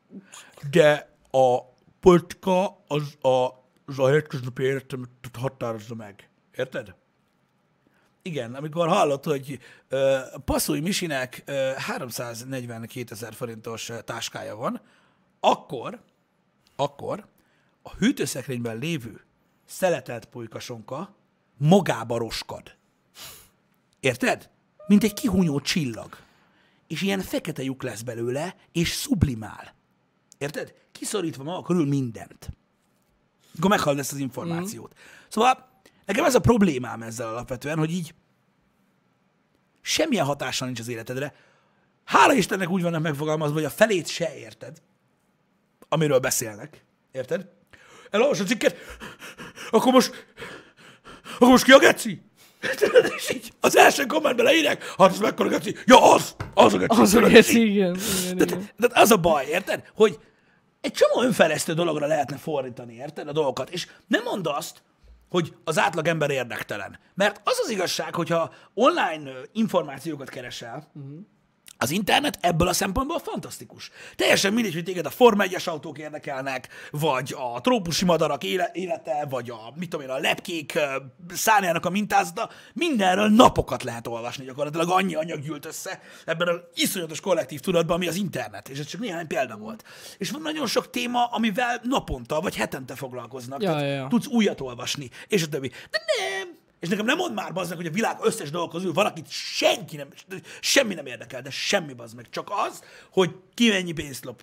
de 0.70 1.16
a 1.30 1.58
politika 2.00 2.84
az 2.86 3.16
a, 3.20 3.46
az 3.86 3.98
a 3.98 4.08
hétköznapi 4.08 4.62
életemet 4.62 5.08
határozza 5.38 5.94
meg. 5.94 6.28
Érted? 6.56 6.94
Igen, 8.22 8.54
amikor 8.54 8.88
hallott, 8.88 9.24
hogy 9.24 9.58
ö, 9.88 10.18
Passzúj 10.44 10.80
Misinek 10.80 11.42
ö, 11.46 11.72
342 11.76 13.04
ezer 13.10 13.34
forintos 13.34 13.88
ö, 13.88 14.00
táskája 14.02 14.56
van, 14.56 14.80
akkor, 15.40 16.00
akkor 16.76 17.26
a 17.82 17.94
hűtőszekrényben 17.94 18.78
lévő 18.78 19.20
szeletelt 19.64 20.24
pulykasonka 20.24 21.14
magába 21.62 22.18
roskad. 22.18 22.76
Érted? 24.00 24.50
Mint 24.86 25.04
egy 25.04 25.12
kihunyó 25.12 25.60
csillag. 25.60 26.16
És 26.86 27.02
ilyen 27.02 27.20
fekete 27.20 27.62
lyuk 27.62 27.82
lesz 27.82 28.02
belőle, 28.02 28.56
és 28.72 28.92
sublimál. 28.92 29.74
Érted? 30.38 30.74
Kiszorítva 30.92 31.42
maga 31.42 31.62
körül 31.62 31.86
mindent. 31.86 32.50
Akkor 33.56 33.70
meghallod 33.70 33.98
ezt 33.98 34.12
az 34.12 34.18
információt. 34.18 34.94
Mm. 34.94 34.98
Szóval 35.28 35.68
nekem 36.04 36.24
ez 36.24 36.34
a 36.34 36.40
problémám 36.40 37.02
ezzel 37.02 37.28
alapvetően, 37.28 37.78
hogy 37.78 37.90
így 37.90 38.14
semmilyen 39.80 40.24
hatással 40.24 40.66
nincs 40.66 40.80
az 40.80 40.88
életedre. 40.88 41.34
Hála 42.04 42.32
Istennek 42.32 42.70
úgy 42.70 42.82
vannak 42.82 43.02
megfogalmazva, 43.02 43.54
hogy 43.54 43.64
a 43.64 43.70
felét 43.70 44.08
se 44.08 44.36
érted, 44.36 44.82
amiről 45.88 46.18
beszélnek. 46.18 46.84
Érted? 47.12 47.48
Elolvas 48.10 48.40
a 48.40 48.44
cikket, 48.44 48.76
akkor 49.70 49.92
most, 49.92 50.26
akkor 51.42 51.54
most 51.54 51.64
ki 51.64 51.72
a 51.72 51.78
geci? 51.78 52.22
És 53.16 53.30
így 53.30 53.52
az 53.60 53.76
első 53.76 54.06
kommentben 54.06 54.44
leírják, 54.44 54.94
hát 54.98 55.10
az 55.10 55.18
mekkora 55.18 55.48
geci? 55.48 55.76
Ja, 55.84 56.12
az! 56.12 56.36
Az 56.54 56.74
a 56.74 56.78
geci! 56.78 57.00
Az 57.00 57.14
a 57.14 57.20
geci, 57.20 57.70
igen. 57.70 57.94
igen, 57.94 58.34
igen. 58.34 58.36
tehát, 58.36 58.74
tehát 58.78 58.96
az 58.96 59.10
a 59.10 59.16
baj, 59.16 59.46
érted? 59.46 59.90
Hogy 59.94 60.18
egy 60.80 60.92
csomó 60.92 61.26
önfejlesztő 61.26 61.74
dologra 61.74 62.06
lehetne 62.06 62.36
fordítani, 62.36 62.94
érted? 62.94 63.28
A 63.28 63.32
dolgokat. 63.32 63.70
És 63.70 63.86
nem 64.06 64.22
mondd 64.22 64.46
azt, 64.48 64.82
hogy 65.28 65.54
az 65.64 65.78
átlag 65.78 66.06
ember 66.06 66.30
érdektelen. 66.30 66.98
Mert 67.14 67.40
az 67.44 67.60
az 67.62 67.70
igazság, 67.70 68.14
hogyha 68.14 68.52
online 68.74 69.30
információkat 69.52 70.28
keresel, 70.28 70.90
uh-huh. 70.94 71.12
Az 71.82 71.90
internet 71.90 72.38
ebből 72.40 72.68
a 72.68 72.72
szempontból 72.72 73.18
fantasztikus. 73.18 73.90
Teljesen 74.16 74.52
mindegy, 74.52 74.74
hogy 74.74 74.84
téged 74.84 75.06
a 75.06 75.10
Forma 75.10 75.42
1 75.42 75.56
autók 75.64 75.98
érdekelnek, 75.98 76.68
vagy 76.90 77.34
a 77.54 77.60
trópusi 77.60 78.04
madarak 78.04 78.44
éle- 78.44 78.70
élete, 78.72 79.26
vagy 79.30 79.50
a, 79.50 79.72
mit 79.74 79.88
tudom 79.90 80.06
én, 80.06 80.12
a 80.12 80.18
lepkék 80.18 80.74
ö, 80.74 80.96
szárnyának 81.28 81.86
a 81.86 81.90
mintázata, 81.90 82.50
mindenről 82.72 83.28
napokat 83.28 83.82
lehet 83.82 84.06
olvasni 84.06 84.44
gyakorlatilag, 84.44 84.90
annyi 84.90 85.14
anyag 85.14 85.40
gyűlt 85.40 85.66
össze 85.66 86.00
ebben 86.24 86.48
az 86.48 86.56
iszonyatos 86.74 87.20
kollektív 87.20 87.60
tudatban, 87.60 87.96
ami 87.96 88.08
az 88.08 88.16
internet, 88.16 88.68
és 88.68 88.78
ez 88.78 88.86
csak 88.86 89.00
néhány 89.00 89.26
példa 89.26 89.56
volt. 89.56 89.84
És 90.18 90.30
van 90.30 90.42
nagyon 90.42 90.66
sok 90.66 90.90
téma, 90.90 91.24
amivel 91.24 91.80
naponta 91.82 92.40
vagy 92.40 92.56
hetente 92.56 92.94
foglalkoznak. 92.94 93.62
Ja, 93.62 93.68
Tehát 93.68 93.84
ja, 93.84 93.94
ja. 93.94 94.06
tudsz 94.08 94.26
újat 94.26 94.60
olvasni, 94.60 95.10
és 95.28 95.42
a 95.42 95.48
többi. 95.48 95.68
De 95.68 95.98
nem! 96.18 96.41
És 96.82 96.88
nekem 96.88 97.04
nem 97.04 97.16
mond 97.16 97.34
már 97.34 97.52
bazd 97.52 97.68
meg, 97.68 97.78
hogy 97.78 97.86
a 97.86 97.90
világ 97.90 98.16
összes 98.22 98.50
dolog 98.50 98.70
közül 98.70 98.92
van, 98.92 99.06
akit 99.06 99.30
senki 99.30 99.96
nem, 99.96 100.08
semmi 100.60 100.94
nem 100.94 101.06
érdekel, 101.06 101.42
de 101.42 101.50
semmi 101.50 101.92
bazd 101.92 102.16
meg. 102.16 102.28
Csak 102.30 102.50
az, 102.68 102.82
hogy 103.12 103.34
ki 103.54 103.68
mennyi 103.68 103.92
pénzt 103.92 104.24
lop. 104.24 104.42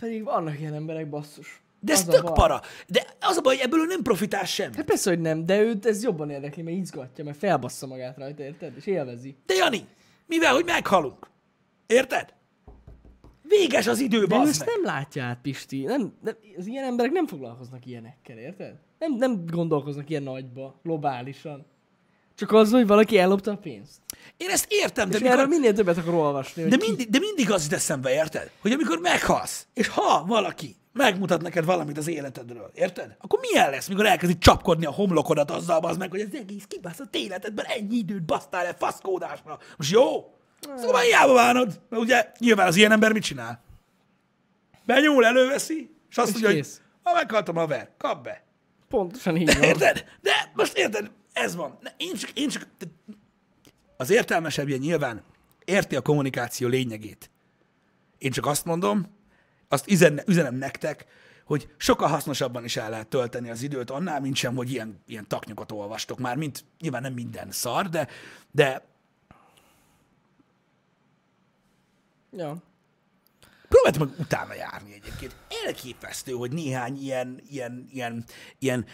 Pedig 0.00 0.24
vannak 0.24 0.58
ilyen 0.58 0.74
emberek, 0.74 1.08
basszus. 1.08 1.62
De 1.80 1.92
ez 1.92 1.98
Az 1.98 2.04
tök 2.04 2.32
para. 2.32 2.60
De 2.86 3.06
az 3.20 3.36
a 3.36 3.40
baj, 3.40 3.56
hogy 3.56 3.64
ebből 3.64 3.86
nem 3.86 4.02
profitál 4.02 4.44
semmi. 4.44 4.76
Hát 4.76 4.84
persze, 4.84 5.10
hogy 5.10 5.20
nem, 5.20 5.46
de 5.46 5.60
őt 5.60 5.86
ez 5.86 6.02
jobban 6.02 6.30
érdekli, 6.30 6.62
mert 6.62 6.76
izgatja, 6.76 7.24
mert 7.24 7.38
felbassza 7.38 7.86
magát 7.86 8.18
rajta, 8.18 8.42
érted? 8.42 8.76
És 8.76 8.86
élvezi. 8.86 9.36
De 9.46 9.54
Jani, 9.54 9.86
mivel, 10.26 10.52
hogy 10.52 10.64
meghalunk. 10.64 11.30
Érted? 11.86 12.34
Véges 13.58 13.86
az 13.86 14.00
idő, 14.00 14.24
De 14.24 14.36
ezt 14.36 14.64
nem 14.64 14.84
látja 14.84 15.24
át, 15.24 15.38
Pisti. 15.42 15.82
Nem, 15.82 16.12
nem, 16.22 16.36
az 16.58 16.66
ilyen 16.66 16.84
emberek 16.84 17.12
nem 17.12 17.26
foglalkoznak 17.26 17.86
ilyenekkel, 17.86 18.38
érted? 18.38 18.74
Nem, 18.98 19.14
nem 19.14 19.44
gondolkoznak 19.46 20.10
ilyen 20.10 20.22
nagyba, 20.22 20.80
globálisan. 20.82 21.66
Csak 22.34 22.52
az, 22.52 22.70
hogy 22.70 22.86
valaki 22.86 23.18
ellopta 23.18 23.50
a 23.50 23.56
pénzt. 23.56 24.00
Én 24.36 24.48
ezt 24.48 24.66
értem, 24.68 25.08
de 25.08 25.16
És 25.16 25.22
mikor, 25.22 25.36
erről 25.36 25.48
minél 25.48 25.72
többet 25.72 25.96
akar 25.96 26.14
olvasni. 26.14 26.62
De 26.62 26.76
mindig, 26.76 27.10
de 27.10 27.18
mindig 27.18 27.50
az 27.50 27.62
jut 27.62 27.72
eszembe, 27.72 28.12
érted? 28.12 28.50
Hogy 28.60 28.72
amikor 28.72 28.98
meghalsz, 28.98 29.66
és 29.74 29.88
ha 29.88 30.24
valaki 30.26 30.76
megmutat 30.92 31.42
neked 31.42 31.64
valamit 31.64 31.98
az 31.98 32.08
életedről, 32.08 32.70
érted? 32.74 33.16
Akkor 33.20 33.38
milyen 33.40 33.70
lesz, 33.70 33.88
mikor 33.88 34.06
elkezdi 34.06 34.38
csapkodni 34.38 34.86
a 34.86 34.90
homlokodat 34.90 35.50
azzal, 35.50 35.84
az 35.84 35.96
meg, 35.96 36.10
hogy 36.10 36.20
az 36.20 36.34
egész 36.34 36.64
kibaszott 36.68 37.16
életedben 37.16 37.64
ennyi 37.64 37.96
időt 37.96 38.24
basztál 38.24 38.66
el 38.66 38.76
faszkódásra. 38.78 39.58
Most 39.76 39.92
jó? 39.92 40.34
Szóval 40.76 41.00
hiába 41.00 41.34
bánod, 41.34 41.80
mert 41.88 42.02
ugye 42.02 42.32
nyilván 42.38 42.66
az 42.66 42.76
ilyen 42.76 42.92
ember 42.92 43.12
mit 43.12 43.22
csinál? 43.22 43.62
Benyúl, 44.84 45.24
előveszi, 45.24 45.90
és 46.10 46.16
azt 46.16 46.26
És 46.26 46.32
mondja, 46.32 46.50
hogy 46.50 46.60
kész. 46.60 46.80
ha 47.02 47.12
meghaltam 47.14 47.56
a 47.56 47.66
ver, 47.66 47.90
kap 47.98 48.22
be. 48.22 48.44
Pontosan 48.88 49.36
így 49.36 49.54
van. 49.54 49.62
Érted? 49.62 50.04
De 50.20 50.52
most 50.54 50.76
érted, 50.76 51.10
ez 51.32 51.56
van. 51.56 51.78
Ne, 51.80 51.90
én 51.96 52.14
csak, 52.14 52.30
én 52.30 52.48
csak, 52.48 52.66
az 53.96 54.10
értelmesebbje 54.10 54.76
nyilván 54.76 55.22
érti 55.64 55.96
a 55.96 56.00
kommunikáció 56.00 56.68
lényegét. 56.68 57.30
Én 58.18 58.30
csak 58.30 58.46
azt 58.46 58.64
mondom, 58.64 59.06
azt 59.68 59.90
üzen, 59.90 60.22
üzenem 60.26 60.54
nektek, 60.54 61.06
hogy 61.44 61.68
sokkal 61.76 62.08
hasznosabban 62.08 62.64
is 62.64 62.76
el 62.76 62.90
lehet 62.90 63.08
tölteni 63.08 63.50
az 63.50 63.62
időt 63.62 63.90
annál, 63.90 64.20
mint 64.20 64.36
sem, 64.36 64.54
hogy 64.56 64.70
ilyen, 64.70 65.02
ilyen 65.06 65.28
taknyokat 65.28 65.72
olvastok 65.72 66.18
már, 66.18 66.36
mint 66.36 66.64
nyilván 66.80 67.02
nem 67.02 67.12
minden 67.12 67.50
szar, 67.50 67.88
de, 67.88 68.08
de 68.50 68.84
Ja. 72.36 72.56
próbáltam 73.68 74.08
meg 74.08 74.18
utána 74.18 74.54
járni 74.54 74.92
egyébként. 74.92 75.36
Elképesztő, 75.66 76.32
hogy 76.32 76.52
néhány 76.52 77.02
ilyen, 77.02 77.40
ilyen, 77.50 77.88
ilyen, 77.92 78.24
ilyen 78.58 78.86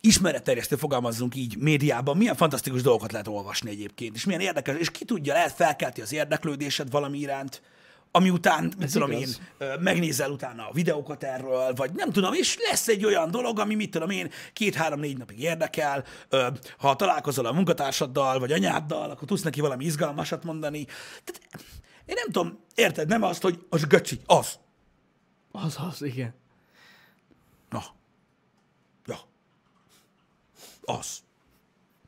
ismeretterjesztő, 0.00 0.76
fogalmazzunk 0.76 1.34
így, 1.34 1.56
médiában 1.56 2.16
milyen 2.16 2.36
fantasztikus 2.36 2.82
dolgokat 2.82 3.12
lehet 3.12 3.28
olvasni 3.28 3.70
egyébként, 3.70 4.14
és 4.16 4.24
milyen 4.24 4.40
érdekes, 4.40 4.76
és 4.78 4.90
ki 4.90 5.04
tudja, 5.04 5.32
lehet 5.32 5.52
felkelti 5.52 6.00
az 6.00 6.12
érdeklődésed 6.12 6.90
valami 6.90 7.18
iránt, 7.18 7.62
ami 8.10 8.30
után, 8.30 8.72
mit 8.78 8.92
tudom 8.92 9.10
igaz. 9.10 9.40
én, 9.58 9.66
megnézel 9.80 10.30
utána 10.30 10.68
a 10.68 10.72
videókat 10.72 11.24
erről, 11.24 11.72
vagy 11.74 11.90
nem 11.92 12.10
tudom, 12.10 12.32
és 12.32 12.56
lesz 12.70 12.88
egy 12.88 13.04
olyan 13.04 13.30
dolog, 13.30 13.58
ami, 13.58 13.74
mit 13.74 13.90
tudom 13.90 14.10
én, 14.10 14.30
két-három-négy 14.52 15.18
napig 15.18 15.40
érdekel, 15.40 16.04
ha 16.78 16.96
találkozol 16.96 17.46
a 17.46 17.52
munkatársaddal, 17.52 18.38
vagy 18.38 18.52
anyáddal, 18.52 19.10
akkor 19.10 19.28
tudsz 19.28 19.42
neki 19.42 19.60
valami 19.60 19.84
izgalmasat 19.84 20.44
mondani. 20.44 20.84
Tehát, 21.24 21.64
én 22.06 22.14
nem 22.14 22.26
tudom, 22.26 22.58
érted, 22.74 23.08
nem 23.08 23.22
azt, 23.22 23.42
hogy 23.42 23.66
az 23.68 23.84
göcsi, 23.84 24.20
az. 24.26 24.58
Az 25.52 25.76
az, 25.78 26.02
igen. 26.02 26.34
Na. 27.70 27.82
Ja. 29.06 29.18
Az. 30.82 31.22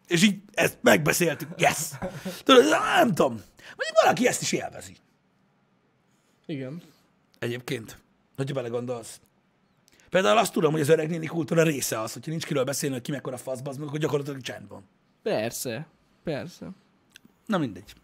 És 0.07 0.23
így 0.23 0.41
ezt 0.53 0.79
megbeszéltük. 0.81 1.49
Yes. 1.61 1.91
Tudod, 2.45 2.69
nem 2.69 3.09
tudom. 3.09 3.33
Mondjuk 3.57 4.01
valaki 4.03 4.27
ezt 4.27 4.43
is 4.43 4.53
élvezi. 4.53 4.97
Igen. 6.47 6.83
Egyébként. 7.39 7.99
Hogyha 8.37 8.55
belegondolsz. 8.55 9.21
Például 10.11 10.39
azt 10.39 10.53
tudom, 10.53 10.73
hogy 10.73 10.81
az 10.81 10.89
öreg 10.89 11.09
néni 11.11 11.27
kultúra 11.27 11.63
része 11.63 12.01
az, 12.01 12.13
hogyha 12.13 12.31
nincs 12.31 12.47
kiről 12.47 12.65
beszélni, 12.65 12.95
hogy 12.95 13.05
ki 13.05 13.11
mekkora 13.11 13.37
faszba, 13.37 13.71
az 13.71 13.79
akkor 13.79 13.99
gyakorlatilag 13.99 14.41
csend 14.41 14.69
van. 14.69 14.89
Persze. 15.23 15.87
Persze. 16.25 16.71
Na 17.47 17.59
mindegy. 17.59 17.95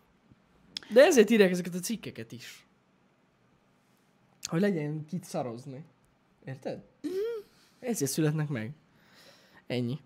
De 0.93 1.05
ezért 1.05 1.31
írják 1.31 1.51
ezeket 1.51 1.75
a 1.75 1.79
cikkeket 1.79 2.33
is. 2.33 2.67
Hogy 4.43 4.61
legyen 4.61 5.05
kit 5.07 5.25
szarozni. 5.25 5.85
Érted? 6.45 6.83
Ezért 7.81 8.11
születnek 8.11 8.49
meg. 8.49 8.71
Ennyi. 9.67 9.99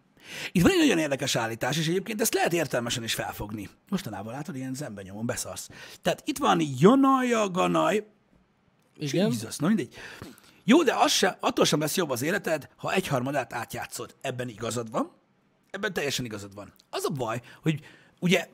Itt 0.52 0.62
van 0.62 0.70
egy 0.70 0.78
nagyon 0.78 0.98
érdekes 0.98 1.36
állítás, 1.36 1.78
és 1.78 1.88
egyébként 1.88 2.20
ezt 2.20 2.34
lehet 2.34 2.52
értelmesen 2.52 3.02
is 3.02 3.14
felfogni. 3.14 3.68
Mostanában 3.88 4.32
látod, 4.32 4.56
ilyen 4.56 4.74
zemben 4.74 5.04
nyomon 5.04 5.26
beszarsz. 5.26 5.68
Tehát 6.02 6.22
itt 6.24 6.38
van 6.38 6.60
Jonaja, 6.78 7.50
Ganaj, 7.50 8.06
Igen. 8.96 9.26
Jesus, 9.26 9.56
na 9.56 9.66
mindegy. 9.66 9.94
Jó, 10.64 10.82
de 10.82 10.94
az 10.94 11.12
sem, 11.12 11.34
attól 11.40 11.64
sem 11.64 11.80
lesz 11.80 11.96
jobb 11.96 12.10
az 12.10 12.22
életed, 12.22 12.68
ha 12.76 12.92
egyharmadát 12.92 13.52
átjátszod. 13.52 14.14
Ebben 14.20 14.48
igazad 14.48 14.90
van. 14.90 15.12
Ebben 15.70 15.92
teljesen 15.92 16.24
igazad 16.24 16.54
van. 16.54 16.72
Az 16.90 17.04
a 17.04 17.10
baj, 17.10 17.40
hogy 17.62 17.80
ugye, 18.20 18.48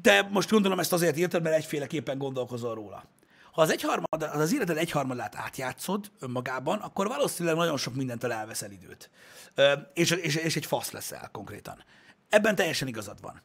de 0.00 0.28
most 0.30 0.50
gondolom 0.50 0.78
ezt 0.78 0.92
azért 0.92 1.16
írtad, 1.16 1.42
mert 1.42 1.56
egyféleképpen 1.56 2.18
gondolkozol 2.18 2.74
róla. 2.74 3.04
Ha 3.52 3.62
az, 3.62 3.70
egyharmad, 3.70 4.22
az, 4.22 4.40
az 4.40 4.54
életed 4.54 4.76
egyharmadát 4.76 5.36
átjátszod 5.36 6.10
önmagában, 6.20 6.78
akkor 6.78 7.08
valószínűleg 7.08 7.56
nagyon 7.56 7.76
sok 7.76 7.94
mindentől 7.94 8.32
elveszel 8.32 8.70
időt. 8.70 9.10
Ö, 9.54 9.72
és, 9.94 10.10
és, 10.10 10.36
és 10.36 10.56
egy 10.56 10.66
fasz 10.66 10.90
leszel 10.90 11.28
konkrétan. 11.32 11.84
Ebben 12.28 12.54
teljesen 12.54 12.88
igazad 12.88 13.20
van. 13.20 13.42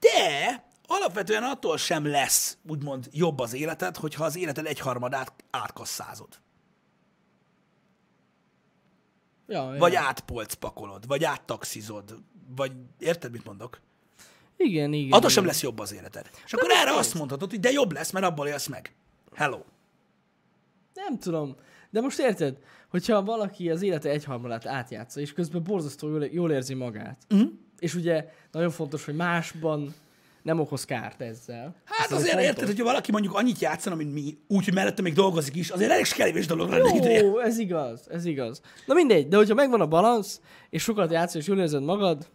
De 0.00 0.64
alapvetően 0.86 1.42
attól 1.42 1.76
sem 1.76 2.06
lesz, 2.06 2.58
úgymond 2.68 3.08
jobb 3.12 3.38
az 3.38 3.54
életed, 3.54 3.96
hogyha 3.96 4.24
az 4.24 4.36
életed 4.36 4.66
egyharmadát 4.66 5.32
átkasszázod. 5.50 6.40
Ja, 9.46 9.72
ja. 9.72 9.78
Vagy 9.78 9.94
átpolcpakolod, 9.94 11.06
vagy 11.06 11.24
áttaxizod, 11.24 12.22
vagy 12.56 12.72
érted, 12.98 13.32
mit 13.32 13.44
mondok? 13.44 13.80
Igen, 14.56 14.92
igen. 14.92 15.12
Attól 15.12 15.30
sem 15.30 15.46
lesz 15.46 15.62
jobb 15.62 15.78
az 15.78 15.94
életed. 15.94 16.30
És 16.44 16.52
akkor 16.52 16.70
erre 16.70 16.92
azt 16.92 17.14
mondhatod, 17.14 17.50
hogy 17.50 17.60
de 17.60 17.70
jobb 17.70 17.92
lesz, 17.92 18.10
mert 18.10 18.24
abból 18.24 18.46
élsz 18.46 18.66
meg. 18.66 18.94
Hello. 19.34 19.58
Nem 20.94 21.18
tudom. 21.18 21.54
De 21.90 22.00
most 22.00 22.18
érted, 22.18 22.58
hogyha 22.90 23.22
valaki 23.22 23.70
az 23.70 23.82
élete 23.82 24.08
egyharmadát 24.08 24.66
átjátsza, 24.66 25.20
és 25.20 25.32
közben 25.32 25.62
borzasztó 25.62 26.08
jól, 26.08 26.24
jól 26.24 26.52
érzi 26.52 26.74
magát, 26.74 27.22
uh-huh. 27.30 27.48
és 27.78 27.94
ugye 27.94 28.28
nagyon 28.52 28.70
fontos, 28.70 29.04
hogy 29.04 29.14
másban 29.14 29.94
nem 30.42 30.60
okoz 30.60 30.84
kárt 30.84 31.20
ezzel. 31.20 31.74
Hát 31.84 32.06
Ez 32.06 32.12
azért 32.12 32.30
fontos. 32.30 32.48
érted, 32.48 32.66
hogyha 32.66 32.84
valaki 32.84 33.12
mondjuk 33.12 33.34
annyit 33.34 33.58
játszana, 33.58 33.96
mint 33.96 34.12
mi, 34.12 34.38
úgy, 34.48 34.64
hogy 34.64 34.74
mellette 34.74 35.02
még 35.02 35.14
dolgozik 35.14 35.54
is, 35.54 35.70
azért 35.70 35.90
elég 35.90 36.08
kevés 36.08 36.46
dolog 36.46 36.70
lenne. 36.70 37.12
Jó, 37.12 37.38
ez 37.38 37.58
igaz, 37.58 38.06
ez 38.10 38.24
igaz. 38.24 38.60
Na 38.86 38.94
mindegy, 38.94 39.28
de 39.28 39.36
hogyha 39.36 39.54
megvan 39.54 39.80
a 39.80 39.86
balansz, 39.86 40.40
és 40.70 40.82
sokat 40.82 41.10
játszol, 41.10 41.40
és 41.40 41.46
jól 41.46 41.58
érzed 41.58 41.82
magad, 41.82 42.28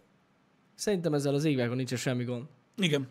szerintem 0.82 1.14
ezzel 1.14 1.34
az 1.34 1.44
égvágon 1.44 1.76
nincs 1.76 1.94
semmi 1.94 2.24
gond. 2.24 2.44
Igen. 2.76 3.08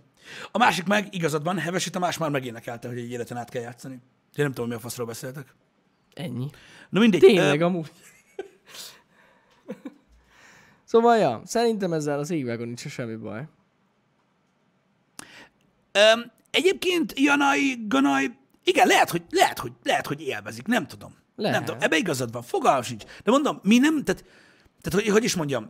A 0.51 0.57
másik 0.57 0.85
meg, 0.85 1.07
igazad 1.11 1.43
van, 1.43 1.57
Hevesi 1.57 1.89
Tamás 1.89 2.17
már 2.17 2.29
megénekelte, 2.29 2.87
hogy 2.87 2.97
egy 2.97 3.11
életen 3.11 3.37
át 3.37 3.49
kell 3.49 3.61
játszani. 3.61 3.93
Én 3.93 4.43
nem 4.43 4.53
tudom, 4.53 4.69
mi 4.69 4.75
a 4.75 4.79
faszról 4.79 5.07
beszéltek. 5.07 5.53
Ennyi. 6.13 6.49
Na 6.89 6.99
mindegy. 6.99 7.19
Tényleg, 7.19 7.61
ö, 7.61 7.63
amúgy. 7.63 7.91
szóval, 10.83 11.17
ja, 11.17 11.41
szerintem 11.45 11.93
ezzel 11.93 12.19
az 12.19 12.29
égvágon 12.29 12.67
nincs 12.67 12.87
semmi 12.87 13.15
baj. 13.15 13.47
Öm, 15.91 16.31
egyébként 16.51 17.19
Janai, 17.19 17.85
Ganai, 17.87 18.31
igen, 18.63 18.87
lehet, 18.87 19.09
hogy, 19.09 19.23
lehet, 19.29 19.59
hogy, 19.59 19.71
lehet, 19.83 20.07
hogy 20.07 20.21
élvezik, 20.21 20.65
nem 20.65 20.87
tudom. 20.87 21.15
Lehet. 21.35 21.55
Nem 21.55 21.65
tudom, 21.65 21.81
ebbe 21.81 21.97
igazad 21.97 22.31
van, 22.31 22.41
fogalmam 22.41 22.81
sincs. 22.81 23.03
De 23.23 23.31
mondom, 23.31 23.59
mi 23.63 23.77
nem, 23.77 24.03
tehát, 24.03 24.23
tehát 24.81 24.99
hogy, 24.99 25.13
hogy 25.13 25.23
is 25.23 25.35
mondjam, 25.35 25.69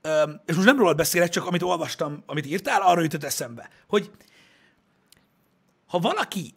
öm, 0.00 0.40
és 0.46 0.54
most 0.54 0.66
nem 0.66 0.78
róla 0.78 0.94
beszélek, 0.94 1.28
csak 1.28 1.46
amit 1.46 1.62
olvastam, 1.62 2.22
amit 2.26 2.46
írtál, 2.46 2.82
arra 2.82 3.00
jutott 3.00 3.24
eszembe, 3.24 3.68
hogy 3.88 4.10
ha 5.86 5.98
valaki 5.98 6.54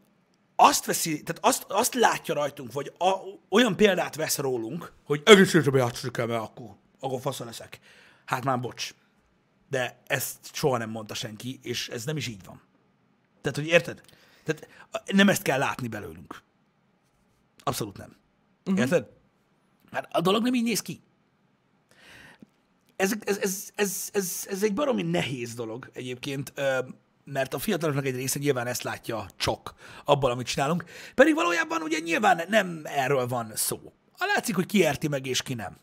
azt 0.55 0.85
veszi, 0.85 1.23
tehát 1.23 1.45
azt, 1.45 1.65
azt 1.67 1.93
látja 1.93 2.33
rajtunk, 2.33 2.71
vagy 2.71 2.93
a, 2.97 3.11
olyan 3.49 3.75
példát 3.75 4.15
vesz 4.15 4.37
rólunk, 4.37 4.93
hogy 5.03 5.21
egész 5.25 5.53
életben 5.53 5.81
játszani 5.81 6.11
kell, 6.11 6.25
mert 6.25 6.41
akkor, 6.41 6.75
akkor 6.99 7.21
fasza 7.21 7.45
leszek. 7.45 7.79
hát 8.25 8.43
már 8.43 8.59
bocs. 8.59 8.93
De 9.69 10.01
ezt 10.07 10.37
soha 10.51 10.77
nem 10.77 10.89
mondta 10.89 11.13
senki, 11.13 11.59
és 11.61 11.89
ez 11.89 12.05
nem 12.05 12.17
is 12.17 12.27
így 12.27 12.45
van. 12.45 12.61
Tehát, 13.41 13.57
hogy 13.57 13.67
érted? 13.67 14.01
Tehát 14.43 14.67
nem 15.05 15.29
ezt 15.29 15.41
kell 15.41 15.59
látni 15.59 15.87
belőlünk. 15.87 16.41
Abszolút 17.63 17.97
nem. 17.97 18.15
Uh-huh. 18.65 18.83
Érted? 18.83 19.07
Hát 19.91 20.07
a 20.11 20.21
dolog 20.21 20.43
nem 20.43 20.53
így 20.53 20.63
néz 20.63 20.81
ki. 20.81 21.01
Ez, 22.95 23.11
ez, 23.25 23.37
ez, 23.75 24.09
ez, 24.11 24.45
ez, 24.49 24.63
egy 24.63 24.73
baromi 24.73 25.01
nehéz 25.01 25.53
dolog 25.53 25.89
egyébként, 25.93 26.53
mert 27.23 27.53
a 27.53 27.59
fiataloknak 27.59 28.05
egy 28.05 28.15
része 28.15 28.39
nyilván 28.39 28.67
ezt 28.67 28.83
látja 28.83 29.25
csak 29.37 29.73
abban, 30.05 30.31
amit 30.31 30.47
csinálunk, 30.47 30.83
pedig 31.15 31.33
valójában 31.35 31.81
ugye 31.81 31.99
nyilván 31.99 32.41
nem 32.49 32.81
erről 32.83 33.27
van 33.27 33.51
szó. 33.55 33.93
A 34.17 34.25
látszik, 34.35 34.55
hogy 34.55 34.65
ki 34.65 34.77
érti 34.77 35.07
meg 35.07 35.25
és 35.25 35.41
ki 35.41 35.53
nem. 35.53 35.77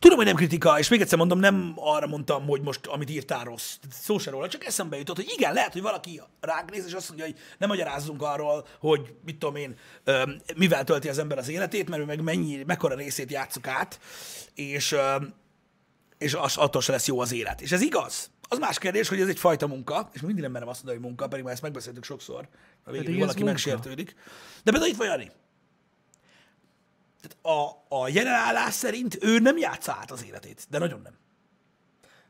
Tudom, 0.00 0.16
hogy 0.16 0.26
nem 0.26 0.36
kritika, 0.36 0.78
és 0.78 0.88
még 0.88 1.00
egyszer 1.00 1.18
mondom, 1.18 1.38
nem 1.38 1.72
arra 1.76 2.06
mondtam, 2.06 2.46
hogy 2.46 2.60
most 2.60 2.86
amit 2.86 3.10
írtál 3.10 3.44
rossz. 3.44 3.76
Szó 3.90 4.18
se 4.18 4.30
róla, 4.30 4.48
csak 4.48 4.64
eszembe 4.64 4.96
jutott, 4.96 5.16
hogy 5.16 5.32
igen, 5.36 5.52
lehet, 5.52 5.72
hogy 5.72 5.82
valaki 5.82 6.20
ránk 6.40 6.70
néz, 6.70 6.86
és 6.86 6.92
azt 6.92 7.08
mondja, 7.08 7.26
hogy 7.26 7.36
nem 7.58 7.68
magyarázzunk 7.68 8.22
arról, 8.22 8.66
hogy 8.78 9.14
mit 9.24 9.38
tudom 9.38 9.56
én, 9.56 9.78
mivel 10.56 10.84
tölti 10.84 11.08
az 11.08 11.18
ember 11.18 11.38
az 11.38 11.48
életét, 11.48 11.88
mert 11.88 12.02
ő 12.02 12.04
meg 12.04 12.22
mennyi, 12.22 12.62
mekkora 12.66 12.94
részét 12.94 13.30
játszuk 13.30 13.66
át, 13.66 14.00
és, 14.54 14.96
és 16.18 16.34
az, 16.34 16.56
attól 16.56 16.82
se 16.82 16.92
lesz 16.92 17.06
jó 17.06 17.20
az 17.20 17.32
élet. 17.32 17.60
És 17.60 17.72
ez 17.72 17.80
igaz. 17.80 18.30
Az 18.48 18.58
más 18.58 18.78
kérdés, 18.78 19.08
hogy 19.08 19.20
ez 19.20 19.28
egy 19.28 19.38
fajta 19.38 19.66
munka, 19.66 20.10
és 20.12 20.20
mindig 20.20 20.42
nem 20.42 20.52
merem 20.52 20.68
azt 20.68 20.76
mondani, 20.76 20.98
hogy 20.98 21.08
munka, 21.08 21.28
pedig 21.28 21.44
már 21.44 21.52
ezt 21.52 21.62
megbeszéltük 21.62 22.04
sokszor, 22.04 22.48
a 22.84 22.90
végén 22.90 23.18
valaki 23.18 23.42
munka. 23.42 23.44
megsértődik. 23.44 24.14
De 24.64 24.70
például 24.70 24.90
itt 24.90 24.96
van 24.96 25.06
Jani. 25.06 25.30
Tehát 27.22 27.58
a, 27.58 27.84
a 27.96 28.08
jelenállás 28.08 28.74
szerint 28.74 29.18
ő 29.20 29.38
nem 29.38 29.58
játsza 29.58 29.96
át 30.00 30.10
az 30.10 30.24
életét, 30.26 30.66
de 30.70 30.78
nagyon 30.78 31.00
nem. 31.02 31.12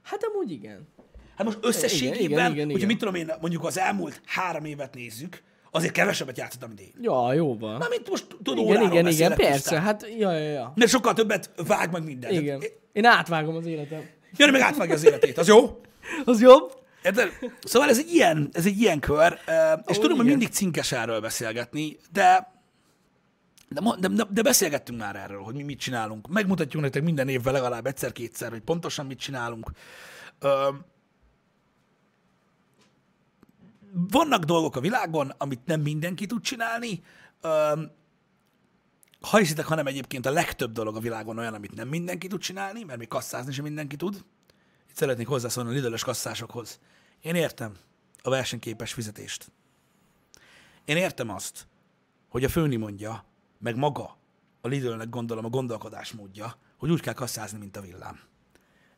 Hát 0.02 0.24
amúgy 0.24 0.50
igen. 0.50 0.88
Hát 1.36 1.46
most 1.46 1.58
összességében, 1.60 2.18
igen, 2.18 2.30
igen, 2.30 2.52
igen, 2.52 2.64
hogyha 2.64 2.76
igen. 2.76 2.86
mit 2.86 2.98
tudom 2.98 3.14
én, 3.14 3.32
mondjuk 3.40 3.64
az 3.64 3.78
elmúlt 3.78 4.20
három 4.24 4.64
évet 4.64 4.94
nézzük, 4.94 5.42
azért 5.70 5.92
kevesebbet 5.92 6.38
játszott, 6.38 6.66
mint 6.66 6.80
én. 6.80 6.92
Ja, 7.00 7.32
jó 7.32 7.58
van. 7.58 7.76
Mármint 7.76 8.10
most 8.10 8.26
tudod, 8.42 8.58
Igen, 8.58 8.82
igen, 8.82 9.06
igen, 9.06 9.34
persze. 9.34 9.52
tisztán. 9.52 9.80
Hát, 9.80 10.06
ja, 10.18 10.32
ja, 10.32 10.50
ja. 10.50 10.72
Mert 10.74 10.90
sokkal 10.90 11.12
többet 11.12 11.50
vág 11.66 11.92
meg 11.92 12.04
minden. 12.04 12.32
Igen. 12.32 12.58
Tehát, 12.58 12.74
Én 12.92 13.04
átvágom 13.04 13.56
az 13.56 13.66
életem. 13.66 14.08
Jani 14.36 14.52
meg 14.52 14.60
átvágja 14.60 14.94
az 14.94 15.04
életét, 15.04 15.38
az 15.38 15.48
jó? 15.48 15.80
Az 16.24 16.40
jobb? 16.40 16.78
Érted? 17.02 17.28
Szóval 17.64 17.88
ez 17.88 17.98
egy 17.98 18.10
ilyen, 18.14 18.48
ez 18.52 18.66
egy 18.66 18.80
ilyen 18.80 19.00
kör, 19.00 19.38
és 19.86 19.96
tudom, 19.96 20.16
hogy 20.16 20.26
igen. 20.26 20.38
mindig 20.38 20.48
cinkes 20.48 20.92
erről 20.92 21.20
beszélgetni, 21.20 21.96
de 22.12 22.52
de, 23.70 24.08
de, 24.08 24.24
de, 24.30 24.42
beszélgettünk 24.42 24.98
már 24.98 25.16
erről, 25.16 25.42
hogy 25.42 25.54
mi 25.54 25.62
mit 25.62 25.78
csinálunk. 25.78 26.28
Megmutatjuk 26.28 26.82
nektek 26.82 27.02
minden 27.02 27.28
évvel 27.28 27.52
legalább 27.52 27.86
egyszer-kétszer, 27.86 28.50
hogy 28.50 28.60
pontosan 28.60 29.06
mit 29.06 29.18
csinálunk. 29.18 29.70
Ö, 30.38 30.68
vannak 33.92 34.44
dolgok 34.44 34.76
a 34.76 34.80
világon, 34.80 35.32
amit 35.38 35.66
nem 35.66 35.80
mindenki 35.80 36.26
tud 36.26 36.42
csinálni. 36.42 37.02
Ö, 37.40 37.82
ha 39.20 39.36
hiszitek, 39.36 39.66
hanem 39.66 39.86
egyébként 39.86 40.26
a 40.26 40.30
legtöbb 40.30 40.72
dolog 40.72 40.96
a 40.96 41.00
világon 41.00 41.38
olyan, 41.38 41.54
amit 41.54 41.74
nem 41.74 41.88
mindenki 41.88 42.26
tud 42.26 42.40
csinálni, 42.40 42.84
mert 42.84 42.98
még 42.98 43.08
kasszázni 43.08 43.52
sem 43.52 43.64
mindenki 43.64 43.96
tud. 43.96 44.24
Itt 44.88 44.96
szeretnék 44.96 45.26
hozzászólni 45.26 45.70
a 45.70 45.72
lidős 45.72 46.04
kasszásokhoz. 46.04 46.80
Én 47.20 47.34
értem 47.34 47.74
a 48.22 48.30
versenyképes 48.30 48.92
fizetést. 48.92 49.52
Én 50.84 50.96
értem 50.96 51.30
azt, 51.30 51.66
hogy 52.28 52.44
a 52.44 52.48
főni 52.48 52.76
mondja, 52.76 53.24
meg 53.60 53.76
maga 53.76 54.16
a 54.60 54.68
Lidlnek 54.68 55.08
gondolom 55.08 55.44
a 55.44 55.48
gondolkodásmódja, 55.48 56.56
hogy 56.78 56.90
úgy 56.90 57.00
kell 57.00 57.12
kasszázni, 57.12 57.58
mint 57.58 57.76
a 57.76 57.80
villám. 57.80 58.20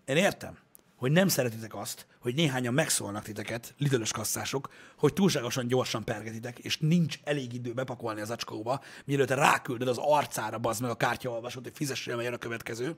Én 0.05 0.17
értem, 0.17 0.59
hogy 0.97 1.13
nem 1.13 1.29
szeretitek 1.29 1.75
azt, 1.75 2.07
hogy 2.21 2.35
néhányan 2.35 2.75
megszólnak 2.75 3.23
titeket, 3.23 3.75
lidölös 3.79 4.13
kasszások, 4.13 4.69
hogy 4.97 5.13
túlságosan 5.13 5.67
gyorsan 5.67 6.05
pergetitek, 6.05 6.59
és 6.59 6.79
nincs 6.79 7.19
elég 7.25 7.53
idő 7.53 7.73
bepakolni 7.73 8.21
az 8.21 8.31
acskóba, 8.31 8.81
mielőtt 9.05 9.31
ráküldöd 9.31 9.89
az 9.89 9.99
arcára, 9.99 10.59
bazd 10.59 10.81
meg 10.81 10.91
a 10.91 10.97
kártyaolvasót, 10.97 11.63
hogy 11.63 11.77
fizessél, 11.77 12.15
mert 12.15 12.27
jön 12.27 12.35
a 12.35 12.39
következő. 12.39 12.97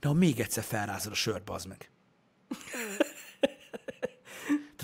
De 0.00 0.08
ha 0.08 0.14
még 0.14 0.40
egyszer 0.40 0.64
felrázod 0.64 1.12
a 1.12 1.14
sört, 1.14 1.44
bazd 1.44 1.66
meg. 1.66 1.90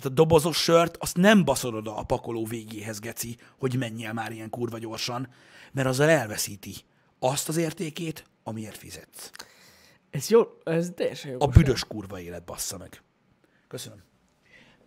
Tehát 0.04 0.18
a 0.18 0.22
dobozos 0.22 0.56
sört, 0.56 0.96
azt 0.96 1.16
nem 1.16 1.44
baszod 1.44 1.74
oda 1.74 1.96
a 1.96 2.02
pakoló 2.02 2.44
végéhez, 2.44 2.98
geci, 2.98 3.36
hogy 3.58 3.76
menjél 3.76 4.12
már 4.12 4.32
ilyen 4.32 4.50
kurva 4.50 4.78
gyorsan, 4.78 5.28
mert 5.72 5.88
azzal 5.88 6.08
elveszíti 6.08 6.74
azt 7.18 7.48
az 7.48 7.56
értékét, 7.56 8.24
amiért 8.42 8.76
fizetsz. 8.76 9.30
Ez 10.10 10.28
jó, 10.28 10.42
ez 10.64 10.90
teljesen 10.94 11.30
jó. 11.30 11.36
A 11.40 11.46
büdös 11.46 11.84
kurva 11.84 12.20
élet 12.20 12.44
bassza 12.44 12.78
meg. 12.78 13.02
Köszönöm. 13.68 14.02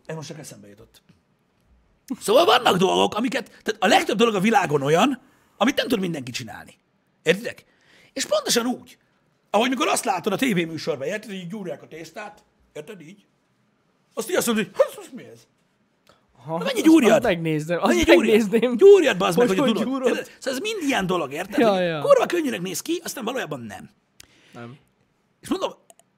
Ez 0.06 0.16
most 0.16 0.28
csak 0.28 0.40
eszembe 0.40 0.68
jutott. 0.68 1.02
Szóval 2.20 2.46
vannak 2.46 2.78
dolgok, 2.78 3.16
amiket, 3.16 3.46
tehát 3.64 3.84
a 3.84 3.88
legtöbb 3.88 4.18
dolog 4.18 4.36
a 4.36 4.40
világon 4.40 4.82
olyan, 4.82 5.22
amit 5.58 5.76
nem 5.76 5.88
tud 5.88 6.00
mindenki 6.00 6.32
csinálni. 6.32 6.74
Értitek? 7.24 7.66
És 8.14 8.26
pontosan 8.26 8.66
úgy, 8.66 8.98
ahogy 9.50 9.70
mikor 9.70 9.88
azt 9.88 10.06
látod 10.06 10.34
a 10.34 10.38
tévéműsorban, 10.38 11.08
érted, 11.08 11.30
hogy 11.30 11.40
így 11.40 11.48
gyúrják 11.48 11.82
a 11.82 11.88
tésztát, 11.88 12.44
érted 12.74 13.02
így? 13.02 13.26
Azt 14.18 14.30
így 14.30 14.36
azt 14.36 14.48
mondod, 14.48 14.66
hogy 14.74 14.86
hát, 14.96 15.12
mi 15.14 15.24
ez? 15.24 15.40
Ha, 16.46 16.58
Mennyi 16.58 16.72
azt- 16.72 16.82
gyúrjad? 16.84 17.12
azt 17.12 17.24
Megnézem, 17.24 17.80
azt 17.84 17.94
gyúrjad? 17.94 18.18
megnézném. 18.18 18.78
Gyúrjad, 18.78 19.18
bazd 19.18 19.38
meg, 19.38 19.48
Hogy 19.48 19.58
hogy, 19.58 19.74
tudod. 19.74 20.04
Szóval 20.04 20.30
ez 20.44 20.60
mind 20.60 20.82
ilyen 20.82 21.06
dolog, 21.06 21.32
érted? 21.34 21.60
Ja, 21.60 21.80
ja. 21.80 22.00
Kurva 22.02 22.26
könnyűnek 22.26 22.62
néz 22.62 22.82
ki, 22.82 23.02
aztán 23.04 23.24
valójában 23.24 23.60
nem. 23.60 23.90
Nem. 24.54 24.78
És 25.42 25.50
mondom, 25.50 25.72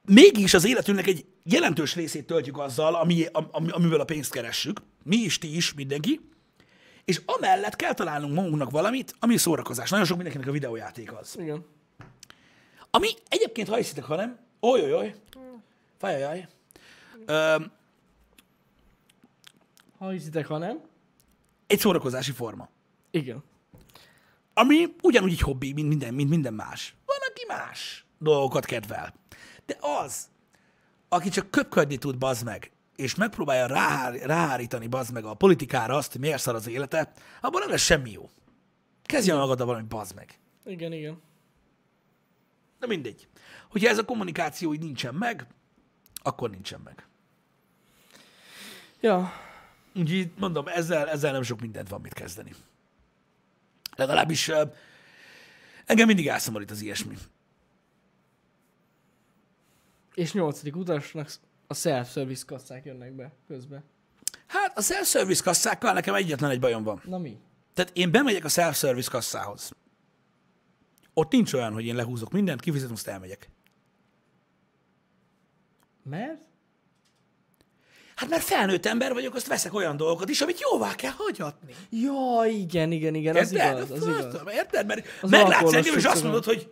mégis 0.04 0.54
az 0.54 0.64
életünknek 0.66 1.06
egy 1.06 1.24
jelentős 1.44 1.94
részét 1.94 2.26
töltjük 2.26 2.58
azzal, 2.58 2.94
ami, 2.94 3.26
ami, 3.52 3.70
amivel 3.70 4.00
a 4.00 4.04
pénzt 4.04 4.32
keressük. 4.32 4.80
Mi 5.02 5.16
is, 5.16 5.38
ti 5.38 5.56
is, 5.56 5.74
mindenki. 5.74 6.20
És 7.04 7.20
amellett 7.26 7.76
kell 7.76 7.92
találnunk 7.94 8.34
magunknak 8.34 8.70
valamit, 8.70 9.14
ami 9.18 9.36
szórakozás. 9.36 9.90
Nagyon 9.90 10.06
sok 10.06 10.16
mindenkinek 10.16 10.48
a 10.48 10.52
videójáték 10.52 11.12
az. 11.12 11.36
Igen. 11.38 11.64
Ami 12.90 13.08
egyébként, 13.28 13.68
ha 13.68 13.76
hiszitek, 13.76 14.04
ha 14.04 14.16
nem, 14.16 14.38
oly, 14.60 14.80
oly, 14.82 14.92
oly, 14.92 15.14
fajajaj. 15.98 16.48
Ö, 17.26 17.54
Ha 20.00 20.08
hiszitek, 20.08 20.46
ha 20.46 20.58
nem. 20.58 20.80
egy 21.66 21.78
szórakozási 21.78 22.32
forma. 22.32 22.68
Igen. 23.10 23.42
Ami 24.54 24.94
ugyanúgy 25.02 25.32
egy 25.32 25.40
hobbi, 25.40 25.72
mint 25.72 25.88
minden, 25.88 26.14
mint 26.14 26.30
minden 26.30 26.54
más. 26.54 26.94
Van, 27.06 27.16
aki 27.30 27.44
más 27.48 28.04
dolgokat 28.18 28.64
kedvel. 28.64 29.14
De 29.66 29.76
az, 29.80 30.28
aki 31.08 31.28
csak 31.28 31.50
köpködni 31.50 31.96
tud, 31.96 32.18
bazd 32.18 32.44
meg, 32.44 32.72
és 32.96 33.14
megpróbálja 33.14 33.66
ráhár, 33.66 34.14
ráhárítani, 34.14 34.86
bazd 34.86 35.12
meg 35.12 35.24
a 35.24 35.34
politikára 35.34 35.96
azt, 35.96 36.12
hogy 36.12 36.20
miért 36.20 36.40
szar 36.42 36.54
az 36.54 36.66
élete, 36.66 37.12
abban 37.40 37.60
nem 37.60 37.70
lesz 37.70 37.82
semmi 37.82 38.10
jó. 38.10 38.30
Kezdjen 39.02 39.36
magaddal 39.36 39.66
valami, 39.66 39.86
bazd 39.88 40.14
meg. 40.14 40.38
Igen, 40.64 40.92
igen. 40.92 41.20
De 42.78 42.86
mindegy. 42.86 43.28
Hogyha 43.68 43.88
ez 43.88 43.98
a 43.98 44.04
kommunikáció 44.04 44.72
így 44.74 44.82
nincsen 44.82 45.14
meg, 45.14 45.46
akkor 46.22 46.50
nincsen 46.50 46.80
meg. 46.84 47.06
Ja. 49.00 49.32
Úgyhogy 49.94 50.30
mondom, 50.38 50.68
ezzel, 50.68 51.08
ezzel 51.08 51.32
nem 51.32 51.42
sok 51.42 51.60
mindent 51.60 51.88
van 51.88 52.00
mit 52.00 52.12
kezdeni. 52.12 52.54
Legalábbis 53.96 54.50
engem 55.86 56.06
mindig 56.06 56.28
elszomorít 56.28 56.70
az 56.70 56.80
ilyesmi. 56.80 57.16
És 60.14 60.32
nyolcadik 60.32 60.76
utasnak 60.76 61.30
a 61.66 61.74
self-service 61.74 62.44
kasszák 62.46 62.84
jönnek 62.84 63.12
be 63.12 63.32
közben. 63.46 63.84
Hát 64.46 64.78
a 64.78 64.82
self-service 64.82 65.42
kasszákkal 65.42 65.92
nekem 65.92 66.14
egyetlen 66.14 66.50
egy 66.50 66.60
bajom 66.60 66.82
van. 66.82 67.02
Na 67.04 67.18
mi? 67.18 67.38
Tehát 67.74 67.96
én 67.96 68.10
bemegyek 68.10 68.44
a 68.44 68.48
self-service 68.48 69.10
kasszához. 69.10 69.72
Ott 71.14 71.32
nincs 71.32 71.52
olyan, 71.52 71.72
hogy 71.72 71.84
én 71.84 71.94
lehúzok 71.94 72.32
mindent, 72.32 72.60
kifizetem, 72.60 72.94
azt 72.94 73.06
elmegyek. 73.06 73.50
Mert? 76.02 76.40
Hát 78.20 78.28
mert 78.28 78.42
felnőtt 78.42 78.86
ember 78.86 79.12
vagyok, 79.12 79.34
azt 79.34 79.46
veszek 79.46 79.74
olyan 79.74 79.96
dolgokat 79.96 80.28
is, 80.28 80.40
amit 80.40 80.60
jóvá 80.60 80.94
kell 80.94 81.12
hagyatni. 81.16 81.74
Ja, 81.90 82.44
igen, 82.50 82.92
igen, 82.92 83.14
igen, 83.14 83.36
az 83.36 83.52
Érted? 83.52 83.76
igaz, 83.76 83.90
az 83.90 84.06
igaz. 84.06 84.36
Érted? 84.54 84.86
Mert 84.86 85.06
Az 85.22 85.30
meglátsz 85.30 85.72
engem, 85.72 85.96
és 85.96 86.04
azt 86.04 86.22
mondod, 86.22 86.44
hogy 86.44 86.70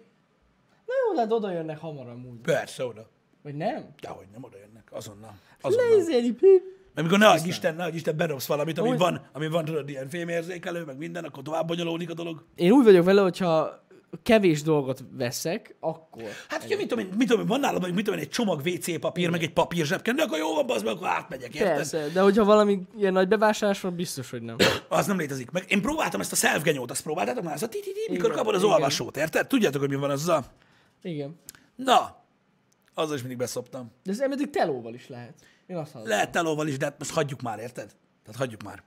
Na 0.86 0.92
jó, 1.09 1.14
lehet 1.14 1.32
oda 1.32 1.51
jönnek 1.53 1.78
hamar 1.78 2.09
amúgy. 2.09 2.36
persze, 2.42 2.84
oda. 2.84 3.09
Vagy 3.42 3.55
nem? 3.55 3.88
Dehogy 4.01 4.26
nem 4.32 4.44
oda 4.44 4.57
jönnek, 4.59 4.88
azonnal. 4.90 5.34
azonnal. 5.61 5.96
Lézeli, 5.96 6.32
pip. 6.32 6.62
Mert 6.94 7.07
mikor 7.07 7.18
ne 7.18 7.28
adj 7.28 7.49
Isten, 7.49 7.74
ne 7.74 7.84
adj 7.84 7.96
Isten, 7.96 8.16
bedobsz 8.16 8.46
valamit, 8.46 8.78
ami 8.78 8.96
van, 8.96 9.28
ami 9.32 9.49
van, 9.49 9.64
tudod, 9.64 9.88
ilyen 9.88 10.09
fémérzékelő, 10.09 10.84
meg 10.84 10.99
minden, 10.99 11.24
akkor 11.24 11.42
tovább 11.42 11.66
bonyolódik 11.66 12.11
a 12.11 12.14
dolog. 12.14 12.44
Én 12.55 12.70
úgy 12.70 12.84
vagyok 12.84 13.05
vele, 13.05 13.20
hogyha 13.22 13.86
kevés 14.22 14.62
dolgot 14.62 15.04
veszek, 15.11 15.74
akkor. 15.80 16.22
Hát, 16.48 16.61
hogyha 16.62 16.76
mit 16.76 16.88
tudom, 16.88 17.04
én, 17.04 17.12
mit 17.16 17.28
tudom, 17.28 17.42
én, 17.42 17.48
van 17.48 17.61
nálam, 17.61 17.82
mit 17.82 18.04
tudom, 18.04 18.14
én, 18.14 18.24
egy 18.24 18.30
csomag 18.30 18.61
WC 18.64 19.00
papír, 19.00 19.30
meg 19.30 19.42
egy 19.42 19.52
papír 19.52 19.86
zsebkendő, 19.86 20.22
akkor 20.22 20.38
jó 20.38 20.54
van, 20.54 20.70
az 20.70 20.82
meg, 20.82 20.94
akkor 20.94 21.09
átmegyek, 21.09 21.54
érted? 21.54 21.74
Persze, 21.74 22.09
de 22.09 22.20
hogyha 22.20 22.44
valami 22.44 22.80
ilyen 22.98 23.12
nagy 23.12 23.28
bevásárlás 23.28 23.80
van, 23.80 23.94
biztos, 23.94 24.30
hogy 24.30 24.42
nem. 24.42 24.56
Az 24.88 25.06
nem 25.06 25.18
létezik. 25.18 25.50
Meg 25.50 25.64
én 25.68 25.80
próbáltam 25.80 26.20
ezt 26.20 26.32
a 26.32 26.36
self-genyót, 26.36 26.90
azt 26.90 27.02
próbáltátok 27.02 27.44
már? 27.44 27.54
Ez 27.54 27.62
a 27.62 27.68
ti 27.68 27.80
ti 27.80 27.92
ti 27.92 28.12
mikor 28.12 28.32
kapod 28.32 28.54
az 28.54 28.62
igen. 28.62 28.74
olvasót, 28.74 29.16
érted? 29.16 29.46
Tudjátok, 29.46 29.80
hogy 29.80 29.90
mi 29.90 29.96
van 29.96 30.11
azzal? 30.11 30.44
Igen. 31.02 31.40
Na, 31.76 32.16
azzal 32.94 33.14
is 33.14 33.20
mindig 33.20 33.38
beszoptam. 33.38 33.90
De 34.02 34.12
ez 34.12 34.20
eddig 34.20 34.50
telóval 34.50 34.94
is 34.94 35.09
lehet. 35.09 35.34
Én 35.66 35.76
azt 35.76 35.92
hallom. 35.92 36.09
Lehet 36.09 36.30
telóval 36.30 36.68
is, 36.68 36.76
de 36.76 36.84
hát 36.84 36.98
most 36.98 37.11
hagyjuk 37.11 37.40
már, 37.40 37.59
érted? 37.59 37.94
Tehát 38.24 38.38
hagyjuk 38.38 38.62
már. 38.62 38.82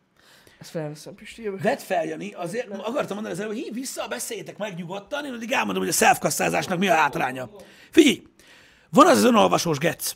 Ezt 0.62 0.70
felveszem, 0.70 1.16
Pisti, 1.16 1.42
jövök. 1.44 1.62
Vedd 1.62 1.78
fel, 1.78 2.06
Jani, 2.06 2.34
azért 2.34 2.70
akartam 2.70 3.16
mondani 3.16 3.34
az 3.34 3.40
előbb, 3.40 3.54
hogy 3.54 3.62
hív 3.62 3.74
vissza, 3.74 4.08
beszéljétek 4.08 4.58
meg 4.58 4.76
nyugodtan, 4.76 5.26
én 5.26 5.34
addig 5.34 5.52
elmondom, 5.52 5.84
hogy 5.84 5.92
a 5.92 6.20
self 6.20 6.68
mi 6.78 6.88
a 6.88 6.94
hátránya. 6.94 7.50
Figyelj, 7.92 8.24
van 8.90 9.08
az 9.08 9.18
az 9.18 9.24
önolvasós 9.24 9.78
gec, 9.78 10.16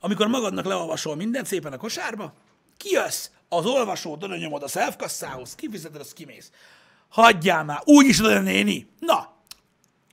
amikor 0.00 0.26
magadnak 0.26 0.64
leolvasol 0.64 1.16
mindent 1.16 1.46
szépen 1.46 1.72
a 1.72 1.76
kosárba, 1.76 2.34
kijössz, 2.76 3.30
az 3.48 3.66
olvasót 3.66 4.22
oda 4.22 4.36
nyomod 4.36 4.62
a 4.62 4.68
self 4.68 4.96
kifizeted, 5.56 6.00
azt 6.00 6.12
kimész. 6.12 6.50
Hagyjál 7.08 7.64
már, 7.64 7.80
úgy 7.84 8.06
is 8.06 8.20
oda 8.20 8.40
néni. 8.40 8.88
Na, 8.98 9.36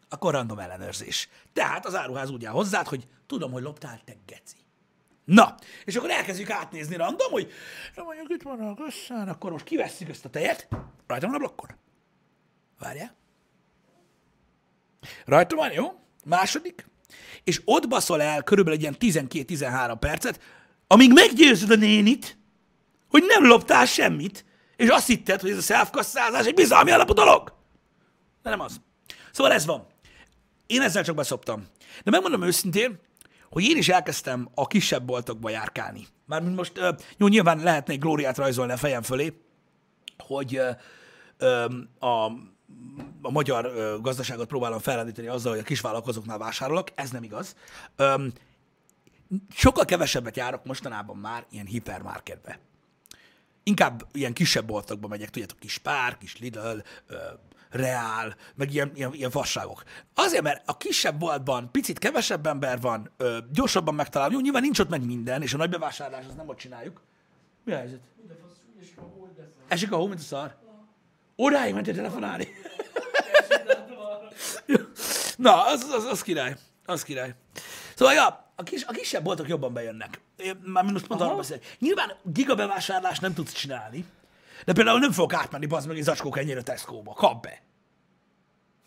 akkor 0.10 0.34
random 0.34 0.60
ellenőrzés. 0.60 1.30
Tehát 1.54 1.86
az 1.86 1.96
áruház 1.96 2.30
úgy 2.30 2.46
áll 2.46 2.54
hozzád, 2.54 2.88
hogy 2.88 3.08
tudom, 3.28 3.52
hogy 3.52 3.64
loptál, 3.64 4.02
te 4.06 4.14
geci. 4.26 4.56
Na, 5.26 5.56
és 5.86 5.96
akkor 5.96 6.10
elkezdjük 6.10 6.50
átnézni 6.50 6.96
random, 6.96 7.32
hogy 7.32 7.52
na 7.96 8.04
mondjuk 8.04 8.30
itt 8.30 8.42
van 8.42 8.60
a 8.60 8.74
köszön, 8.74 9.28
akkor 9.28 9.52
most 9.52 9.66
kivesszük 9.66 10.10
ezt 10.10 10.26
a 10.26 10.30
tejet, 10.30 10.68
rajta 11.08 11.26
van 11.26 11.36
a 11.36 11.38
blokkon. 11.38 11.70
Várjál. 12.80 13.16
Rajta 15.26 15.56
van, 15.56 15.72
jó? 15.72 16.00
Második. 16.26 16.88
És 17.44 17.62
ott 17.66 17.88
baszol 17.88 18.22
el 18.22 18.44
körülbelül 18.44 18.80
egy 18.80 18.98
ilyen 19.02 19.28
12-13 19.30 19.96
percet, 20.00 20.40
amíg 20.88 21.14
meggyőzöd 21.14 21.72
a 21.72 21.76
nénit, 21.76 22.38
hogy 23.10 23.24
nem 23.28 23.46
loptál 23.46 23.86
semmit, 23.86 24.46
és 24.76 24.90
azt 24.90 25.08
hitted, 25.08 25.42
hogy 25.42 25.50
ez 25.50 25.58
a 25.58 25.62
self 25.62 26.46
egy 26.46 26.54
bizalmi 26.54 26.92
alapú 26.92 27.14
dolog. 27.14 27.54
De 28.42 28.50
nem 28.50 28.60
az. 28.60 28.82
Szóval 29.32 29.52
ez 29.52 29.66
van. 29.66 29.88
Én 30.68 30.82
ezzel 30.82 31.04
csak 31.04 31.16
beszoptam. 31.16 31.68
De 32.04 32.12
megmondom 32.12 32.44
őszintén, 32.44 33.00
hogy 33.52 33.64
én 33.64 33.78
is 33.78 33.90
elkezdtem 33.90 34.50
a 34.54 34.68
kisebb 34.68 35.04
boltokba 35.06 35.50
járkálni. 35.50 36.08
Mármint 36.26 36.56
most, 36.56 36.80
jó, 37.18 37.28
nyilván 37.28 37.60
lehetne 37.60 37.94
egy 37.94 38.00
glóriát 38.00 38.38
rajzolni 38.38 38.72
a 38.72 38.78
fejem 38.78 39.02
fölé, 39.02 39.42
hogy 40.18 40.62
a, 42.00 42.26
a 43.22 43.32
magyar 43.32 43.72
gazdaságot 44.02 44.48
próbálom 44.48 44.80
fellendíteni 44.80 45.28
azzal, 45.28 45.52
hogy 45.52 45.62
a 45.62 45.66
kisvállalkozóknál 45.66 46.38
vásárolok. 46.38 46.88
Ez 46.96 47.10
nem 47.10 47.24
igaz. 47.24 47.56
Sokkal 49.50 49.86
kevesebbet 49.86 50.38
járok 50.38 50.66
mostanában 50.66 51.18
már 51.18 51.46
ilyen 51.50 51.66
hipermarketbe. 51.66 52.60
Inkább 53.64 54.08
ilyen 54.12 54.34
kisebb 54.34 54.66
boltokba 54.66 55.08
megyek, 55.08 55.30
tudjátok, 55.30 55.60
kis 55.60 55.78
pár, 55.78 56.18
kis 56.18 56.38
Lidl, 56.38 56.78
Reál, 57.72 58.36
meg 58.56 58.74
ilyen, 58.74 58.92
ilyen, 58.96 59.14
ilyen 59.14 59.30
fasságok. 59.30 59.84
Azért, 60.14 60.44
mert 60.44 60.64
a 60.66 60.78
kisebb 60.78 61.20
boltban 61.20 61.72
picit 61.72 62.00
kevesebb 62.00 62.46
ember 62.46 62.82
van, 62.82 63.12
ö, 63.18 63.38
gyorsabban 63.54 63.96
megtalálom. 63.96 64.34
Jó, 64.34 64.40
nyilván 64.40 64.62
nincs 64.62 64.80
ott 64.80 64.90
meg 64.90 65.06
minden, 65.06 65.42
és 65.42 65.54
a 65.54 65.58
nagy 65.58 65.70
bevásárlás, 65.70 66.26
azt 66.28 66.38
nem 66.38 66.48
ott 66.48 66.58
csináljuk. 66.58 67.02
Mi 67.64 67.72
a 67.72 67.78
helyzet? 67.78 68.00
Esik 69.68 69.92
a 69.92 69.96
hó, 69.96 70.08
mint 70.08 70.20
a 70.20 70.24
szar. 70.24 70.56
Odáig 71.36 71.74
mentél 71.74 71.96
telefonálni. 71.96 72.48
Na, 75.38 75.66
az, 75.66 75.84
az, 75.92 76.04
az 76.04 76.22
király. 76.22 76.56
Az 76.86 77.04
király. 77.04 77.36
Szóval, 77.96 78.14
ja, 78.14 78.52
a, 78.56 78.64
kis, 78.64 78.84
a 78.84 78.92
kisebb 78.92 79.24
boltok 79.24 79.48
jobban 79.48 79.74
bejönnek. 79.74 80.22
Már 80.64 80.84
most 80.84 81.08
pont 81.08 81.22
arról 81.22 81.36
beszélek. 81.36 81.76
Nyilván 81.80 82.12
gigabevásárlás 82.24 83.20
nem 83.20 83.34
tudsz 83.34 83.54
csinálni, 83.54 84.06
de 84.66 84.74
például 84.74 85.00
nem 85.00 85.12
fogok 85.12 85.34
átmenni, 85.34 85.66
bazd 85.66 85.88
meg 85.88 85.98
egy 85.98 86.04
zacskó 86.04 86.36
ennyire 86.36 86.62
Tesco-ba. 86.62 87.14
Kap 87.14 87.42
be. 87.42 87.62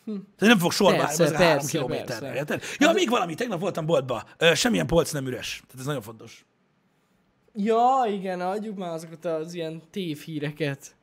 Hm. 0.05 0.17
nem 0.39 0.59
fog 0.59 0.73
sorba 0.73 1.03
állni, 1.03 1.23
az 1.23 1.33
három 1.33 1.67
kilométerre. 1.67 2.45
Ja, 2.79 2.93
még 2.93 3.09
valami, 3.09 3.35
tegnap 3.35 3.61
voltam 3.61 3.87
boltba, 3.87 4.25
semmilyen 4.55 4.87
polc 4.87 5.13
nem 5.13 5.27
üres. 5.27 5.63
Tehát 5.67 5.81
ez 5.81 5.87
nagyon 5.87 6.03
fontos. 6.03 6.45
Ja, 7.55 8.05
igen, 8.09 8.41
adjuk 8.41 8.77
már 8.77 8.93
azokat 8.93 9.25
az 9.25 9.55
ilyen 9.55 9.83
tévhíreket. 9.91 10.97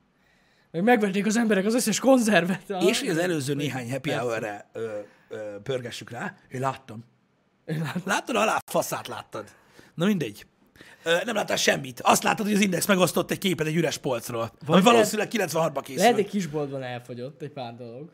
Meg 0.72 0.84
megvették 0.84 1.26
az 1.26 1.38
emberek 1.38 1.66
az 1.66 1.74
összes 1.74 2.00
konzervet. 2.00 2.70
Ah, 2.70 2.86
És 2.86 3.02
az 3.02 3.18
előző 3.18 3.54
néhány 3.54 3.92
happy 3.92 4.12
hour-re 4.12 4.70
ö, 4.74 5.00
ö, 5.30 5.56
pörgessük 5.64 6.10
rá, 6.10 6.36
én 6.50 6.60
láttam. 6.60 7.04
Láttad 8.06 8.36
alá? 8.36 8.58
Faszát 8.66 9.08
láttad. 9.08 9.46
Na 9.96 10.06
mindegy. 10.06 10.46
Nem 11.04 11.36
láttál 11.36 11.58
semmit. 11.58 12.00
Azt 12.02 12.24
láttad, 12.24 12.46
hogy 12.46 12.56
az 12.56 12.62
Index 12.62 12.86
megosztott 12.86 13.32
egy 13.32 13.38
képet 13.38 13.68
egy 13.68 13.76
üres 13.76 13.98
polcról, 13.98 14.52
ami 14.68 14.82
valószínűleg 14.82 15.32
96-ba 15.34 15.80
készült. 15.82 16.00
Lehet 16.00 16.18
egy 16.18 16.30
kisboltban 16.30 16.84
elfogyott 16.84 17.42
egy 17.42 17.50
pár 17.52 17.76
dolog. 17.76 18.10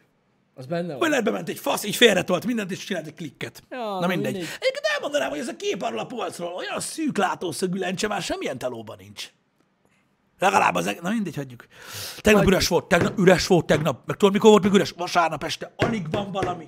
Az 0.54 0.66
benne 0.66 0.88
Vagy 0.88 0.98
van. 1.00 1.10
lehet 1.10 1.24
bement 1.26 1.50
egy 1.50 1.60
fasz, 1.60 1.84
így 1.84 1.96
félretolt 1.96 2.46
mindent, 2.46 2.72
és 2.72 2.84
csinált 2.84 3.08
egy 3.08 3.14
klikket. 3.14 3.64
Ja, 3.70 3.78
Na 3.78 4.00
na 4.00 4.08
mindegy. 4.08 4.32
mindegy. 4.32 4.50
Egyébként 4.60 4.86
elmondanám, 4.96 5.30
hogy 5.30 5.40
ez 5.40 5.48
a 5.48 5.56
kép 5.56 5.82
arról 5.82 6.00
a 6.00 6.06
polcról 6.06 6.54
olyan 6.54 6.80
szűk 6.80 7.18
látószögű 7.18 7.80
lencse 7.80 8.08
már 8.08 8.22
semmilyen 8.22 8.58
telóban 8.58 8.98
nincs. 9.00 9.32
Legalább 10.40 10.76
az... 10.76 10.96
Na 11.02 11.10
mindegy, 11.10 11.36
hagyjuk. 11.36 11.68
Tegnap 12.16 12.24
Hagyjuk. 12.24 12.48
üres 12.48 12.68
volt, 12.68 12.86
tegnap 12.86 13.18
üres 13.20 13.48
volt, 13.48 13.66
tegnap. 13.66 14.02
Meg 14.08 14.18
tudod, 14.18 14.34
mikor 14.34 14.50
volt 14.50 14.64
még 14.64 14.74
üres? 14.74 14.92
Vasárnap 14.92 15.44
este. 15.44 15.74
Alig 15.76 16.12
van 16.12 16.32
valami. 16.32 16.68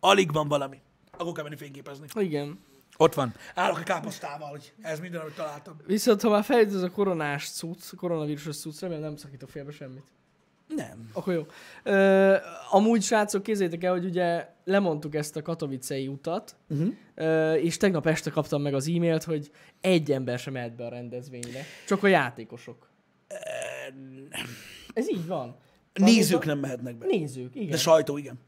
Alig 0.00 0.32
van 0.32 0.48
valami. 0.48 0.76
Akkor 1.18 1.32
kell 1.32 1.42
menni 1.44 1.56
fényképezni. 1.56 2.06
Igen. 2.14 2.58
Ott 2.96 3.14
van. 3.14 3.34
Állok 3.54 3.78
a 3.78 3.82
káposztával, 3.82 4.48
hogy 4.48 4.72
ez 4.82 5.00
minden, 5.00 5.20
amit 5.20 5.34
találtam. 5.34 5.76
Viszont 5.86 6.20
ha 6.22 6.30
már 6.30 6.44
feljött 6.44 6.74
ez 6.74 6.82
a 6.82 6.90
koronás 6.90 7.50
cucc, 7.50 7.94
koronavírusos 7.96 8.56
cucc, 8.56 8.80
remélem 8.80 9.02
nem 9.02 9.16
szakítok 9.16 9.48
félbe 9.48 9.70
semmit. 9.70 10.04
Nem. 10.68 11.10
Akkor 11.12 11.34
jó. 11.34 11.46
Ö, 11.82 12.36
amúgy, 12.70 13.02
srácok, 13.02 13.42
kézzétek 13.42 13.84
el, 13.84 13.92
hogy 13.92 14.04
ugye 14.04 14.48
lemondtuk 14.64 15.14
ezt 15.14 15.36
a 15.36 15.42
katowicei 15.42 16.08
utat, 16.08 16.56
uh-huh. 16.68 16.94
ö, 17.14 17.54
és 17.54 17.76
tegnap 17.76 18.06
este 18.06 18.30
kaptam 18.30 18.62
meg 18.62 18.74
az 18.74 18.88
e-mailt, 18.88 19.24
hogy 19.24 19.50
egy 19.80 20.12
ember 20.12 20.38
sem 20.38 20.52
mehet 20.52 20.76
be 20.76 20.86
a 20.86 20.88
rendezvényre. 20.88 21.60
Csak 21.86 22.02
a 22.02 22.06
játékosok. 22.06 22.88
Ez 24.92 25.10
így 25.10 25.26
van. 25.26 25.56
Nézők 25.92 26.44
nem 26.44 26.58
mehetnek 26.58 26.96
be. 26.96 27.06
Nézők, 27.06 27.54
igen. 27.54 27.70
De 27.70 27.76
sajtó, 27.76 28.16
igen. 28.16 28.38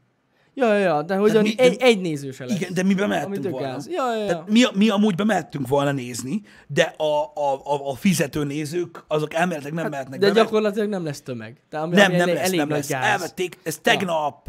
Ja, 0.59 0.73
ja, 0.73 0.77
ja, 0.77 1.01
de 1.01 1.15
hogy 1.15 1.29
Tehát 1.31 1.45
mi, 1.45 1.53
egy, 1.57 1.75
de- 1.75 1.85
egy 1.85 2.01
néző 2.01 2.31
se 2.31 2.45
lesz. 2.45 2.55
Igen, 2.59 2.73
de 2.73 2.83
mi 2.83 2.93
bemehettünk 2.93 3.49
volna. 3.49 3.67
gáz. 3.67 3.87
Ja, 3.89 4.15
ja, 4.15 4.19
ja. 4.21 4.27
Tehát 4.27 4.49
mi, 4.49 4.63
mi 4.73 4.89
amúgy 4.89 5.15
bemehettünk 5.15 5.67
volna 5.67 5.91
nézni, 5.91 6.41
de 6.67 6.81
a, 6.97 7.23
a, 7.35 7.53
a, 7.63 7.89
a 7.89 7.95
fizető 7.95 8.43
nézők, 8.43 9.03
azok 9.07 9.33
elméletileg 9.33 9.73
nem 9.73 9.89
mehetnek 9.89 10.13
Hát, 10.23 10.29
de 10.29 10.35
be, 10.35 10.43
gyakorlatilag 10.43 10.89
nem 10.89 11.03
lesz 11.03 11.21
tömeg. 11.21 11.61
Tehát 11.69 11.85
ami, 11.85 11.95
Nem, 11.95 12.05
ami 12.05 12.15
nem 12.15 12.21
elég, 12.27 12.35
lesz, 12.35 12.45
elég 12.47 12.59
nem 12.59 12.69
lesz. 12.69 12.87
gáz. 12.89 13.03
Elvették, 13.11 13.57
ez 13.63 13.77
tegnap, 13.77 14.47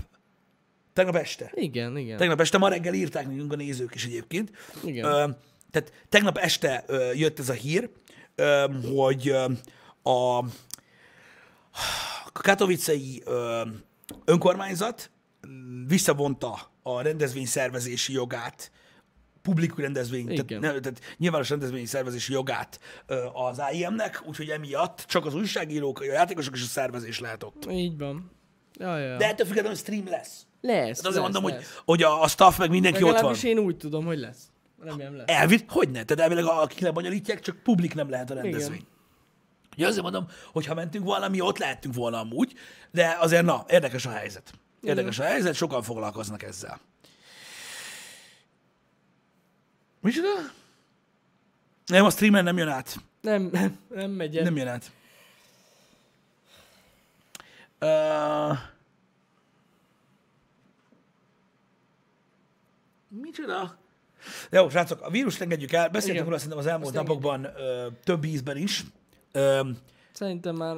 tegnap 0.92 1.14
este. 1.16 1.50
Igen, 1.54 1.96
igen. 1.96 2.16
Tegnap 2.16 2.40
este, 2.40 2.58
ma 2.58 2.68
reggel 2.68 2.94
írták 2.94 3.26
nekünk 3.26 3.52
a 3.52 3.56
nézők 3.56 3.94
is 3.94 4.04
egyébként. 4.04 4.50
Igen. 4.84 5.04
Ö, 5.04 5.24
tehát 5.70 5.92
tegnap 6.08 6.38
este 6.38 6.84
ö, 6.86 7.12
jött 7.12 7.38
ez 7.38 7.48
a 7.48 7.52
hír, 7.52 7.90
ö, 8.34 8.64
hogy 8.96 9.28
ö, 9.28 9.44
a, 10.10 10.38
a 12.24 12.32
katowicei 12.32 13.22
ö, 13.24 13.60
önkormányzat 14.24 15.10
visszavonta 15.86 16.58
a 16.82 17.02
rendezvény 17.02 17.46
szervezési 17.46 18.12
jogát, 18.12 18.70
publikus 19.42 19.78
rendezvény, 19.78 20.26
tehát, 20.26 20.50
Igen. 20.50 20.60
ne, 20.60 20.68
tehát 20.68 21.00
nyilvános 21.16 21.48
rendezvény 21.48 21.86
szervezési 21.86 22.32
jogát 22.32 22.80
az 23.32 23.58
AIM-nek, 23.58 24.22
úgyhogy 24.26 24.48
emiatt 24.48 25.04
csak 25.06 25.26
az 25.26 25.34
újságírók, 25.34 26.00
a 26.00 26.04
játékosok 26.04 26.54
és 26.54 26.62
a 26.62 26.66
szervezés 26.66 27.20
lehet 27.20 27.42
ott. 27.42 27.66
Így 27.70 27.98
van. 27.98 28.30
Ja, 28.78 28.98
ja. 28.98 29.16
De 29.16 29.28
ettől 29.28 29.46
függetlenül 29.46 29.78
stream 29.78 30.08
lesz. 30.08 30.46
lesz, 30.60 30.74
Tehát 30.80 30.96
azért 30.98 31.14
lesz, 31.14 31.22
mondom, 31.22 31.42
hogy, 31.42 31.52
lesz. 31.52 31.80
hogy 31.84 32.02
a, 32.02 32.22
a 32.22 32.28
staff 32.28 32.58
meg 32.58 32.70
mindenki 32.70 33.02
ott 33.02 33.20
van. 33.20 33.34
Én 33.42 33.58
úgy 33.58 33.76
tudom, 33.76 34.04
hogy 34.04 34.18
lesz. 34.18 34.50
Remélem 34.80 35.16
lesz. 35.16 35.26
Elvitt, 35.28 35.70
hogy 35.70 35.90
ne? 35.90 36.02
Tehát 36.04 36.22
elvileg 36.22 36.44
akik 36.44 36.78
lebonyolítják, 36.78 37.40
csak 37.40 37.56
publik 37.62 37.94
nem 37.94 38.10
lehet 38.10 38.30
a 38.30 38.34
rendezvény. 38.34 38.76
Igen. 38.76 38.96
Ugye 39.76 39.86
azért 39.86 40.02
mondom, 40.02 40.26
hogy 40.52 40.66
ha 40.66 40.74
mentünk 40.74 41.04
volna, 41.04 41.28
mi 41.28 41.40
ott 41.40 41.58
lehettünk 41.58 41.94
volna 41.94 42.20
amúgy, 42.20 42.52
de 42.90 43.16
azért 43.20 43.44
na, 43.44 43.64
érdekes 43.68 44.06
a 44.06 44.10
helyzet. 44.10 44.52
Érdekes 44.82 45.18
a 45.18 45.24
helyzet, 45.24 45.54
sokan 45.54 45.82
foglalkoznak 45.82 46.42
ezzel. 46.42 46.80
Micsoda? 50.00 50.28
Nem, 51.86 52.04
a 52.04 52.10
streamen 52.10 52.44
nem 52.44 52.56
jön 52.56 52.68
át. 52.68 52.96
Nem, 53.20 53.48
nem, 53.52 53.78
nem 53.88 54.10
megy 54.10 54.36
el. 54.36 54.44
Nem 54.44 54.56
jön 54.56 54.68
át. 54.68 54.90
Uh, 57.80 58.58
micsoda? 63.08 63.78
Jó, 64.50 64.68
srácok, 64.68 65.00
a 65.00 65.10
vírust 65.10 65.40
engedjük 65.40 65.72
el. 65.72 65.88
Beszéltünk 65.88 66.24
róla 66.24 66.36
szerintem 66.36 66.58
az 66.58 66.66
elmúlt 66.66 66.96
Azt 66.96 67.06
napokban 67.06 67.44
ö, 67.44 67.86
több 68.04 68.24
ízben 68.24 68.56
is. 68.56 68.84
Ö, 69.32 69.68
Szerintem 70.12 70.56
már... 70.56 70.76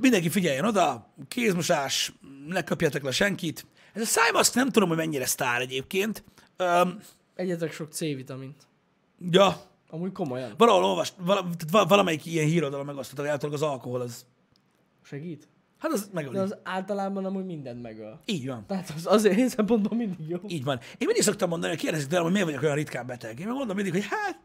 mindenki 0.00 0.28
figyeljen 0.28 0.64
oda, 0.64 1.12
kézmosás, 1.28 2.12
ne 2.46 2.62
köpjetek 2.64 3.02
le 3.02 3.10
senkit. 3.10 3.66
Ez 3.92 4.02
a 4.02 4.06
szájmaszk 4.06 4.54
nem 4.54 4.68
tudom, 4.70 4.88
hogy 4.88 4.98
mennyire 4.98 5.26
sztár 5.26 5.60
egyébként. 5.60 6.24
Öm, 6.56 7.00
Egyetek 7.34 7.72
sok 7.72 7.92
C-vitamint. 7.92 8.66
ja, 9.30 9.60
Amúgy 9.90 10.12
komolyan. 10.12 10.54
valahol 10.56 10.84
olvast, 10.84 11.14
vala, 11.18 11.40
tehát 11.40 11.70
val- 11.70 11.88
valamelyik 11.88 12.26
ilyen 12.26 12.46
híradalom 12.46 12.86
megosztotta, 12.86 13.20
hogy 13.20 13.30
általában 13.30 13.62
az 13.62 13.68
alkohol 13.68 14.00
az, 14.00 14.26
Segít? 15.02 15.48
hát 15.78 15.92
az 15.92 16.10
megöli. 16.12 16.34
De 16.34 16.40
az 16.40 16.56
általában 16.62 17.24
amúgy 17.24 17.44
mindent 17.44 17.82
megöl. 17.82 18.20
Így 18.24 18.46
van. 18.46 18.64
Tehát 18.66 18.92
az 18.96 19.06
azért 19.06 19.38
én 19.38 19.48
szempontból 19.48 19.96
mindig 19.98 20.28
jó. 20.28 20.38
Így 20.46 20.64
van. 20.64 20.78
Én 20.78 21.06
mindig 21.06 21.22
szoktam 21.22 21.48
mondani, 21.48 21.72
hogy 21.72 21.82
kérdezik 21.82 22.08
tőlem, 22.08 22.22
hogy 22.24 22.32
miért 22.32 22.46
vagyok 22.46 22.62
olyan 22.62 22.74
ritkán 22.74 23.06
beteg. 23.06 23.40
Én 23.40 23.46
meg 23.46 23.56
mondom 23.56 23.76
mindig, 23.76 23.92
hogy 23.94 24.06
hát, 24.10 24.38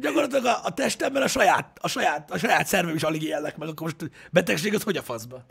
gyakorlatilag 0.00 0.44
a, 0.44 0.60
a 0.64 0.74
testemben 0.74 1.22
a 1.22 1.26
saját, 1.28 1.78
a 1.80 1.88
saját, 1.88 2.30
a 2.30 2.38
saját 2.38 2.66
szervem 2.66 2.94
is 2.94 3.02
alig 3.02 3.22
élnek 3.22 3.56
meg, 3.56 3.68
akkor 3.68 3.82
most 3.82 4.10
betegség 4.30 4.74
az 4.74 4.82
hogy 4.82 4.96
a 4.96 5.02
faszba? 5.02 5.44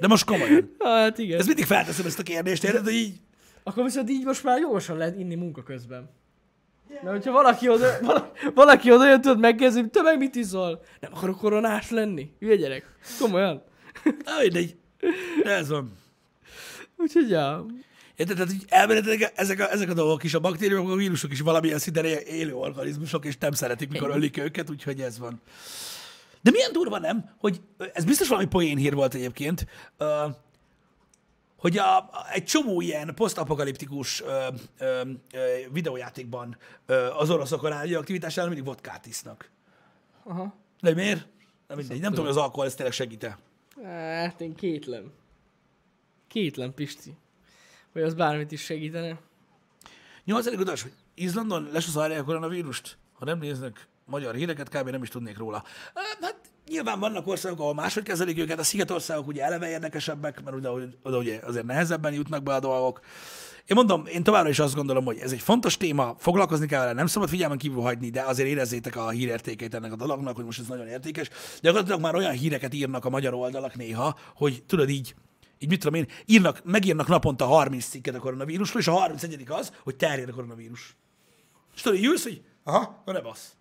De 0.00 0.06
most 0.06 0.24
komolyan. 0.24 0.76
Hát 0.84 1.18
igen. 1.18 1.38
Ez 1.38 1.46
mindig 1.46 1.64
felteszem 1.64 2.06
ezt 2.06 2.18
a 2.18 2.22
kérdést, 2.22 2.64
érted, 2.64 2.84
hogy 2.84 2.94
így, 2.94 3.20
Akkor 3.62 3.84
viszont 3.84 4.10
így 4.10 4.24
most 4.24 4.44
már 4.44 4.58
jogosan 4.58 4.96
lehet 4.96 5.18
inni 5.18 5.34
munka 5.34 5.62
közben. 5.62 6.10
Mert 7.02 7.16
hogyha 7.16 7.32
valaki 7.32 7.68
oda, 7.68 7.86
valaki, 8.54 8.92
oda 8.92 9.08
jön, 9.08 9.20
tudod 9.20 9.38
megkérdezni, 9.38 9.90
te 9.90 10.02
meg 10.02 10.18
mit 10.18 10.34
iszol? 10.34 10.82
Nem 11.00 11.10
akarok 11.14 11.38
koronás 11.38 11.90
lenni? 11.90 12.30
Hülye 12.38 12.56
gyerek. 12.56 12.96
Komolyan. 13.20 13.62
na 14.24 14.32
mindegy. 14.40 14.76
De 15.42 15.50
ez 15.50 15.68
van. 15.68 15.92
Úgyhogy 16.96 17.30
ja. 17.30 17.66
Érted, 18.16 18.36
tehát 18.36 18.52
így 18.52 18.64
elméletileg 18.68 19.32
ezek 19.34 19.60
a, 19.60 19.70
ezek 19.72 19.90
a 19.90 19.94
dolgok 19.94 20.22
is, 20.22 20.34
a 20.34 20.40
baktériumok, 20.40 20.90
a 20.90 20.94
vírusok 20.94 21.32
is 21.32 21.40
valamilyen 21.40 21.78
szinten 21.78 22.04
él- 22.04 22.16
élő 22.18 22.54
organizmusok, 22.54 23.24
és 23.24 23.36
nem 23.38 23.52
szeretik, 23.52 23.88
mikor 23.88 24.10
ölik 24.10 24.36
őket, 24.36 24.70
úgyhogy 24.70 25.00
ez 25.00 25.18
van. 25.18 25.40
De 26.40 26.50
milyen 26.50 26.72
durva 26.72 26.98
nem, 26.98 27.34
hogy 27.38 27.60
ez 27.92 28.04
biztos 28.04 28.28
valami 28.28 28.46
poén 28.46 28.76
hír 28.76 28.94
volt 28.94 29.14
egyébként, 29.14 29.66
hogy 31.56 31.78
a, 31.78 32.10
egy 32.32 32.44
csomó 32.44 32.80
ilyen 32.80 33.14
posztapokaliptikus 33.14 34.22
videójátékban 35.72 36.56
ö, 36.86 37.06
az 37.06 37.30
oroszok 37.30 37.62
a 37.62 37.68
rádióaktivitásnál 37.68 38.46
mindig 38.46 38.64
vodkát 38.64 39.06
isznak. 39.06 39.50
Aha. 40.24 40.54
De 40.80 40.94
miért? 40.94 41.26
Nem 41.68 41.76
mindegy. 41.76 42.00
Nem 42.00 42.10
tudom, 42.10 42.24
hogy 42.26 42.36
az 42.36 42.42
alkohol 42.42 42.66
ez 42.66 42.74
tényleg 42.74 42.94
segít-e. 42.94 43.38
Hát 43.82 44.40
én 44.40 44.54
kétlem. 44.54 45.12
Kétlem, 46.28 46.74
Pisti. 46.74 47.14
Hogy 47.94 48.02
az 48.02 48.14
bármit 48.14 48.52
is 48.52 48.62
segítene. 48.62 49.18
Nyolcadik 50.24 50.58
utas, 50.60 50.82
hogy 50.82 50.92
Izlandon 51.14 51.68
lesaszárják 51.72 52.20
a 52.20 52.24
koronavírust? 52.24 52.98
Ha 53.12 53.24
nem 53.24 53.38
néznek 53.38 53.88
magyar 54.04 54.34
híreket, 54.34 54.68
kb. 54.68 54.90
nem 54.90 55.02
is 55.02 55.08
tudnék 55.08 55.38
róla. 55.38 55.64
Hát 55.94 56.36
nyilván 56.68 57.00
vannak 57.00 57.26
országok, 57.26 57.60
ahol 57.60 57.74
máshogy 57.74 58.02
kezelik 58.02 58.38
őket, 58.38 58.58
a 58.58 58.62
szigetországok 58.62 59.26
ugye 59.26 59.42
eleve 59.42 59.68
érdekesebbek, 59.68 60.42
mert 60.44 60.56
oda, 60.56 60.76
oda 61.02 61.18
ugye 61.18 61.40
azért 61.44 61.64
nehezebben 61.64 62.12
jutnak 62.12 62.42
be 62.42 62.54
a 62.54 62.60
dolgok. 62.60 63.00
Én 63.66 63.76
mondom, 63.76 64.06
én 64.06 64.22
továbbra 64.22 64.50
is 64.50 64.58
azt 64.58 64.74
gondolom, 64.74 65.04
hogy 65.04 65.18
ez 65.18 65.32
egy 65.32 65.40
fontos 65.40 65.76
téma, 65.76 66.14
foglalkozni 66.18 66.66
kell 66.66 66.80
vele, 66.80 66.92
nem 66.92 67.06
szabad 67.06 67.28
figyelmen 67.28 67.58
kívül 67.58 67.82
hagyni, 67.82 68.10
de 68.10 68.22
azért 68.22 68.48
érezzétek 68.48 68.96
a 68.96 69.10
hírértékeit 69.10 69.74
ennek 69.74 69.92
a 69.92 69.96
dolognak, 69.96 70.36
hogy 70.36 70.44
most 70.44 70.60
ez 70.60 70.66
nagyon 70.66 70.86
értékes. 70.86 71.30
Gyakorlatilag 71.60 72.00
már 72.00 72.14
olyan 72.14 72.32
híreket 72.32 72.74
írnak 72.74 73.04
a 73.04 73.10
magyar 73.10 73.34
oldalak 73.34 73.74
néha, 73.74 74.18
hogy 74.34 74.62
tudod 74.66 74.88
így, 74.88 75.14
így 75.58 75.68
mit 75.68 75.78
tudom 75.80 75.94
én, 76.00 76.06
írnak, 76.26 76.64
megírnak 76.64 77.06
naponta 77.08 77.44
30 77.46 77.84
cikket 77.84 78.14
a 78.14 78.18
koronavírusról, 78.18 78.80
és 78.80 78.88
a 78.88 78.92
31 78.92 79.44
az, 79.48 79.72
hogy 79.82 79.96
terjed 79.96 80.28
a 80.28 80.32
koronavírus. 80.32 80.96
És 81.74 81.80
tudod, 81.80 81.98
így 81.98 82.04
ülsz, 82.04 82.22
hogy 82.22 82.42
aha, 82.64 83.02
na 83.04 83.12
ne 83.12 83.20
basz. 83.20 83.56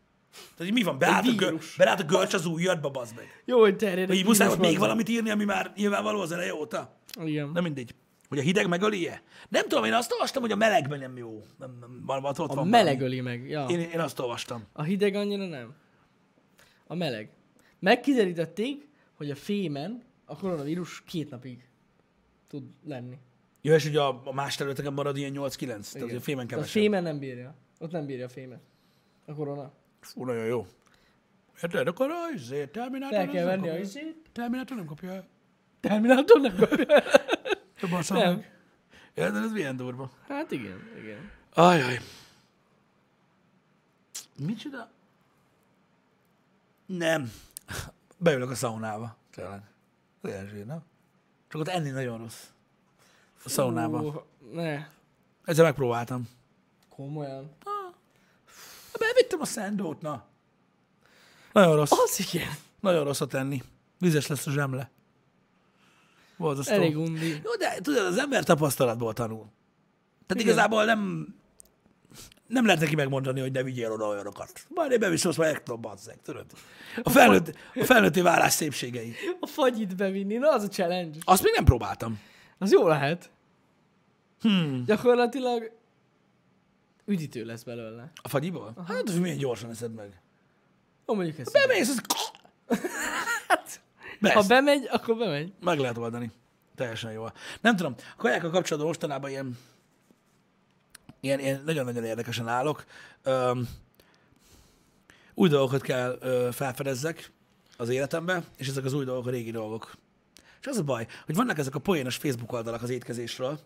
Tehát 0.56 0.72
így 0.72 0.78
mi 0.78 0.84
van? 0.84 0.98
Beállt 0.98 1.28
a, 1.28 1.30
gö- 1.32 1.40
vírus. 1.50 1.76
beállt 1.76 2.00
a 2.00 2.04
görcs 2.04 2.34
az 2.34 2.46
ujjadba, 2.46 2.90
bazd 2.90 3.16
meg. 3.16 3.44
Jó, 3.46 3.60
hogy 3.60 3.76
terjed. 3.76 4.08
Hogy 4.08 4.18
így 4.18 4.26
muszáj 4.26 4.48
még 4.58 4.72
van. 4.72 4.80
valamit 4.80 5.10
írni, 5.10 5.30
ami 5.30 5.44
már 5.44 5.72
nyilvánvaló 5.76 6.20
az 6.20 6.32
eleje 6.32 6.54
óta. 6.54 6.98
Igen. 7.24 7.50
Nem 7.54 7.64
mindegy. 7.64 7.96
Hogy 8.30 8.38
a 8.38 8.42
hideg 8.42 8.68
megöli-e? 8.68 9.22
Nem 9.50 9.68
tudom, 9.68 9.84
én 9.84 9.94
azt 9.94 10.12
olvastam, 10.12 10.42
hogy 10.42 10.52
a 10.52 10.56
melegben 10.56 11.00
nem 11.00 11.18
jó. 11.18 11.44
Nem, 11.58 11.78
nem, 11.80 12.04
van, 12.06 12.24
ott, 12.26 12.40
ott 12.40 12.50
A 12.52 12.54
van 12.56 12.68
meleg 12.68 12.98
valami. 12.98 13.14
öli 13.14 13.22
meg. 13.22 13.50
Ja. 13.50 13.66
Én, 13.66 13.80
én 13.80 14.00
azt 14.00 14.20
olvastam. 14.20 14.64
A 14.74 14.84
hideg 14.84 15.16
annyira 15.16 15.46
nem. 15.46 15.74
A 16.88 16.96
meleg. 16.96 17.30
Megkiderítették, 17.80 18.88
hogy 19.14 19.32
a 19.32 19.36
fémen 19.36 20.04
a 20.26 20.38
koronavírus 20.38 21.04
két 21.08 21.30
napig 21.30 21.68
tud 22.54 22.64
lenni. 22.86 23.18
Jó, 23.62 23.74
és 23.74 23.86
ugye 23.86 24.02
a, 24.02 24.22
a 24.26 24.34
más 24.34 24.56
területeken 24.56 24.94
marad 24.94 25.18
ilyen 25.18 25.32
8-9, 25.36 25.58
tehát 25.58 25.94
Igen. 26.08 26.16
a 26.16 26.20
fémen 26.20 26.46
A 26.46 26.48
kevesebb. 26.48 26.72
fémen 26.82 27.04
nem 27.04 27.20
bírja. 27.20 27.56
Ott 27.80 27.92
nem 27.92 28.06
bírja 28.06 28.26
a 28.26 28.30
fémet. 28.30 28.60
A 29.26 29.34
korona. 29.34 29.72
Fú, 30.00 30.26
nagyon 30.26 30.46
jó. 30.46 30.66
Érted? 31.62 31.88
Akkor 31.88 32.10
a 32.10 32.34
izé, 32.36 32.66
Terminátor, 32.66 33.18
Fel 33.18 33.28
kell 33.30 33.46
nem 33.46 33.62
venni 33.62 33.70
a 33.76 33.80
izét. 33.80 34.16
Terminátor 34.32 34.78
nem 34.78 34.86
kapja. 34.86 35.26
Terminátor 35.80 36.42
nem 36.42 36.56
kapja. 36.56 37.04
Bassza 37.90 38.14
Nem. 38.18 38.34
meg. 38.36 38.58
Érted, 39.14 39.44
ez 39.44 39.52
milyen 39.52 39.76
durva. 39.76 40.12
Hát 40.28 40.52
igen, 40.52 40.80
igen. 41.02 41.32
Ajaj. 41.54 42.00
Micsoda? 44.38 44.92
Nem. 46.86 47.32
Beülök 48.18 48.50
a 48.50 48.56
szaunába. 48.56 49.18
Tényleg. 49.36 49.62
Az 50.22 50.30
Erzsé, 50.30 50.64
nem? 50.64 50.84
Csak 51.54 51.62
ott 51.62 51.68
enni 51.68 51.90
nagyon 51.90 52.18
rossz. 52.18 52.44
A 53.44 53.50
szaunába. 53.50 54.26
Ne. 54.52 54.88
Egyszer 55.46 55.64
megpróbáltam. 55.64 56.30
Komolyan. 56.90 57.52
Bevittem 59.00 59.42
a 59.42 59.46
szendót, 59.46 60.02
na. 60.02 60.26
Nagyon 61.52 61.76
rossz. 61.76 61.92
Az 61.92 62.26
igen. 62.34 62.50
Nagyon 62.80 63.04
rossz 63.04 63.22
a 63.22 63.28
tenni. 63.28 63.64
Vizes 64.00 64.28
lesz 64.28 64.48
a 64.48 64.52
zsemle. 64.52 64.90
Az 66.38 66.70
Elég 66.70 66.98
undi. 66.98 67.30
Jó, 67.30 67.56
de 67.60 67.80
tudod, 67.82 68.06
az 68.06 68.18
ember 68.18 68.44
tapasztalatból 68.44 69.14
tanul. 69.14 69.46
Tehát 70.26 70.44
Igen. 70.44 70.48
igazából 70.48 70.86
nem, 70.86 71.28
nem 72.54 72.66
lehet 72.66 72.82
neki 72.82 72.96
megmondani, 72.96 73.40
hogy 73.40 73.52
ne 73.52 73.64
vigyél 73.64 73.92
oda 73.92 74.08
olyanokat. 74.08 74.52
Majd 74.70 74.92
én 74.92 75.00
bevisz, 75.00 75.26
azt 75.26 75.62
tudom, 75.64 75.82
bazzeg, 75.82 76.18
tudod. 76.24 76.46
A, 77.04 77.10
felnőtt, 77.10 77.56
a 77.76 77.84
felnőtti 77.84 78.22
válás 78.22 78.54
szépségei. 78.54 79.16
A 79.40 79.48
fagyit 79.48 79.96
bevinni, 79.96 80.36
na 80.36 80.50
az 80.50 80.64
a 80.64 80.68
challenge. 80.68 81.20
Azt 81.24 81.44
még 81.44 81.54
nem 81.56 81.66
próbáltam. 81.66 82.20
Az 82.58 82.72
jó 82.72 82.88
lehet. 82.88 83.30
Hmm. 84.42 84.84
Gyakorlatilag 84.86 85.72
üdítő 87.06 87.46
lesz 87.46 87.64
belőle. 87.64 88.12
A 88.22 88.28
fagyiból? 88.28 88.74
Hát, 88.88 89.10
hogy 89.10 89.22
milyen 89.22 89.38
gyorsan 89.38 89.70
eszed 89.70 89.94
meg. 89.94 90.22
Ó, 91.08 91.14
mondjuk 91.14 91.40
ezt. 91.40 91.52
Bemész, 91.52 91.90
az... 91.90 92.02
Best. 94.20 94.36
Ha 94.36 94.44
bemegy, 94.48 94.88
akkor 94.92 95.18
bemegy. 95.18 95.54
Meg 95.62 95.80
lehet 95.80 95.98
oldani. 95.98 96.32
Teljesen 96.76 97.12
jól. 97.12 97.34
Nem 97.62 97.76
tudom, 97.76 97.96
a 97.98 98.16
kajákkal 98.18 98.50
kapcsolatban 98.50 98.92
mostanában 98.92 99.30
ilyen, 99.30 99.58
ilyen, 101.24 101.40
ilyen 101.40 101.62
nagyon-nagyon 101.66 102.04
érdekesen 102.04 102.48
állok. 102.48 102.86
Öm, 103.24 103.68
új 105.34 105.50
dolgokat 105.50 105.82
kell 105.82 106.18
ö, 106.20 106.50
felfedezzek 106.52 107.32
az 107.78 107.90
életembe, 107.90 108.44
és 108.58 108.68
ezek 108.68 108.86
az 108.86 108.94
új 108.94 109.06
dolgok 109.06 109.28
a 109.28 109.30
régi 109.30 109.52
dolgok. 109.52 109.94
És 110.62 110.68
az 110.68 110.78
a 110.78 110.84
baj, 110.84 111.08
hogy 111.26 111.36
vannak 111.36 111.58
ezek 111.58 111.76
a 111.76 111.80
poénos 111.80 112.16
Facebook 112.16 112.52
oldalak 112.52 112.82
az 112.82 112.90
étkezésről, 112.90 113.60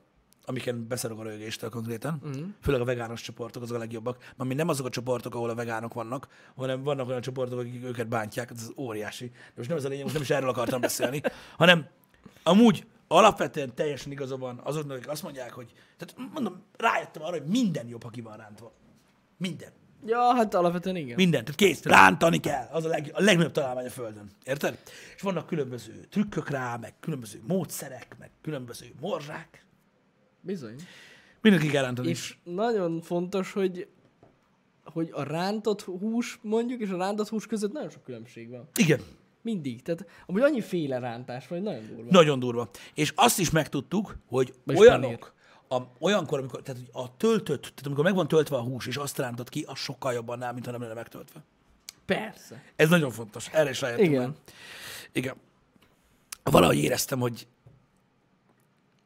amiken 0.45 0.88
beszarok 0.88 1.20
a 1.20 1.24
rögéstől 1.24 1.70
konkrétan, 1.70 2.22
mm. 2.28 2.43
főleg 2.62 2.82
a 2.82 2.86
vegános 2.86 3.22
csoportok, 3.22 3.62
azok 3.62 3.76
a 3.76 3.80
legjobbak, 3.80 4.34
mert 4.38 4.55
nem 4.55 4.70
azok 4.70 4.86
a 4.86 4.89
csoportok, 4.89 5.36
ahol 5.36 5.49
a 5.49 5.55
vegánok 5.55 5.93
vannak, 5.93 6.28
hanem 6.55 6.84
vannak 6.84 7.08
olyan 7.08 7.22
csoportok, 7.22 7.60
akik 7.60 7.84
őket 7.84 8.08
bántják, 8.08 8.51
ez 8.51 8.70
óriási. 8.76 9.26
De 9.26 9.53
most 9.55 9.70
nem 9.70 9.78
ez 9.78 9.86
a 9.86 9.88
lényeg, 9.88 10.03
most 10.03 10.16
nem 10.16 10.24
is 10.24 10.30
erről 10.30 10.49
akartam 10.49 10.82
beszélni, 10.82 11.22
hanem 11.58 11.88
amúgy 12.43 12.86
alapvetően 13.08 13.76
teljesen 13.76 14.12
igaza 14.12 14.38
van 14.38 14.60
azoknak, 14.64 14.97
akik 14.97 15.10
azt 15.10 15.24
mondják, 15.24 15.51
hogy, 15.51 15.74
tehát 15.97 16.32
mondom, 16.34 16.64
rájöttem 16.78 17.24
arra, 17.24 17.38
hogy 17.38 17.47
minden 17.47 17.88
jobb, 17.88 18.03
ha 18.03 18.10
ki 18.10 18.22
van 18.22 18.38
rántva. 18.38 18.72
Minden. 19.38 19.72
Ja, 20.05 20.34
hát 20.36 20.53
alapvetően 20.53 20.95
igen. 20.95 21.16
Minden. 21.16 21.43
Tehát 21.43 21.55
kész, 21.55 21.84
rántani 21.84 22.39
kell. 22.39 22.68
Az 22.72 22.86
a, 22.86 22.88
leg, 22.88 23.12
a 23.14 23.22
legnagyobb 23.22 23.51
találmány 23.51 23.86
a 23.86 23.89
Földön. 23.89 24.30
Érted? 24.43 24.80
És 25.16 25.22
vannak 25.22 25.47
különböző 25.47 26.05
trükkök 26.10 26.49
rá, 26.49 26.78
meg 26.78 26.93
különböző 26.99 27.41
módszerek, 27.47 28.16
meg 28.20 28.32
különböző 28.41 28.93
morzsák. 28.99 29.66
Bizony. 30.41 30.76
Mindenki 31.41 31.68
kell 31.68 31.84
rántani. 31.84 32.10
És 32.10 32.38
nagyon 32.43 33.01
fontos, 33.01 33.51
hogy 33.51 33.88
hogy 34.84 35.10
a 35.12 35.24
rántott 35.24 35.82
hús 35.82 36.39
mondjuk, 36.41 36.82
és 36.82 36.89
a 36.89 36.97
rántott 36.97 37.28
hús 37.28 37.45
között 37.45 37.72
nagyon 37.72 37.89
sok 37.89 38.03
különbség 38.03 38.49
van. 38.49 38.68
Igen, 38.76 38.99
Mindig. 39.54 39.82
Tehát 39.82 40.06
amúgy 40.26 40.41
annyi 40.41 40.62
féle 40.62 41.00
rántás 41.00 41.48
van, 41.48 41.60
hogy 41.60 41.68
nagyon 41.68 41.88
durva. 41.88 42.12
nagyon 42.12 42.39
durva. 42.39 42.70
És 42.93 43.14
azt 43.16 43.39
is 43.39 43.50
megtudtuk, 43.50 44.18
hogy 44.28 44.54
Vagyis 44.64 44.82
olyanok, 44.82 45.34
a, 45.68 45.78
olyankor, 46.00 46.39
amikor, 46.39 46.62
tehát 46.62 46.82
a 46.91 47.18
töltött, 47.18 47.62
tehát 47.62 47.86
amikor 47.86 48.04
meg 48.04 48.16
van 48.16 48.28
töltve 48.28 48.56
a 48.56 48.62
hús, 48.62 48.88
és 48.88 48.95
azt 48.95 49.18
rántott 49.18 49.50
ki, 49.50 49.64
az 49.68 49.78
sokkal 49.78 50.14
jobban 50.14 50.36
annál, 50.36 50.54
mint 50.54 50.66
ha 50.66 50.72
nem 50.72 50.82
lenne 50.82 50.93
megtöltve. 50.93 51.39
Persze. 52.06 52.64
Ez 52.76 52.89
nagyon 52.89 53.12
fontos. 53.12 53.48
Erre 53.52 53.70
is 53.70 53.82
rájöttem. 53.82 54.06
Igen. 54.06 54.22
már. 54.22 54.32
Igen. 55.12 55.36
Valahogy 56.43 56.78
éreztem, 56.78 57.20
hogy 57.20 57.48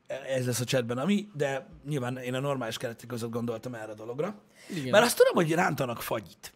ez 0.08 0.46
lesz 0.46 0.60
a 0.60 0.64
chatben, 0.64 0.98
ami, 0.98 1.28
de 1.34 1.68
nyilván 1.88 2.18
én 2.18 2.34
a 2.34 2.40
normális 2.40 2.78
keretek 2.78 3.08
között 3.08 3.32
gondoltam 3.32 3.74
erre 3.74 3.92
a 3.92 3.96
dologra. 3.96 4.36
Igen. 4.70 4.90
Mert 4.90 5.06
azt 5.06 5.18
tudom, 5.18 5.34
hogy 5.34 5.52
rántanak 5.52 6.02
fagyit. 6.02 6.54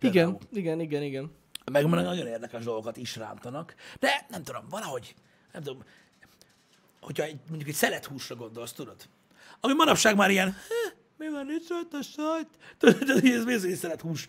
Igen, 0.00 0.38
igen, 0.52 0.80
igen, 0.80 1.02
igen. 1.02 1.30
Meg 1.70 1.86
nagyon 1.86 2.26
érdekes 2.26 2.64
dolgokat 2.64 2.96
is 2.96 3.16
rántanak, 3.16 3.74
de 3.98 4.26
nem 4.28 4.42
tudom, 4.42 4.64
valahogy, 4.70 5.14
nem 5.52 5.62
tudom, 5.62 5.82
hogyha 7.00 7.22
egy, 7.24 7.38
mondjuk 7.48 7.68
egy 7.68 7.74
szelethúsra 7.74 8.34
gondolsz, 8.36 8.72
tudod, 8.72 8.96
ami 9.60 9.72
manapság 9.72 10.16
már 10.16 10.30
ilyen, 10.30 10.48
"Hé, 10.48 10.92
mi 11.16 11.30
van 11.30 11.50
itt 11.50 11.68
rajta 11.68 11.98
a 11.98 12.02
sajt? 12.02 12.48
Tudod, 12.78 13.24
ez 13.24 13.44
mi 13.44 13.52
az, 13.52 13.64
hogy 13.64 13.74
szelethús? 13.74 14.28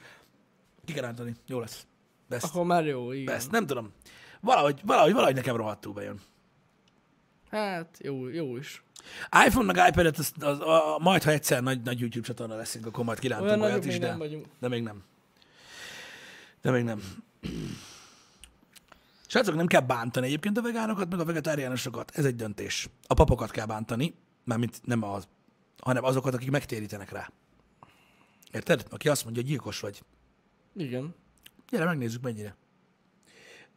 Ki 0.86 0.94
kell 0.94 1.04
rántani, 1.04 1.36
jó 1.48 1.60
lesz. 1.60 1.86
Best. 2.28 2.46
Akkor 2.46 2.66
már 2.66 2.86
jó, 2.86 3.12
igen. 3.12 3.26
Best, 3.26 3.52
nem 3.52 3.66
tudom. 3.66 3.94
Valahogy, 4.42 4.82
valahogy, 4.84 5.14
valahogy 5.14 5.36
nekem 5.36 5.56
rohadtul 5.56 5.94
bejön. 5.94 6.20
Hát, 7.50 7.98
jó, 8.02 8.28
jó 8.28 8.58
is. 8.58 8.84
iPhone 9.46 9.74
meg 9.74 9.88
iPad-et, 9.88 10.18
az, 10.18 10.32
az, 10.40 10.60
a, 10.60 10.96
a, 10.96 11.00
majd 11.00 11.24
ha 11.24 11.32
egyszer 11.32 11.62
nagy, 11.64 11.82
nagy 11.82 12.00
YouTube 12.00 12.26
csatorna 12.28 12.56
leszünk, 12.56 12.86
akkor 12.86 13.04
majd 13.04 13.20
kirántunk 13.20 13.64
olyat 13.64 13.86
is, 13.86 14.00
de, 14.00 14.18
de 14.60 14.68
még 14.68 14.84
nem. 14.84 15.04
De 16.62 16.72
még 16.72 16.84
nem. 16.84 17.04
Srácok, 19.28 19.56
nem 19.56 19.68
kell 19.68 19.82
bántani 19.82 20.26
egyébként 20.26 20.58
a 20.58 20.62
vegánokat, 20.62 21.10
meg 21.10 21.20
a 21.20 21.26
vegetáriánusokat. 21.26 22.12
Ez 22.16 22.26
egy 22.26 22.36
döntés. 22.36 22.90
A 23.08 23.14
papokat 23.14 23.52
kell 23.52 23.66
bántani, 23.66 24.16
mármint 24.44 24.80
nem 24.84 25.04
az, 25.04 25.28
hanem 25.78 26.04
azokat, 26.04 26.34
akik 26.34 26.52
megtérítenek 26.52 27.12
rá. 27.12 27.32
Érted? 28.52 28.86
Aki 28.90 29.10
azt 29.10 29.24
mondja, 29.24 29.42
hogy 29.42 29.52
gyilkos 29.52 29.80
vagy. 29.80 30.04
Igen. 30.76 31.16
Gyere, 31.70 31.86
megnézzük 31.86 32.22
mennyire. 32.22 32.56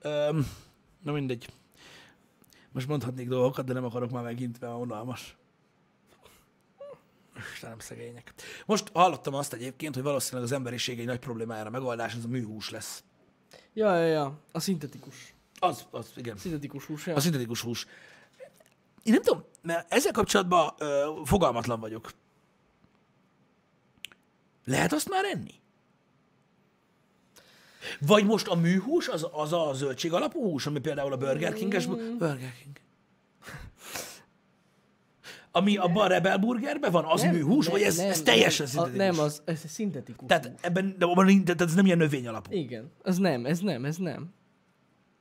Öm, 0.01 0.47
na 1.03 1.13
mindegy. 1.13 1.49
Most 2.73 2.89
mondhatnék 2.89 3.29
dolgokat, 3.29 3.65
de 3.65 3.73
nem 3.73 3.85
akarok 3.85 4.11
már 4.11 4.23
megint, 4.23 4.61
mert 4.61 4.75
unalmas. 4.75 5.37
Istenem, 7.53 7.79
szegények. 7.79 8.35
Most 8.67 8.91
hallottam 8.93 9.35
azt 9.35 9.53
egyébként, 9.53 9.95
hogy 9.95 10.03
valószínűleg 10.03 10.45
az 10.45 10.53
emberiség 10.53 11.01
egy 11.01 11.07
nagy 11.07 11.19
problémájára 11.19 11.71
megoldás, 11.71 12.15
ez 12.15 12.25
a 12.25 12.29
műhús 12.29 12.71
lesz. 12.71 13.05
Ja, 13.75 13.97
ja, 13.97 14.07
ja. 14.07 14.39
A 14.53 14.61
szintetikus. 14.61 15.35
Az, 15.59 15.87
az, 15.91 16.13
igen. 16.17 16.37
Szintetikus 16.37 16.85
hús, 16.85 17.07
ja. 17.07 17.15
A 17.15 17.21
szintetikus 17.21 17.61
hús. 17.61 17.87
Én 19.03 19.13
nem 19.13 19.23
tudom, 19.23 19.45
mert 19.63 19.93
ezzel 19.93 20.13
kapcsolatban 20.13 20.75
ö, 20.79 21.21
fogalmatlan 21.25 21.81
vagyok. 21.81 22.11
Lehet 24.65 24.93
azt 24.93 25.09
már 25.09 25.25
enni? 25.25 25.55
Vagy 28.01 28.25
most 28.25 28.47
a 28.49 28.55
műhús 28.55 29.09
az, 29.09 29.27
az 29.33 29.53
a 29.53 29.71
zöldség 29.75 30.13
alapú 30.13 30.43
hús, 30.43 30.67
ami 30.67 30.81
például 30.81 31.13
a 31.13 31.17
Burger 31.17 31.53
King-es... 31.53 31.87
bu- 31.87 32.17
Burger 32.19 32.53
King. 32.63 32.77
Ami 35.55 35.77
abban 35.77 36.05
a 36.05 36.07
Rebel 36.07 36.39
Burgerben 36.39 36.93
van, 36.93 37.05
az 37.05 37.23
műhús, 37.23 37.67
vagy 37.67 37.83
ez, 37.83 37.99
ez 37.99 38.23
teljesen 38.23 38.67
a, 38.67 38.69
szintetikus? 38.69 39.07
Nem, 39.07 39.19
az, 39.19 39.43
ez 39.45 39.65
szintetikus. 39.67 40.29
Tehát 40.29 40.53
ebben, 40.61 40.95
de 40.99 41.05
abban, 41.05 41.45
tehát 41.45 41.61
ez 41.61 41.75
nem 41.75 41.87
ilyen 41.87 41.99
növény 41.99 42.29
alapú. 42.29 42.53
Igen. 42.57 42.91
Az 43.03 43.19
nem, 43.19 43.47
ez 43.47 43.61
nem, 43.61 43.85
ez 43.85 43.97
nem. 43.97 44.35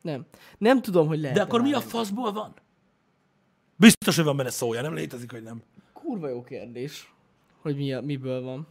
Nem. 0.01 0.25
Nem 0.57 0.81
tudom, 0.81 1.07
hogy 1.07 1.19
lehet. 1.19 1.35
De 1.35 1.41
akkor 1.41 1.61
mi 1.61 1.73
a 1.73 1.81
faszból 1.81 2.31
van? 2.31 2.53
Biztos, 3.75 4.15
hogy 4.15 4.25
van 4.25 4.37
benne 4.37 4.49
szója, 4.49 4.81
nem 4.81 4.93
létezik, 4.93 5.31
hogy 5.31 5.43
nem. 5.43 5.61
Kurva 5.93 6.27
jó 6.27 6.43
kérdés, 6.43 7.13
hogy 7.61 7.75
mi 7.75 7.93
a, 7.93 8.01
miből 8.01 8.41
van. 8.41 8.67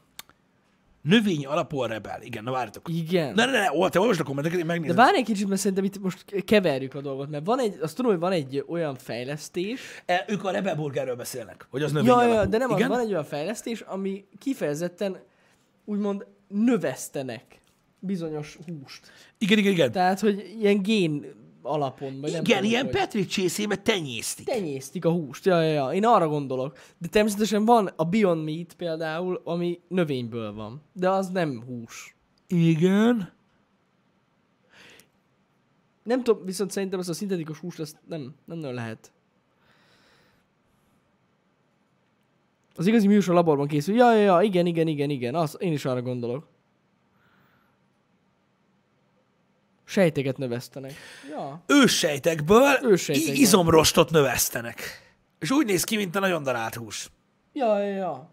Növény 1.03 1.47
alapú 1.47 1.79
a 1.79 1.87
Rebel. 1.87 2.23
Igen, 2.23 2.45
na 2.45 2.51
várjatok. 2.51 2.89
Igen. 2.89 3.35
Ne, 3.35 3.45
ne, 3.45 3.51
ne, 3.53 3.73
ó, 3.73 3.89
te 3.89 4.01
olvasd 4.01 4.21
a 4.21 4.25
kommenteket, 4.25 4.59
én 4.61 4.67
De 4.67 4.73
megnézem. 4.73 4.97
várj 4.97 5.17
egy 5.17 5.25
kicsit, 5.25 5.49
mert 5.49 5.61
szerintem 5.61 5.85
itt 5.85 5.99
most 6.01 6.25
keverjük 6.45 6.95
a 6.95 7.01
dolgot, 7.01 7.31
mert 7.31 7.47
van 7.47 7.59
egy, 7.61 7.79
azt 7.83 7.97
tudom, 7.97 8.11
hogy 8.11 8.21
van 8.21 8.33
egy 8.33 8.65
olyan 8.69 8.95
fejlesztés, 8.97 9.81
E, 10.07 10.25
ők 10.29 10.45
a 10.45 10.51
Rebel 10.51 10.75
Burgerről 10.75 11.17
beszélnek, 11.17 11.67
hogy 11.71 11.83
az 11.83 11.93
növény 11.93 12.09
ja, 12.09 12.15
alapú. 12.17 12.33
ja, 12.33 12.47
de 12.47 12.59
nem, 12.59 12.71
Igen? 12.71 12.89
van 12.89 13.01
egy 13.01 13.11
olyan 13.11 13.25
fejlesztés, 13.25 13.81
ami 13.81 14.25
kifejezetten 14.39 15.19
úgymond 15.85 16.27
növesztenek 16.49 17.43
bizonyos 17.99 18.59
húst. 18.67 19.13
igen, 19.39 19.59
igen, 19.59 19.73
igen. 19.73 19.93
Tehát, 19.93 20.21
hogy 20.21 20.57
ilyen 20.61 20.83
gén 20.83 21.25
alapon, 21.63 22.21
vagy 22.21 22.33
nem 22.33 22.41
igen, 22.45 22.57
tudom, 22.57 22.71
ilyen 22.71 22.85
hogy 22.85 22.95
Petri 22.95 23.27
csészébe 23.27 23.77
tenyésztik. 23.77 24.47
tenyésztik 24.47 25.05
a 25.05 25.11
húst. 25.11 25.45
Ja, 25.45 25.63
ja, 25.63 25.73
ja, 25.73 25.93
én 25.93 26.05
arra 26.05 26.29
gondolok. 26.29 26.79
De 26.99 27.09
természetesen 27.09 27.65
van 27.65 27.91
a 27.97 28.05
Beyond 28.05 28.45
Meat 28.45 28.75
például, 28.75 29.41
ami 29.45 29.81
növényből 29.89 30.55
van. 30.55 30.83
De 30.93 31.11
az 31.11 31.29
nem 31.29 31.63
hús. 31.67 32.17
Igen. 32.47 33.33
Nem 36.03 36.23
tudom, 36.23 36.45
viszont 36.45 36.71
szerintem 36.71 36.99
ez 36.99 37.09
a 37.09 37.13
szintetikus 37.13 37.59
húst, 37.59 37.81
ezt 37.81 37.97
nem, 38.09 38.35
nem 38.45 38.59
nagyon 38.59 38.75
lehet. 38.75 39.13
Az 42.75 42.87
igazi 42.87 43.07
műsor 43.07 43.35
laborban 43.35 43.67
készül. 43.67 43.95
Ja, 43.95 44.15
ja, 44.15 44.21
ja, 44.21 44.43
igen, 44.43 44.67
igen, 44.67 44.87
igen, 44.87 45.11
igen. 45.11 45.35
Az, 45.35 45.57
én 45.59 45.73
is 45.73 45.85
arra 45.85 46.03
gondolok. 46.03 46.47
Sejteket 49.91 50.37
növesztenek. 50.37 50.95
Ja. 51.31 51.63
Őssejtekből 51.67 52.79
Őssejtekből. 52.83 53.35
izomrostot 53.35 54.11
növesztenek. 54.11 54.81
És 55.39 55.51
úgy 55.51 55.67
néz 55.67 55.85
ki, 55.85 55.97
mint 55.97 56.17
a 56.17 56.21
nagyon 56.21 56.43
darált 56.43 56.75
hús. 56.75 57.11
Ja, 57.53 57.79
ja, 57.79 57.95
ja. 57.95 58.31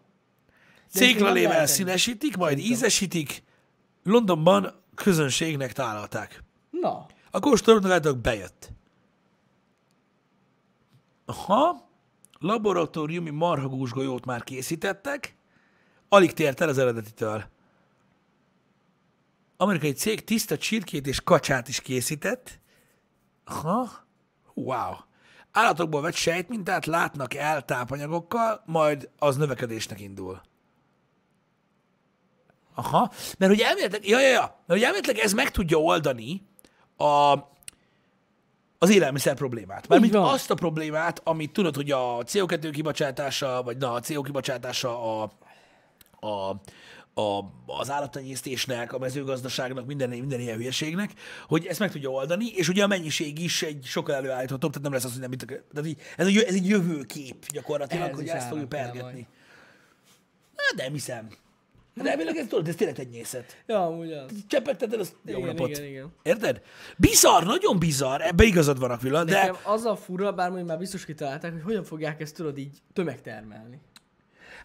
Céklalével 0.90 1.66
színesítik, 1.66 2.38
majd 2.38 2.58
ízesítik. 2.58 3.44
Londonban 4.04 4.84
közönségnek 4.96 5.74
tálalták. 5.74 6.44
Na, 6.70 7.06
A 7.32 7.40
kóstolóknak 7.40 8.18
bejött. 8.18 8.70
Aha, 11.26 11.90
laboratóriumi 12.40 13.30
marhagús 13.30 13.92
golyót 13.92 14.26
már 14.26 14.44
készítettek, 14.44 15.36
alig 16.10 16.34
tért 16.34 16.62
el 16.62 16.70
az 16.70 16.78
eredetitől. 16.78 17.44
Amerikai 19.58 19.92
cég 19.92 20.24
tiszta 20.24 20.58
csirkét 20.58 21.08
és 21.08 21.22
kacsát 21.22 21.68
is 21.68 21.82
készített. 21.82 22.60
Aha, 23.46 23.90
wow. 24.54 24.94
Állatokból 25.52 26.02
vett 26.02 26.16
sejtmintát 26.16 26.86
látnak 26.86 27.34
el 27.34 27.66
tápanyagokkal, 27.66 28.64
majd 28.66 29.10
az 29.20 29.38
növekedésnek 29.38 30.00
indul. 30.00 30.42
Aha, 32.76 33.12
mert 33.38 33.52
hogy 33.52 33.62
elméletileg, 33.62 34.08
ja, 34.08 34.20
ja, 34.20 34.30
ja, 34.30 34.40
mert 34.42 34.66
hogy 34.68 34.82
elméletileg 34.82 35.18
ez 35.18 35.34
meg 35.34 35.52
tudja 35.52 35.78
oldani 35.78 36.42
a, 36.98 37.34
az 38.78 38.90
élelmiszer 38.90 39.36
problémát. 39.36 39.88
Mármint 39.88 40.16
azt 40.16 40.52
a 40.52 40.56
problémát, 40.56 41.22
amit 41.24 41.52
tudod, 41.52 41.76
hogy 41.76 41.92
a 41.92 42.18
CO2 42.24 42.70
kibocsátása, 42.74 43.62
vagy 43.64 43.78
na, 43.78 43.92
a 43.92 44.00
CO 44.00 44.22
kibocsátása 44.22 45.22
a, 45.22 45.32
a, 46.28 46.56
a, 47.18 47.54
az 47.66 47.92
állattenyésztésnek, 47.92 48.94
a 48.94 48.98
mezőgazdaságnak, 48.98 49.86
minden, 49.86 50.10
minden 50.10 50.40
ilyen 50.40 50.58
hülyeségnek, 50.58 51.12
hogy 51.48 51.66
ezt 51.66 51.80
meg 51.80 51.92
tudja 51.92 52.10
oldani, 52.10 52.46
és 52.56 52.70
ugye 52.70 52.84
a 52.84 52.88
mennyiség 52.88 53.40
is 53.40 53.62
egy 53.62 53.86
sokkal 53.86 54.16
előállíthatóbb, 54.16 54.70
tehát 54.70 54.84
nem 54.84 54.94
lesz 54.94 55.04
az, 55.04 55.12
hogy 55.12 55.22
nem 55.22 55.30
mit, 55.30 55.46
tehát 55.46 55.90
így, 55.90 56.02
ez, 56.18 56.28
egy, 56.28 56.38
ez 56.38 56.54
egy 56.54 56.68
jövőkép 56.68 57.46
gyakorlatilag, 57.52 58.04
Ehhez 58.04 58.18
hogy 58.18 58.28
ezt 58.28 58.48
fogjuk 58.48 58.70
pergetni. 58.70 59.28
Hát 60.56 60.76
nem 60.76 60.94
hiszem. 60.94 61.28
De 61.94 62.10
elvileg 62.10 62.38
ez 62.38 62.48
tudod, 62.48 62.68
ez 62.68 62.76
tényleg 62.76 62.96
tenyészet. 62.96 63.64
ja, 63.68 63.86
amúgy 63.86 64.12
az. 64.12 64.32
Csepegteted, 64.48 65.00
az 65.00 65.16
jó 65.26 65.38
Igen, 65.38 65.48
napot. 65.48 65.70
igen, 65.70 65.84
igen. 65.84 66.14
Érted? 66.24 66.62
Bizarr, 66.98 67.44
nagyon 67.44 67.80
bizarr, 67.80 68.22
ebbe 68.22 68.44
igazad 68.44 68.80
van 68.80 68.92
Aquila, 68.92 69.24
de 69.24 69.34
Nekem 69.34 69.56
az 69.64 69.86
a 69.86 69.96
fura, 69.96 70.34
bár 70.34 70.48
mondjuk 70.48 70.70
már 70.70 70.78
biztos 70.78 71.06
kitalálták, 71.06 71.52
hogy 71.52 71.62
hogyan 71.62 71.84
fogják 71.84 72.22
ezt 72.22 72.36
tudod 72.36 72.58
így 72.58 72.78
tömegtermelni. 72.94 73.80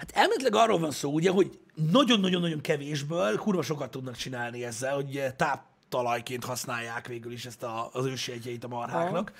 Hát 0.02 0.10
elméletileg 0.16 0.54
arról 0.54 0.78
van 0.78 0.90
szó, 0.90 1.12
ugye, 1.12 1.30
hogy 1.30 1.58
nagyon-nagyon-nagyon 1.90 2.60
kevésből 2.60 3.36
kurva 3.36 3.62
sokat 3.62 3.90
tudnak 3.90 4.16
csinálni 4.16 4.64
ezzel, 4.64 4.94
hogy 4.94 5.22
táptalajként 5.36 6.44
használják 6.44 7.06
végül 7.06 7.32
is 7.32 7.44
ezt 7.46 7.62
a, 7.62 7.90
az 7.92 8.04
ősejtjeit 8.06 8.64
a 8.64 8.68
marháknak. 8.68 9.32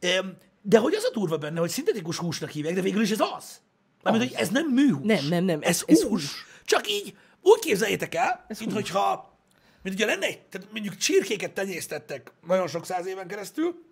Em, 0.00 0.36
De 0.62 0.78
hogy 0.78 0.94
az 0.94 1.04
a 1.04 1.10
durva 1.12 1.36
benne, 1.38 1.60
hogy 1.60 1.70
szintetikus 1.70 2.16
húsnak 2.16 2.50
hívják, 2.50 2.74
de 2.74 2.80
végül 2.80 3.02
is 3.02 3.10
ez 3.10 3.20
az. 3.36 3.60
Mármint, 4.02 4.30
hogy 4.30 4.40
ez 4.40 4.48
nem 4.48 4.66
műhús. 4.68 5.06
Nem, 5.06 5.26
nem, 5.28 5.44
nem, 5.44 5.58
Ez, 5.62 5.68
ez- 5.68 5.84
ez 5.86 5.96
ez 5.98 6.02
hús. 6.02 6.10
hús. 6.22 6.44
Csak 6.64 6.90
így, 6.90 7.16
úgy 7.42 7.58
képzeljétek 7.60 8.14
el, 8.14 8.44
Ez 8.48 8.58
mint 8.58 8.72
hús. 8.72 8.80
hogyha, 8.82 9.38
mint 9.82 9.94
ugye 9.96 10.06
lenne 10.06 10.26
egy, 10.26 10.40
tehát 10.40 10.72
mondjuk 10.72 10.96
csirkéket 10.96 11.52
tenyésztettek 11.52 12.32
nagyon 12.46 12.68
sok 12.68 12.84
száz 12.86 13.06
éven 13.06 13.26
keresztül, 13.26 13.84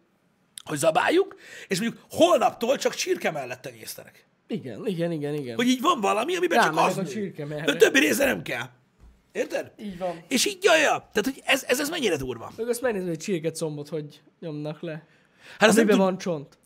hogy 0.64 0.78
zabáljuk, 0.78 1.36
és 1.68 1.80
mondjuk 1.80 2.02
holnaptól 2.10 2.76
csak 2.76 2.94
csirke 2.94 3.30
mellett 3.30 3.60
tenyésztenek. 3.60 4.26
Igen, 4.48 4.86
igen, 4.86 5.12
igen, 5.12 5.34
igen. 5.34 5.56
Hogy 5.56 5.66
így 5.66 5.80
van 5.80 6.00
valami, 6.00 6.36
amiben 6.36 6.58
csak 6.58 6.74
Rámennek 6.74 6.90
az 6.90 6.98
a 6.98 7.04
csirke 7.06 7.44
mellé. 7.46 7.62
De 7.64 7.72
a 7.72 7.76
többi 7.76 7.98
része 7.98 8.24
nem 8.24 8.42
kell. 8.42 8.66
Érted? 9.32 9.72
Így 9.78 9.98
van. 9.98 10.22
És 10.28 10.46
így, 10.46 10.64
jaj, 10.64 10.80
ja. 10.80 10.86
Tehát, 11.12 11.24
hogy 11.24 11.42
ez, 11.44 11.64
ez, 11.68 11.80
ez 11.80 11.88
mennyire 11.88 12.16
durva. 12.16 12.52
Meg 12.56 12.68
azt 12.68 12.80
megnézem, 12.80 13.08
hogy 13.08 13.18
csirke 13.18 13.50
combot 13.50 13.88
hogy 13.88 14.22
nyomnak 14.40 14.80
le. 14.80 15.06
Hát 15.58 15.68
az 15.68 15.76
Amiben 15.76 15.96
tud... 15.96 16.04
van 16.04 16.18
csont. 16.18 16.58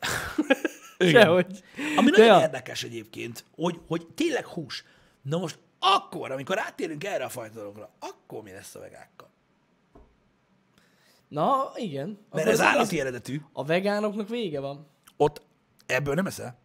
Sehogy. 1.12 1.62
Ami 1.96 2.10
De 2.10 2.16
nagyon 2.18 2.36
ja. 2.36 2.40
érdekes 2.40 2.82
egyébként, 2.82 3.44
hogy, 3.54 3.80
hogy 3.86 4.06
tényleg 4.14 4.46
hús. 4.46 4.84
Na 5.22 5.38
most 5.38 5.58
akkor, 5.78 6.30
amikor 6.30 6.58
áttérünk 6.58 7.04
erre 7.04 7.24
a 7.24 7.28
fajta 7.28 7.58
dologra, 7.58 7.90
akkor 7.98 8.42
mi 8.42 8.50
lesz 8.50 8.74
a 8.74 8.78
vegákkal? 8.80 9.30
Na, 11.28 11.72
igen. 11.74 12.06
Mert 12.06 12.18
Akkor 12.30 12.46
ez 12.46 12.60
az- 12.60 12.66
állati 12.66 13.00
eredetű. 13.00 13.40
A 13.52 13.64
vegánoknak 13.64 14.28
vége 14.28 14.60
van. 14.60 14.86
Ott 15.16 15.42
ebből 15.86 16.14
nem 16.14 16.26
eszel. 16.26 16.60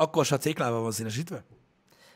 Akkor 0.00 0.24
se 0.24 0.34
a 0.34 0.38
céklával 0.38 0.80
van 0.82 0.92
színesítve? 0.92 1.44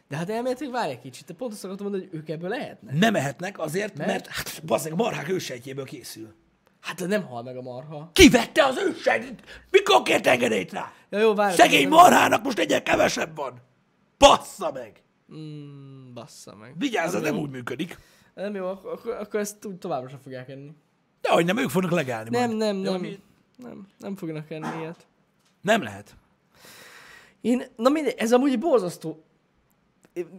De 0.09 0.17
hát 0.17 0.31
elméletileg 0.31 0.73
várj 0.73 0.91
egy 0.91 1.01
kicsit, 1.01 1.27
te 1.27 1.35
pont 1.35 1.53
azt 1.53 1.65
akartam 1.65 1.87
mondani, 1.87 2.09
hogy 2.11 2.19
ők 2.19 2.29
ebből 2.29 2.49
lehetnek. 2.49 2.95
Nem 2.99 3.15
ehetnek 3.15 3.59
azért, 3.59 3.97
mert, 3.97 4.09
Mert? 4.11 4.27
hát 4.27 4.63
bazdmeg, 4.67 4.95
marhák 4.95 5.29
ősejtjéből 5.29 5.85
készül. 5.85 6.35
Hát 6.81 7.07
nem 7.07 7.23
hal 7.27 7.43
meg 7.43 7.57
a 7.57 7.63
marha. 7.63 8.11
Ki 8.13 8.29
vette 8.29 8.65
az 8.65 8.77
ősejt? 8.77 9.43
Mikor 9.71 10.03
kért 10.03 10.27
engedélyt 10.27 10.73
rá? 10.73 10.93
Ja, 11.11 11.19
jó, 11.19 11.35
várj. 11.35 11.55
Szegény 11.55 11.89
marhának 11.89 12.43
most 12.43 12.59
egyen 12.59 12.83
kevesebb 12.83 13.37
van. 13.37 13.61
Bassza 14.19 14.73
meg! 14.73 15.03
Mm, 15.35 16.13
bassza 16.15 16.55
meg. 16.55 16.75
Vigyázz, 16.79 17.15
ez 17.15 17.21
nem 17.23 17.35
jó. 17.35 17.41
úgy 17.41 17.51
működik. 17.51 17.99
Nem 18.35 18.55
jó, 18.55 18.67
ak- 18.67 18.85
akkor, 18.85 19.13
akkor 19.15 19.41
ezt 19.41 19.65
úgy 19.65 19.77
továbbra 19.79 20.09
sem 20.09 20.19
fogják 20.23 20.49
enni. 20.49 20.71
De 21.21 21.31
hogy 21.33 21.45
nem, 21.45 21.59
ők 21.59 21.71
fognak 21.71 21.91
legálni 21.91 22.31
Nem, 22.31 22.47
majd. 22.47 22.57
nem, 22.57 22.77
nem. 22.77 23.01
mi- 23.01 23.23
Nem, 23.57 23.87
nem 23.99 24.17
fognak 24.17 24.51
enni 24.51 24.79
ilyet. 24.79 25.07
Nem 25.61 25.83
lehet. 25.83 26.17
Én, 27.45 27.63
na 27.77 27.89
mindegy, 27.89 28.15
ez 28.19 28.33
amúgy 28.33 28.59
borzasztó, 28.59 29.25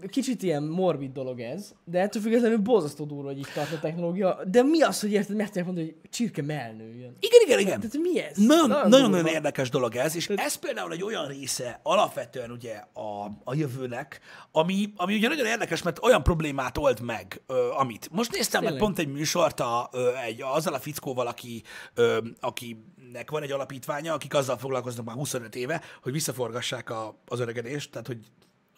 kicsit 0.09 0.43
ilyen 0.43 0.63
morbid 0.63 1.11
dolog 1.11 1.39
ez, 1.39 1.73
de 1.85 1.99
ettől 1.99 2.21
függetlenül 2.21 2.57
borzasztó 2.57 3.05
durva, 3.05 3.27
hogy 3.27 3.37
itt 3.37 3.51
tart 3.53 3.71
a 3.71 3.79
technológia. 3.79 4.39
De 4.47 4.63
mi 4.63 4.81
az, 4.81 4.99
hogy 5.01 5.11
érted, 5.11 5.35
mert 5.35 5.47
tudják 5.47 5.65
mondani, 5.65 5.85
hogy 5.85 6.09
csirke 6.09 6.41
mellnőjön? 6.41 7.15
Igen, 7.19 7.41
igen, 7.45 7.59
igen. 7.59 7.79
Tehát 7.79 7.97
mi 7.97 8.19
ez? 8.19 8.37
Nagyon-nagyon 8.37 9.11
durva. 9.11 9.29
érdekes 9.29 9.69
dolog 9.69 9.95
ez, 9.95 10.15
és 10.15 10.29
ez 10.29 10.55
például 10.55 10.91
egy 10.91 11.03
olyan 11.03 11.27
része 11.27 11.79
alapvetően 11.83 12.51
ugye 12.51 12.73
a, 12.93 13.25
a 13.43 13.55
jövőnek, 13.55 14.19
ami, 14.51 14.93
ami 14.95 15.15
ugye 15.15 15.27
nagyon 15.27 15.45
érdekes, 15.45 15.81
mert 15.81 16.03
olyan 16.03 16.23
problémát 16.23 16.77
old 16.77 17.01
meg, 17.01 17.41
ö, 17.47 17.69
amit. 17.77 18.09
Most 18.11 18.31
néztem 18.31 18.63
meg 18.63 18.71
Tényleg. 18.71 18.87
pont 18.87 18.99
egy 19.07 19.13
műsort 19.13 19.59
a, 19.59 19.89
ö, 19.91 20.15
egy, 20.25 20.41
azzal 20.41 20.73
a 20.73 20.79
fickóval, 20.79 21.27
aki, 21.27 21.63
ö, 21.93 22.17
akinek 22.39 23.31
van 23.31 23.43
egy 23.43 23.51
alapítványa, 23.51 24.13
akik 24.13 24.33
azzal 24.33 24.57
foglalkoznak 24.57 25.05
már 25.05 25.15
25 25.15 25.55
éve, 25.55 25.81
hogy 26.01 26.11
visszaforgassák 26.11 26.89
a, 26.89 27.15
az 27.27 27.39
öregedést, 27.39 27.91
tehát 27.91 28.07
hogy 28.07 28.19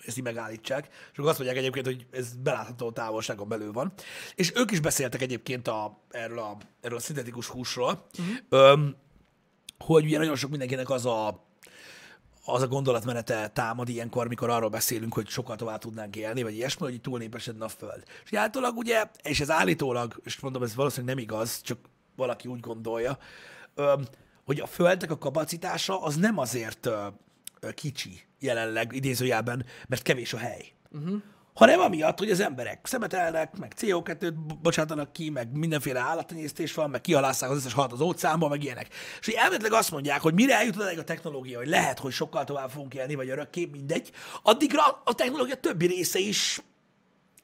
ezt 0.07 0.17
így 0.17 0.23
megállítsák, 0.23 0.87
és 1.11 1.17
akkor 1.17 1.29
azt 1.29 1.37
mondják 1.37 1.59
egyébként, 1.59 1.85
hogy 1.85 2.05
ez 2.11 2.33
belátható 2.35 2.91
távolságon 2.91 3.47
belül 3.47 3.71
van. 3.71 3.93
És 4.35 4.51
ők 4.55 4.71
is 4.71 4.79
beszéltek 4.79 5.21
egyébként 5.21 5.67
a, 5.67 6.01
erről, 6.09 6.39
a, 6.39 6.57
erről 6.81 6.97
a 6.97 7.01
szintetikus 7.01 7.47
húsról, 7.47 8.07
uh-huh. 8.19 8.35
Öm, 8.49 8.95
hogy 9.77 10.05
ugye 10.05 10.17
nagyon 10.17 10.35
sok 10.35 10.49
mindenkinek 10.49 10.89
az 10.89 11.05
a, 11.05 11.45
az 12.45 12.61
a 12.61 12.67
gondolatmenete 12.67 13.47
támad 13.47 13.89
ilyenkor, 13.89 14.27
mikor 14.27 14.49
arról 14.49 14.69
beszélünk, 14.69 15.13
hogy 15.13 15.27
sokkal 15.27 15.55
tovább 15.55 15.79
tudnánk 15.79 16.15
élni, 16.15 16.43
vagy 16.43 16.53
ilyesmi, 16.53 16.85
hogy 16.85 17.01
túlnépesedne 17.01 17.65
a 17.65 17.67
Föld. 17.67 18.03
És 18.23 18.33
általában 18.33 18.77
ugye, 18.77 19.09
és 19.23 19.39
ez 19.39 19.49
állítólag, 19.49 20.21
és 20.23 20.39
mondom, 20.39 20.63
ez 20.63 20.75
valószínűleg 20.75 21.15
nem 21.15 21.23
igaz, 21.23 21.61
csak 21.61 21.77
valaki 22.15 22.47
úgy 22.47 22.59
gondolja, 22.59 23.17
hogy 24.45 24.59
a 24.59 24.65
Földnek 24.67 25.11
a 25.11 25.17
kapacitása 25.17 26.01
az 26.01 26.15
nem 26.15 26.37
azért 26.37 26.89
kicsi 27.73 28.19
jelenleg 28.39 28.95
idézőjelben, 28.95 29.65
mert 29.87 30.01
kevés 30.01 30.33
a 30.33 30.37
hely. 30.37 30.65
Uh-huh. 30.91 31.21
Hanem 31.57 31.79
amiatt, 31.79 32.19
hogy 32.19 32.31
az 32.31 32.39
emberek 32.39 32.79
szemetelnek, 32.83 33.57
meg 33.57 33.73
CO2-t 33.79 34.33
bo- 34.47 34.61
bocsátanak 34.61 35.13
ki, 35.13 35.29
meg 35.29 35.51
mindenféle 35.51 35.99
állattenyésztés 35.99 36.73
van, 36.73 36.89
meg 36.89 37.01
kihalásszák 37.01 37.49
az 37.49 37.57
összes 37.57 37.73
halat 37.73 37.91
az 37.91 38.01
óceánba, 38.01 38.47
meg 38.47 38.63
ilyenek. 38.63 38.87
És 39.19 39.27
elméletileg 39.27 39.73
azt 39.73 39.91
mondják, 39.91 40.21
hogy 40.21 40.33
mire 40.33 40.55
eljut 40.55 40.77
a 40.77 41.03
technológia, 41.03 41.57
hogy 41.57 41.67
lehet, 41.67 41.99
hogy 41.99 42.11
sokkal 42.11 42.43
tovább 42.43 42.69
fogunk 42.69 42.93
élni, 42.93 43.15
vagy 43.15 43.29
örökké, 43.29 43.65
mindegy, 43.65 44.11
addigra 44.41 45.01
a 45.03 45.13
technológia 45.13 45.55
többi 45.55 45.85
része 45.85 46.19
is 46.19 46.61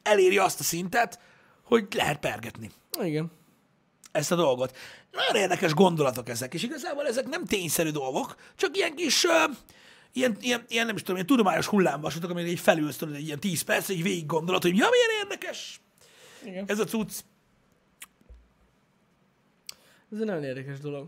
eléri 0.03 0.37
azt 0.37 0.59
a 0.59 0.63
szintet, 0.63 1.19
hogy 1.63 1.87
lehet 1.95 2.19
pergetni 2.19 2.71
Igen. 3.01 3.31
ezt 4.11 4.31
a 4.31 4.35
dolgot. 4.35 4.77
Nagyon 5.11 5.41
érdekes 5.41 5.73
gondolatok 5.73 6.29
ezek, 6.29 6.53
és 6.53 6.63
igazából 6.63 7.07
ezek 7.07 7.27
nem 7.27 7.45
tényszerű 7.45 7.89
dolgok, 7.89 8.35
csak 8.55 8.77
ilyen 8.77 8.95
kis, 8.95 9.23
uh, 9.23 9.55
ilyen, 10.13 10.37
ilyen, 10.39 10.65
ilyen, 10.67 10.85
nem 10.85 10.95
is 10.95 11.01
tudom, 11.01 11.15
ilyen 11.15 11.27
tudományos 11.27 11.65
hullámvasutak, 11.65 12.29
amire 12.29 12.47
így 12.47 12.59
felülsz, 12.59 12.97
tudod, 12.97 13.15
egy 13.15 13.25
ilyen 13.25 13.39
10 13.39 13.61
perc, 13.61 13.89
egy 13.89 14.03
végig 14.03 14.25
gondolod, 14.25 14.61
hogy 14.61 14.77
ja, 14.77 14.87
milyen 14.89 15.23
érdekes 15.23 15.81
Igen. 16.45 16.63
ez 16.67 16.79
a 16.79 16.83
cucc. 16.83 17.19
Ez 20.11 20.19
egy 20.19 20.25
nagyon 20.25 20.43
érdekes 20.43 20.79
dolog. 20.79 21.07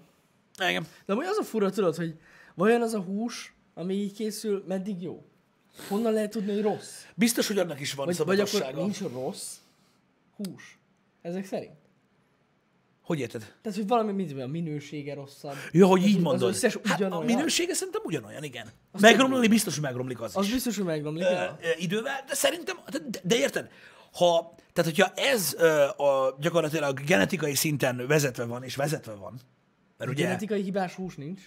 Igen. 0.58 0.88
De 1.06 1.14
amúgy 1.14 1.26
az 1.26 1.38
a 1.38 1.43
fura, 1.43 1.70
tudod, 1.70 1.95
hogy 1.95 2.16
vajon 2.56 2.82
az 2.82 2.93
a 2.93 2.99
hús, 2.99 3.53
ami 3.74 3.93
így 3.93 4.14
készül, 4.14 4.64
meddig 4.68 5.01
jó? 5.01 5.26
Honnan 5.88 6.14
lehet 6.14 6.32
tudni, 6.32 6.53
hogy 6.53 6.62
rossz? 6.62 7.03
Biztos, 7.16 7.47
hogy 7.47 7.58
annak 7.58 7.80
is 7.80 7.93
van 7.93 8.06
Vagy, 8.06 8.18
vagy 8.18 8.39
akkor 8.39 8.74
nincs 8.74 8.99
rossz 8.99 9.56
hús? 10.36 10.78
Ezek 11.22 11.45
szerint? 11.45 11.84
Hogy 13.06 13.20
érted? 13.20 13.41
Tehát, 13.62 13.78
hogy 13.78 13.88
valami 13.88 14.12
mint 14.12 14.41
a 14.41 14.47
minősége 14.47 15.14
rosszabb. 15.14 15.56
Ja, 15.72 15.86
hogy 15.86 16.01
Az- 16.01 16.08
így 16.08 16.16
az 16.16 16.22
mondod. 16.22 16.49
összes 16.49 16.74
hát 16.84 16.91
a 17.01 17.06
ugyanolyan. 17.06 17.26
minősége 17.26 17.74
szerintem 17.74 18.01
ugyanolyan, 18.06 18.43
igen. 18.43 18.68
Azt 18.91 19.03
Megromlani 19.03 19.47
biztos, 19.47 19.74
hogy 19.74 19.84
megromlik 19.84 20.22
az, 20.22 20.38
Az 20.38 20.45
is. 20.45 20.51
biztos, 20.51 20.76
hogy 20.76 20.86
megromlik. 20.86 21.24
Ö, 21.24 21.45
idővel, 21.78 22.24
de 22.28 22.34
szerintem, 22.36 22.78
de, 22.91 22.99
de 23.24 23.36
érted, 23.36 23.70
ha, 24.14 24.56
tehát 24.74 24.91
hogyha 24.91 25.12
ez 25.16 25.53
ö, 25.58 25.84
a, 25.84 26.36
gyakorlatilag 26.39 26.99
genetikai 27.03 27.56
szinten 27.56 28.08
vezetve 28.08 28.45
van, 28.45 28.64
és 28.64 28.76
vezetve 28.76 29.14
van, 29.14 29.39
mert 29.97 30.12
ugye, 30.12 30.24
Genetikai 30.24 30.62
hibás 30.62 30.93
hús 30.93 31.16
nincs. 31.16 31.41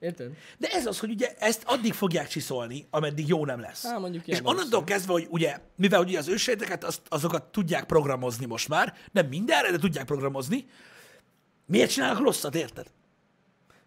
Érted? 0.00 0.30
de 0.58 0.68
ez 0.72 0.86
az, 0.86 0.98
hogy 0.98 1.10
ugye 1.10 1.34
ezt 1.38 1.62
addig 1.66 1.92
fogják 1.92 2.28
csiszolni, 2.28 2.86
ameddig 2.90 3.28
jó 3.28 3.44
nem 3.44 3.60
lesz. 3.60 3.84
Á, 3.86 3.98
mondjuk 3.98 4.26
és 4.26 4.40
onnantól 4.42 4.84
kezdve, 4.84 5.12
hogy 5.12 5.26
ugye, 5.30 5.56
mivel 5.76 6.00
ugye 6.00 6.18
az 6.18 6.28
ősejteket, 6.28 6.84
azt, 6.84 7.00
azokat 7.08 7.44
tudják 7.44 7.84
programozni 7.84 8.46
most 8.46 8.68
már, 8.68 8.94
nem 9.12 9.26
mindenre, 9.26 9.70
de 9.70 9.78
tudják 9.78 10.04
programozni, 10.04 10.66
miért 11.70 11.90
csinálnak 11.90 12.18
rosszat, 12.22 12.54
érted? 12.54 12.86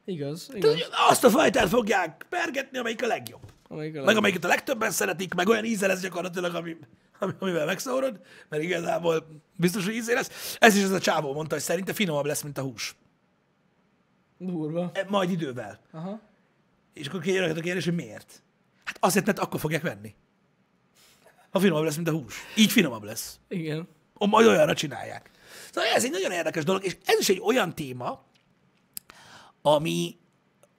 Igaz, 0.05 0.49
igaz. 0.53 0.73
Tehát, 0.75 1.09
azt 1.09 1.23
a 1.23 1.29
fajtát 1.29 1.69
fogják 1.69 2.25
pergetni, 2.29 2.77
amelyik 2.77 3.03
a 3.03 3.07
legjobb. 3.07 3.41
Amelyik 3.67 3.97
a 3.97 4.03
Meg 4.03 4.17
amelyiket 4.17 4.43
a 4.43 4.47
legtöbben 4.47 4.91
szeretik, 4.91 5.33
meg 5.33 5.47
olyan 5.47 5.65
íze 5.65 5.87
lesz 5.87 6.01
gyakorlatilag, 6.01 6.55
ami, 6.55 6.77
ami- 7.19 7.33
amivel 7.39 7.65
megszórod, 7.65 8.19
mert 8.49 8.63
igazából 8.63 9.41
biztos, 9.55 9.85
hogy 9.85 9.93
íze 9.93 10.13
lesz. 10.13 10.55
Ez 10.59 10.75
is 10.75 10.83
ez 10.83 10.91
a 10.91 10.99
csávó 10.99 11.33
mondta, 11.33 11.53
hogy 11.55 11.63
szerinte 11.63 11.93
finomabb 11.93 12.25
lesz, 12.25 12.41
mint 12.41 12.57
a 12.57 12.61
hús. 12.61 12.95
Durva. 14.37 14.91
E, 14.93 15.05
Majd 15.09 15.29
idővel. 15.29 15.79
Aha. 15.91 16.19
És 16.93 17.07
akkor 17.07 17.25
jön 17.25 17.57
a 17.57 17.61
kérdés, 17.61 17.85
hogy 17.85 17.95
miért? 17.95 18.43
Hát 18.83 18.97
azért, 18.99 19.25
mert 19.25 19.39
akkor 19.39 19.59
fogják 19.59 19.81
venni. 19.81 20.15
Ha 21.49 21.59
finomabb 21.59 21.83
lesz, 21.83 21.95
mint 21.95 22.07
a 22.07 22.11
hús. 22.11 22.35
Így 22.55 22.71
finomabb 22.71 23.03
lesz. 23.03 23.39
Igen. 23.47 23.87
O- 24.13 24.27
Majd 24.29 24.47
olyanra 24.47 24.73
csinálják. 24.73 25.29
Szóval 25.73 25.89
ez 25.89 26.03
egy 26.05 26.11
nagyon 26.11 26.31
érdekes 26.31 26.63
dolog, 26.63 26.83
és 26.85 26.97
ez 27.05 27.19
is 27.19 27.29
egy 27.29 27.41
olyan 27.43 27.75
téma, 27.75 28.23
ami, 29.61 30.17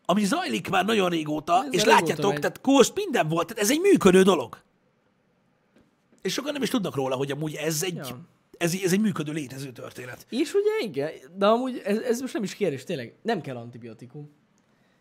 ami 0.05 0.25
zajlik 0.25 0.69
már 0.69 0.85
nagyon 0.85 1.09
régóta, 1.11 1.65
Ez 1.65 1.75
és 1.75 1.85
látjátok, 1.85 2.31
megy. 2.31 2.41
tehát 2.41 2.61
kóst 2.61 2.95
minden 2.95 3.29
volt, 3.29 3.47
tehát 3.47 3.63
ez 3.63 3.71
egy 3.71 3.81
működő 3.81 4.23
dolog. 4.23 4.63
És 6.23 6.33
sokan 6.33 6.53
nem 6.53 6.63
is 6.63 6.69
tudnak 6.71 6.95
róla, 6.95 7.17
hogy 7.17 7.31
amúgy 7.31 7.55
ez 7.55 7.83
egy, 7.83 7.95
Ja. 7.95 8.29
ez, 8.59 8.75
ez 8.85 8.93
egy 8.93 9.01
működő, 9.01 9.33
létező 9.33 9.73
történet. 9.73 10.27
És 10.29 10.53
ugye 10.55 10.87
igen, 10.89 11.11
de 11.37 11.47
amúgy 11.47 11.83
ez, 11.85 11.99
ez 11.99 12.21
most 12.21 12.33
nem 12.35 12.43
is 12.43 12.55
kérdés, 12.55 12.85
tényleg, 12.85 13.15
nem 13.23 13.41
kell 13.41 13.57
antibiotikum. 13.57 14.31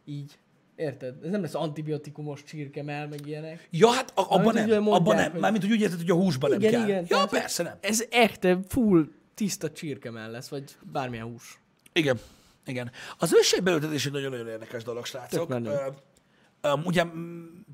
Így. 0.06 0.38
Érted? 0.76 1.16
Ez 1.24 1.30
nem 1.30 1.42
lesz 1.42 1.56
antibiotikumos 1.56 2.44
csirkemel, 2.44 3.08
meg 3.08 3.28
ilyenek. 3.28 3.68
Ja, 3.72 3.90
hát 3.90 4.12
a, 4.16 4.22
abban 4.22 4.54
nem, 4.54 4.68
mondják, 4.70 5.02
abban 5.02 5.16
nem. 5.16 5.32
Mármint, 5.32 5.64
hogy 5.64 5.72
úgy 5.72 5.82
érted, 5.82 6.00
hogy 6.00 6.10
a 6.10 6.16
húsban 6.16 6.50
nem 6.50 6.60
igen, 6.60 6.72
kell. 6.72 6.84
igen. 6.84 7.06
Ja, 7.08 7.26
persze 7.26 7.64
nem. 7.64 7.78
Ez 7.82 8.04
echte, 8.10 8.60
full, 8.68 9.08
tiszta 9.34 9.72
csirkemel 9.72 10.32
lesz, 10.32 10.48
vagy 10.48 10.76
bármilyen 10.82 11.26
hús. 11.26 11.60
Igen, 11.94 12.20
igen. 12.66 12.92
Az 13.18 13.34
ősségbeültetés 13.34 14.06
egy 14.06 14.12
nagyon-nagyon 14.12 14.48
érdekes 14.48 14.84
dolog, 14.84 15.06
srácok. 15.06 15.50
Ö, 15.52 16.74
ugye, 16.84 17.04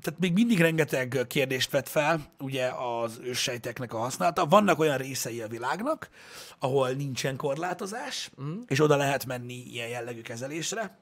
tehát 0.00 0.20
még 0.20 0.32
mindig 0.32 0.60
rengeteg 0.60 1.24
kérdést 1.28 1.70
vet 1.70 1.88
fel, 1.88 2.32
ugye 2.38 2.66
az 2.68 3.18
őssejteknek 3.22 3.92
a 3.92 3.98
használata. 3.98 4.46
Vannak 4.46 4.78
olyan 4.78 4.96
részei 4.96 5.40
a 5.40 5.48
világnak, 5.48 6.08
ahol 6.58 6.90
nincsen 6.90 7.36
korlátozás, 7.36 8.30
mm. 8.42 8.60
és 8.66 8.80
oda 8.80 8.96
lehet 8.96 9.26
menni 9.26 9.54
ilyen 9.54 9.88
jellegű 9.88 10.20
kezelésre. 10.20 10.98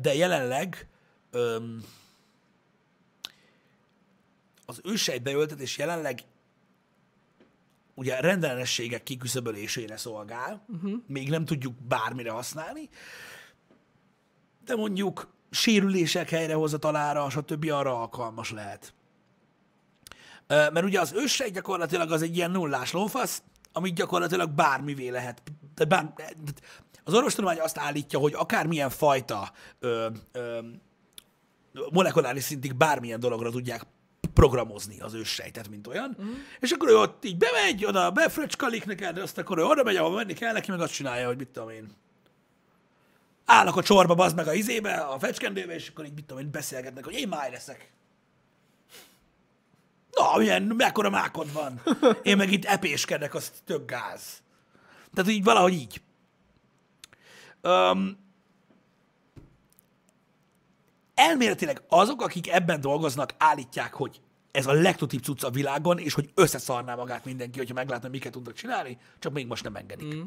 De 0.00 0.14
jelenleg 0.14 0.88
öm, 1.30 1.84
az 4.66 4.80
ősejtbeültetés 4.84 5.78
jelenleg 5.78 6.20
ugye 7.98 8.20
rendellenességek 8.20 9.02
kiküszöbölésére 9.02 9.96
szolgál, 9.96 10.64
uh-huh. 10.68 10.92
még 11.06 11.30
nem 11.30 11.44
tudjuk 11.44 11.74
bármire 11.88 12.30
használni, 12.30 12.88
de 14.64 14.76
mondjuk 14.76 15.28
sérülések 15.50 16.30
helyrehozatalára, 16.30 17.30
stb. 17.30 17.70
arra 17.70 18.00
alkalmas 18.00 18.50
lehet. 18.50 18.94
Mert 20.46 20.82
ugye 20.82 21.00
az 21.00 21.12
őssejt 21.12 21.52
gyakorlatilag 21.52 22.12
az 22.12 22.22
egy 22.22 22.36
ilyen 22.36 22.50
nullás 22.50 22.92
lófasz, 22.92 23.42
amit 23.72 23.94
gyakorlatilag 23.94 24.50
bármivé 24.50 25.08
lehet. 25.08 25.42
De 25.74 25.84
bár, 25.84 26.12
az 27.04 27.14
orvostudomány 27.14 27.60
azt 27.60 27.78
állítja, 27.78 28.18
hogy 28.18 28.34
akármilyen 28.34 28.90
fajta 28.90 29.52
ö, 29.78 30.08
ö, 30.32 30.58
molekuláris 31.90 32.42
szintig 32.42 32.74
bármilyen 32.74 33.20
dologra 33.20 33.50
tudják 33.50 33.86
programozni 34.34 35.00
az 35.00 35.14
őssejtet, 35.14 35.68
mint 35.68 35.86
olyan. 35.86 36.16
Mm. 36.22 36.32
És 36.60 36.70
akkor 36.70 36.88
ő 36.88 36.96
ott 36.96 37.24
így 37.24 37.36
bemegy, 37.36 37.84
oda 37.84 38.10
befröcskalik 38.10 38.84
neked, 38.84 39.18
azt 39.18 39.38
akkor 39.38 39.58
ő 39.58 39.64
oda 39.64 39.82
megy, 39.82 39.96
ahol 39.96 40.14
menni 40.14 40.32
kell, 40.32 40.52
neki 40.52 40.70
meg 40.70 40.80
azt 40.80 40.92
csinálja, 40.92 41.26
hogy 41.26 41.36
mit 41.36 41.48
tudom 41.48 41.70
én. 41.70 41.90
Állnak 43.44 43.76
a 43.76 43.82
csorba, 43.82 44.14
bazd 44.14 44.36
meg 44.36 44.46
a 44.46 44.54
izébe, 44.54 44.94
a 44.94 45.18
fecskendőbe, 45.18 45.74
és 45.74 45.88
akkor 45.88 46.04
így 46.04 46.14
mit 46.14 46.24
tudom 46.24 46.42
én, 46.42 46.50
beszélgetnek, 46.50 47.04
hogy 47.04 47.14
én 47.14 47.28
máj 47.28 47.50
leszek. 47.50 47.90
Na, 50.10 50.36
milyen, 50.38 50.62
mekkora 50.62 51.10
mákod 51.10 51.52
van. 51.52 51.82
Én 52.22 52.36
meg 52.36 52.52
itt 52.52 52.64
epéskedek, 52.64 53.34
az 53.34 53.52
tök 53.64 53.90
gáz. 53.90 54.42
Tehát 55.14 55.30
így 55.30 55.44
valahogy 55.44 55.72
így. 55.72 56.00
Um, 57.62 58.27
elméletileg 61.18 61.82
azok, 61.88 62.22
akik 62.22 62.50
ebben 62.50 62.80
dolgoznak, 62.80 63.34
állítják, 63.38 63.94
hogy 63.94 64.20
ez 64.50 64.66
a 64.66 64.72
legtutibb 64.72 65.22
cucc 65.22 65.44
a 65.44 65.50
világon, 65.50 65.98
és 65.98 66.14
hogy 66.14 66.30
összeszarná 66.34 66.94
magát 66.94 67.24
mindenki, 67.24 67.58
hogyha 67.58 67.74
meglátna, 67.74 68.08
miket 68.08 68.32
tudnak 68.32 68.54
csinálni, 68.54 68.98
csak 69.18 69.32
még 69.32 69.46
most 69.46 69.64
nem 69.64 69.76
engedik. 69.76 70.14
Mm. 70.14 70.20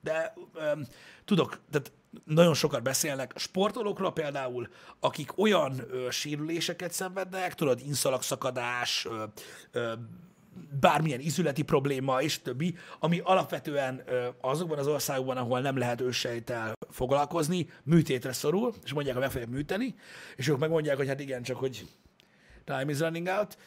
De 0.00 0.34
um, 0.74 0.82
tudok, 1.24 1.60
tehát 1.70 1.92
nagyon 2.24 2.54
sokat 2.54 2.82
beszélnek 2.82 3.32
sportolókról 3.36 4.12
például, 4.12 4.68
akik 5.00 5.38
olyan 5.38 5.80
ö, 5.90 6.10
sérüléseket 6.10 6.92
szenvednek, 6.92 7.54
tudod, 7.54 7.80
inszalagszakadás, 7.86 9.06
ö, 9.10 9.24
ö, 9.72 9.92
bármilyen 10.80 11.20
izületi 11.20 11.62
probléma 11.62 12.22
és 12.22 12.42
többi, 12.42 12.76
ami 12.98 13.20
alapvetően 13.24 14.02
ö, 14.06 14.28
azokban 14.40 14.78
az 14.78 14.86
országokban, 14.86 15.36
ahol 15.36 15.60
nem 15.60 15.76
lehet 15.76 16.00
ősejtel 16.00 16.72
foglalkozni, 16.90 17.70
műtétre 17.82 18.32
szorul, 18.32 18.74
és 18.84 18.92
mondják, 18.92 19.14
hogy 19.14 19.24
meg 19.24 19.32
fogják 19.32 19.50
műteni, 19.50 19.94
és 20.36 20.48
ők 20.48 20.58
megmondják, 20.58 20.96
hogy 20.96 21.08
hát 21.08 21.20
igen, 21.20 21.42
csak 21.42 21.56
hogy 21.56 21.86
time 22.64 22.90
is 22.90 22.98
running 22.98 23.26
out, 23.26 23.58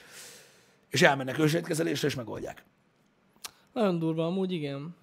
és 0.90 1.02
elmennek 1.02 1.40
ősejtkezelésre, 1.40 2.08
és 2.08 2.16
megoldják. 2.16 2.64
Nagyon 3.74 4.00
durva, 4.00 4.26
amúgy 4.26 4.52
igen. 4.52 4.96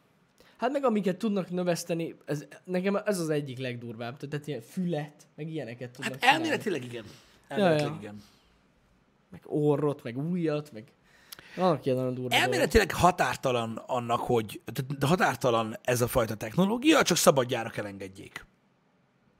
Hát 0.57 0.73
meg 0.73 0.85
amiket 0.85 1.17
tudnak 1.17 1.51
növeszteni, 1.51 2.15
ez, 2.25 2.47
nekem 2.65 2.97
ez 2.97 3.19
az 3.19 3.29
egyik 3.29 3.59
legdurvább. 3.59 4.17
Tehát 4.17 4.47
ilyen 4.47 4.61
fület, 4.61 5.27
meg 5.35 5.49
ilyeneket 5.49 5.91
tudnak 5.91 6.13
Hát 6.13 6.21
csinálni. 6.21 6.43
elméletileg 6.43 6.85
igen. 6.85 7.05
Elméletileg 7.49 7.93
ja. 7.93 7.99
igen. 8.01 8.23
Meg 9.31 9.41
orrot, 9.45 10.03
meg 10.03 10.19
újat, 10.19 10.73
meg... 10.73 10.85
Vannak 11.59 11.85
ilyen 11.85 11.97
nagyon 11.97 12.15
durva. 12.15 12.37
Elméletileg 12.37 12.93
határtalan 12.93 13.83
annak, 13.87 14.21
hogy 14.21 14.61
határtalan 15.01 15.77
ez 15.83 16.01
a 16.01 16.07
fajta 16.07 16.35
technológia, 16.35 17.03
csak 17.03 17.17
szabadjára 17.17 17.69
kell 17.69 17.85
engedjék. 17.85 18.47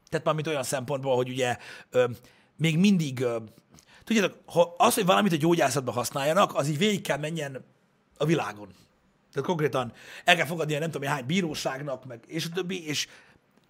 Tehát 0.09 0.27
mármint 0.27 0.47
olyan 0.47 0.63
szempontból, 0.63 1.17
hogy 1.17 1.29
ugye 1.29 1.57
ö, 1.91 2.05
még 2.57 2.79
mindig, 2.79 3.21
ö, 3.21 3.37
tudjátok, 4.05 4.37
ha 4.47 4.75
az, 4.77 4.95
hogy 4.95 5.05
valamit 5.05 5.33
a 5.33 5.37
gyógyászatban 5.37 5.95
használjanak, 5.95 6.55
az 6.55 6.69
így 6.69 6.79
végig 6.79 7.01
kell 7.01 7.19
menjen 7.19 7.65
a 8.17 8.25
világon. 8.25 8.69
Tehát 9.33 9.49
konkrétan 9.49 9.93
el 10.25 10.37
kell 10.37 10.47
fogadnia 10.47 10.79
nem 10.79 10.91
tudom, 10.91 11.09
hány 11.09 11.27
bíróságnak, 11.27 12.05
meg 12.05 12.25
és 12.27 12.45
a 12.45 12.49
többi, 12.55 12.87
és 12.87 13.09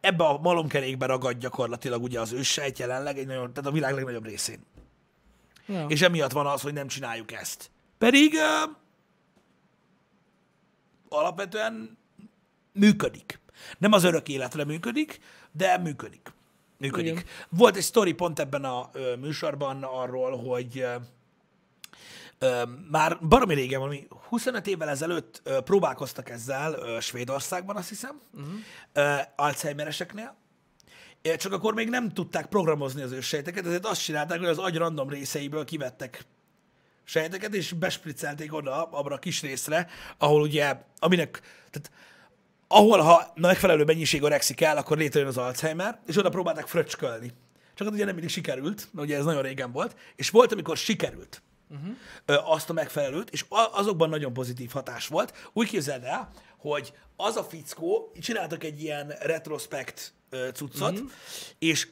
ebbe 0.00 0.24
a 0.24 0.38
malomkerékbe 0.38 1.06
ragad 1.06 1.38
gyakorlatilag 1.38 2.02
ugye 2.02 2.20
az 2.20 2.32
őssejt 2.32 2.78
jelenleg, 2.78 3.18
egy 3.18 3.26
nagyon, 3.26 3.52
tehát 3.52 3.70
a 3.70 3.72
világ 3.72 3.94
legnagyobb 3.94 4.26
részén. 4.26 4.58
Ja. 5.66 5.86
És 5.88 6.02
emiatt 6.02 6.32
van 6.32 6.46
az, 6.46 6.60
hogy 6.60 6.72
nem 6.72 6.86
csináljuk 6.86 7.32
ezt. 7.32 7.70
Pedig 7.98 8.32
uh, 8.32 8.76
alapvetően 11.08 11.98
működik. 12.72 13.40
Nem 13.78 13.92
az 13.92 14.04
örök 14.04 14.28
életre 14.28 14.64
működik, 14.64 15.20
de 15.52 15.78
működik. 15.78 16.32
Működik. 16.78 17.12
Igen. 17.12 17.24
Volt 17.48 17.76
egy 17.76 17.82
sztori 17.82 18.12
pont 18.12 18.38
ebben 18.38 18.64
a 18.64 18.90
ö, 18.92 19.16
műsorban 19.16 19.82
arról, 19.82 20.36
hogy 20.36 20.78
ö, 20.78 20.94
ö, 22.38 22.62
már 22.90 23.18
baromi 23.28 23.54
régen, 23.54 23.78
valami 23.78 24.06
25 24.28 24.66
évvel 24.66 24.88
ezelőtt 24.88 25.40
ö, 25.44 25.60
próbálkoztak 25.60 26.30
ezzel 26.30 26.72
ö, 26.72 27.00
Svédországban, 27.00 27.76
azt 27.76 27.88
hiszem, 27.88 28.20
uh-huh. 28.34 28.52
ö, 28.92 29.14
Alzheimereseknél, 29.36 30.36
csak 31.36 31.52
akkor 31.52 31.74
még 31.74 31.88
nem 31.88 32.08
tudták 32.08 32.46
programozni 32.46 33.02
az 33.02 33.12
őssejteket, 33.12 33.66
ezért 33.66 33.86
azt 33.86 34.02
csinálták, 34.02 34.38
hogy 34.38 34.48
az 34.48 34.58
agy 34.58 34.76
random 34.76 35.08
részeiből 35.08 35.64
kivettek 35.64 36.24
sejteket, 37.08 37.54
és 37.54 37.72
bespriccelték 37.72 38.54
oda, 38.54 38.84
abra 38.84 39.14
a 39.14 39.18
kis 39.18 39.42
részre, 39.42 39.88
ahol 40.18 40.40
ugye, 40.40 40.76
aminek, 40.98 41.40
tehát 41.70 41.90
ahol 42.68 42.98
ha 42.98 43.32
megfelelő 43.34 43.84
mennyiség 43.84 44.22
orekszik 44.22 44.60
el, 44.60 44.76
akkor 44.76 44.96
létrejön 44.96 45.28
az 45.28 45.36
Alzheimer, 45.36 46.00
és 46.06 46.16
oda 46.16 46.28
próbálták 46.28 46.66
fröcskölni. 46.66 47.32
Csak 47.74 47.86
hát 47.86 47.96
ugye 47.96 48.04
nem 48.04 48.14
mindig 48.14 48.32
sikerült, 48.32 48.88
mert 48.92 49.06
ugye 49.06 49.16
ez 49.16 49.24
nagyon 49.24 49.42
régen 49.42 49.72
volt, 49.72 49.96
és 50.16 50.30
volt, 50.30 50.52
amikor 50.52 50.76
sikerült 50.76 51.42
uh-huh. 51.70 52.52
azt 52.52 52.70
a 52.70 52.72
megfelelőt, 52.72 53.30
és 53.30 53.44
azokban 53.48 54.08
nagyon 54.08 54.32
pozitív 54.32 54.70
hatás 54.70 55.06
volt. 55.06 55.50
Úgy 55.52 55.68
képzeld 55.68 56.04
el, 56.04 56.30
hogy 56.56 56.92
az 57.16 57.36
a 57.36 57.44
fickó, 57.44 58.12
csináltak 58.20 58.64
egy 58.64 58.82
ilyen 58.82 59.08
retrospekt 59.20 60.12
cuccot, 60.52 60.92
uh-huh. 60.92 61.10
és 61.58 61.88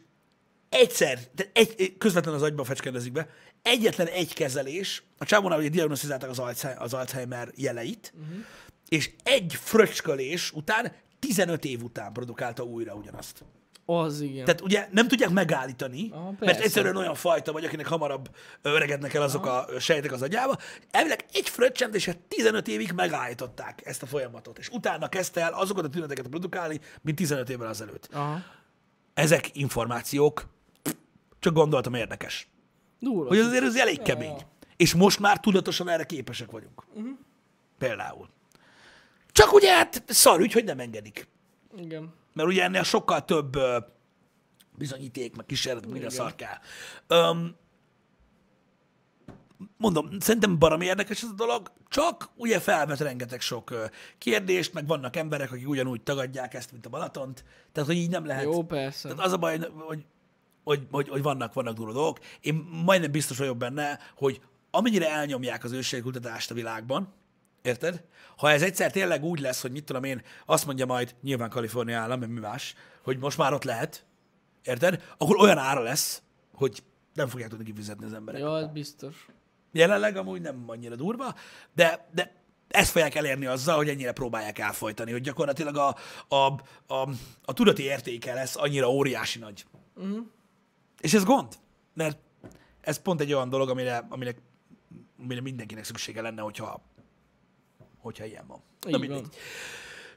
egyszer, 0.68 1.18
de 1.34 1.50
egy, 1.52 1.94
közvetlenül 1.98 2.40
az 2.40 2.46
agyba 2.46 2.64
fecskendezik 2.64 3.12
be, 3.12 3.28
egyetlen 3.66 4.06
egy 4.06 4.34
kezelés, 4.34 5.02
a 5.18 5.24
csávónál 5.24 5.58
ugye 5.58 5.68
diagnosztizálták 5.68 6.30
az, 6.30 6.38
Alzheimer, 6.38 6.82
az 6.82 6.94
Alzheimer 6.94 7.48
jeleit, 7.54 8.12
uh-huh. 8.14 8.44
és 8.88 9.10
egy 9.22 9.54
fröcskölés 9.60 10.52
után, 10.52 10.92
15 11.18 11.64
év 11.64 11.82
után 11.82 12.12
produkálta 12.12 12.62
újra 12.62 12.94
ugyanazt. 12.94 13.44
Az 13.88 14.20
igen. 14.20 14.44
Tehát 14.44 14.60
ugye 14.60 14.88
nem 14.90 15.08
tudják 15.08 15.30
megállítani, 15.30 16.08
Aha, 16.12 16.34
mert 16.38 16.60
egyszerűen 16.60 16.96
olyan 16.96 17.14
fajta 17.14 17.52
vagy, 17.52 17.64
akinek 17.64 17.86
hamarabb 17.86 18.30
öregednek 18.62 19.14
el 19.14 19.22
azok 19.22 19.46
a 19.46 19.66
sejtek 19.78 20.12
az 20.12 20.22
agyába. 20.22 20.56
Elvileg 20.90 21.24
egy 21.32 21.48
fröccsentéssel 21.48 22.14
15 22.28 22.68
évig 22.68 22.92
megállították 22.92 23.86
ezt 23.86 24.02
a 24.02 24.06
folyamatot, 24.06 24.58
és 24.58 24.68
utána 24.68 25.08
kezdte 25.08 25.40
el 25.40 25.52
azokat 25.52 25.84
a 25.84 25.88
tüneteket 25.88 26.26
produkálni, 26.26 26.80
mint 27.02 27.16
15 27.16 27.50
évvel 27.50 27.68
azelőtt. 27.68 28.08
Aha. 28.12 28.42
Ezek 29.14 29.50
információk, 29.52 30.48
csak 31.38 31.54
gondoltam 31.54 31.94
érdekes. 31.94 32.48
Durva. 32.98 33.28
Hogy 33.28 33.38
azért 33.38 33.64
ez 33.64 33.76
elég 33.76 34.02
kemény. 34.02 34.34
ja. 34.38 34.48
És 34.76 34.94
most 34.94 35.18
már 35.18 35.40
tudatosan 35.40 35.88
erre 35.88 36.04
képesek 36.04 36.50
vagyunk. 36.50 36.84
Uh-huh. 36.94 37.18
Például. 37.78 38.28
Csak 39.32 39.52
ugye 39.52 39.74
hát 39.74 40.02
szar 40.06 40.40
ügy, 40.40 40.52
hogy 40.52 40.64
nem 40.64 40.78
engedik. 40.80 41.28
Igen. 41.76 42.14
Mert 42.32 42.48
ugye 42.48 42.62
ennél 42.62 42.82
sokkal 42.82 43.24
több 43.24 43.56
ö, 43.56 43.78
bizonyíték, 44.76 45.36
meg 45.36 45.46
kísérlet, 45.46 45.86
mire 45.86 46.08
szar 46.10 46.34
kell. 46.34 46.58
Öm, 47.06 47.56
mondom, 49.76 50.20
szerintem 50.20 50.58
baromi 50.58 50.84
érdekes 50.84 51.22
ez 51.22 51.28
a 51.28 51.34
dolog, 51.34 51.72
csak 51.88 52.28
ugye 52.36 52.60
felvet 52.60 53.00
rengeteg 53.00 53.40
sok 53.40 53.70
ö, 53.70 53.84
kérdést, 54.18 54.72
meg 54.72 54.86
vannak 54.86 55.16
emberek, 55.16 55.52
akik 55.52 55.68
ugyanúgy 55.68 56.02
tagadják 56.02 56.54
ezt, 56.54 56.72
mint 56.72 56.86
a 56.86 56.88
Balatont, 56.88 57.44
tehát 57.72 57.88
hogy 57.88 57.98
így 57.98 58.10
nem 58.10 58.26
lehet. 58.26 58.42
Jó, 58.44 58.64
persze. 58.64 59.08
Tehát 59.08 59.24
az 59.24 59.32
a 59.32 59.36
baj, 59.36 59.58
hogy, 59.74 60.04
hogy, 60.66 60.86
hogy, 60.90 61.08
hogy 61.08 61.22
vannak, 61.22 61.52
vannak 61.52 61.74
durva 61.74 61.92
dolgok. 61.92 62.18
Én 62.40 62.54
majdnem 62.84 63.10
biztos 63.10 63.38
vagyok 63.38 63.56
benne, 63.56 63.98
hogy 64.16 64.40
amennyire 64.70 65.10
elnyomják 65.10 65.64
az 65.64 65.72
ősségkutatást 65.72 66.50
a 66.50 66.54
világban, 66.54 67.12
érted? 67.62 68.04
Ha 68.36 68.50
ez 68.50 68.62
egyszer 68.62 68.90
tényleg 68.90 69.24
úgy 69.24 69.40
lesz, 69.40 69.62
hogy 69.62 69.70
mit 69.70 69.84
tudom 69.84 70.04
én, 70.04 70.22
azt 70.46 70.66
mondja 70.66 70.86
majd, 70.86 71.14
nyilván 71.22 71.50
Kalifornia 71.50 71.98
állam, 71.98 72.18
mert 72.18 72.32
mi 72.32 72.40
más, 72.40 72.74
hogy 73.02 73.18
most 73.18 73.38
már 73.38 73.52
ott 73.52 73.64
lehet, 73.64 74.06
érted? 74.62 75.02
Akkor 75.18 75.36
olyan 75.36 75.58
ára 75.58 75.80
lesz, 75.80 76.22
hogy 76.54 76.82
nem 77.14 77.28
fogják 77.28 77.48
tudni 77.48 77.64
kifizetni 77.64 78.04
az 78.04 78.12
emberek. 78.12 78.40
Ja, 78.40 78.58
ez 78.58 78.68
biztos. 78.72 79.26
Jelenleg 79.72 80.16
amúgy 80.16 80.40
nem 80.40 80.64
annyira 80.66 80.96
durva, 80.96 81.34
de, 81.74 82.08
de 82.14 82.34
ezt 82.68 82.90
fogják 82.90 83.14
elérni 83.14 83.46
azzal, 83.46 83.76
hogy 83.76 83.88
ennyire 83.88 84.12
próbálják 84.12 84.58
elfolytani, 84.58 85.12
hogy 85.12 85.20
gyakorlatilag 85.22 85.76
a, 85.76 85.96
a, 86.28 86.36
a, 86.94 87.08
a 87.44 87.52
tudati 87.52 87.82
értéke 87.82 88.34
lesz 88.34 88.56
annyira 88.56 88.90
óriási 88.90 89.38
nagy. 89.38 89.66
Uh-huh. 89.94 90.34
És 91.00 91.14
ez 91.14 91.24
gond, 91.24 91.54
mert 91.94 92.18
ez 92.80 92.98
pont 93.02 93.20
egy 93.20 93.32
olyan 93.32 93.48
dolog, 93.48 93.68
amire, 93.68 94.06
amire, 94.08 94.34
amire 95.22 95.40
mindenkinek 95.40 95.84
szüksége 95.84 96.20
lenne, 96.22 96.42
hogyha, 96.42 96.80
hogyha 97.98 98.24
ilyen 98.24 98.46
van. 98.46 98.60
Na 98.80 98.88
Így 98.90 98.98
mindegy. 99.00 99.20
van. 99.20 99.30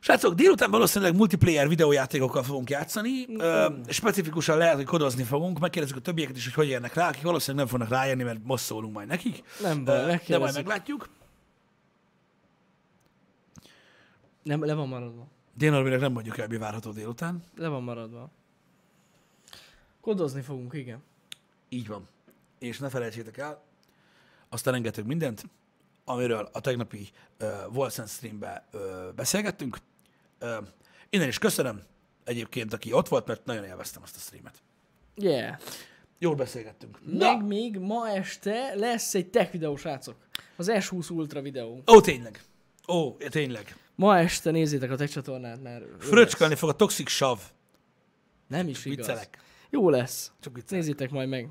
Srácok, 0.01 0.33
délután 0.33 0.71
valószínűleg 0.71 1.15
multiplayer 1.15 1.67
videójátékokkal 1.67 2.43
fogunk 2.43 2.69
játszani. 2.69 3.25
Ö, 3.37 3.67
specifikusan 3.87 4.57
lehet, 4.57 4.75
hogy 4.75 4.85
kodozni 4.85 5.23
fogunk. 5.23 5.59
Megkérdezzük 5.59 5.97
a 5.97 6.01
többieket 6.01 6.35
is, 6.35 6.43
hogy 6.43 6.53
hogy 6.53 6.67
érnek 6.67 6.93
rá, 6.93 7.07
akik 7.07 7.21
valószínűleg 7.21 7.65
nem 7.67 7.75
fognak 7.77 7.97
rájönni, 7.99 8.23
mert 8.23 8.39
most 8.43 8.63
szólunk 8.63 8.93
majd 8.93 9.07
nekik. 9.07 9.43
Nem 9.61 9.83
baj, 9.85 9.95
Ö, 10.13 10.15
De 10.27 10.37
majd 10.37 10.53
meglátjuk. 10.53 11.09
Nem, 14.43 14.65
le 14.65 14.73
van 14.73 14.87
maradva. 14.87 15.27
Dénalvileg 15.53 15.99
nem 15.99 16.11
mondjuk 16.11 16.37
el, 16.37 16.47
mi 16.47 16.57
várható 16.57 16.91
délután. 16.91 17.43
Le 17.55 17.67
van 17.67 17.83
maradva. 17.83 18.29
Kodozni 20.01 20.41
fogunk, 20.41 20.73
igen. 20.73 21.03
Így 21.69 21.87
van. 21.87 22.07
És 22.59 22.79
ne 22.79 22.89
felejtsétek 22.89 23.37
el, 23.37 23.63
azt 24.49 24.67
a 24.67 24.71
rengeteg 24.71 25.05
mindent, 25.05 25.43
amiről 26.05 26.49
a 26.53 26.59
tegnapi 26.61 27.09
uh, 27.39 27.49
Volsen 27.69 28.07
streambe 28.07 28.67
uh, 28.73 28.81
beszélgettünk. 29.15 29.77
Uh, 30.41 30.67
innen 31.09 31.27
is 31.27 31.37
köszönöm 31.37 31.83
egyébként, 32.23 32.73
aki 32.73 32.93
ott 32.93 33.07
volt, 33.07 33.27
mert 33.27 33.45
nagyon 33.45 33.63
élveztem 33.63 34.01
azt 34.03 34.15
a 34.15 34.19
streamet. 34.19 34.61
Yeah. 35.15 35.57
Jól 36.19 36.35
beszélgettünk. 36.35 36.99
Meg 37.05 37.45
még 37.45 37.77
ma 37.77 38.09
este 38.09 38.75
lesz 38.75 39.13
egy 39.13 39.29
tech 39.29 39.51
videó, 39.51 39.75
srácok. 39.75 40.15
Az 40.55 40.67
S20 40.71 41.11
Ultra 41.11 41.41
videó. 41.41 41.83
Ó, 41.87 42.01
tényleg. 42.01 42.41
Ó, 42.87 43.17
tényleg. 43.17 43.75
Ma 43.95 44.17
este 44.17 44.51
nézzétek 44.51 44.91
a 44.91 44.95
tech 44.95 45.11
csatornát, 45.11 45.61
mert 45.61 45.83
lesz. 46.11 46.59
fog 46.59 46.69
a 46.69 46.75
toxic 46.75 47.09
sav. 47.09 47.39
Nem 48.47 48.67
is 48.67 48.85
igaz. 48.85 48.97
Viccelek. 48.97 49.37
Jó 49.69 49.89
lesz. 49.89 50.31
Csak 50.39 50.53
viccelek. 50.55 50.83
Nézzétek 50.83 51.11
majd 51.11 51.29
meg. 51.29 51.49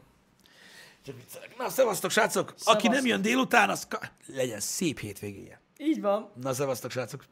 Csak 1.04 1.16
viccelek. 1.16 1.56
Na, 1.56 1.68
szevasztok, 1.68 2.10
srácok! 2.10 2.48
Aki 2.50 2.60
Szevasztok. 2.60 2.92
nem 2.92 3.06
jön 3.06 3.22
délután, 3.22 3.70
az 3.70 3.86
ka- 3.86 4.12
legyen 4.26 4.60
szép 4.60 4.98
hétvégéje. 4.98 5.60
Így 5.78 6.00
van. 6.00 6.30
Na, 6.34 6.52
szevasztok, 6.52 6.90
srácok! 6.90 7.24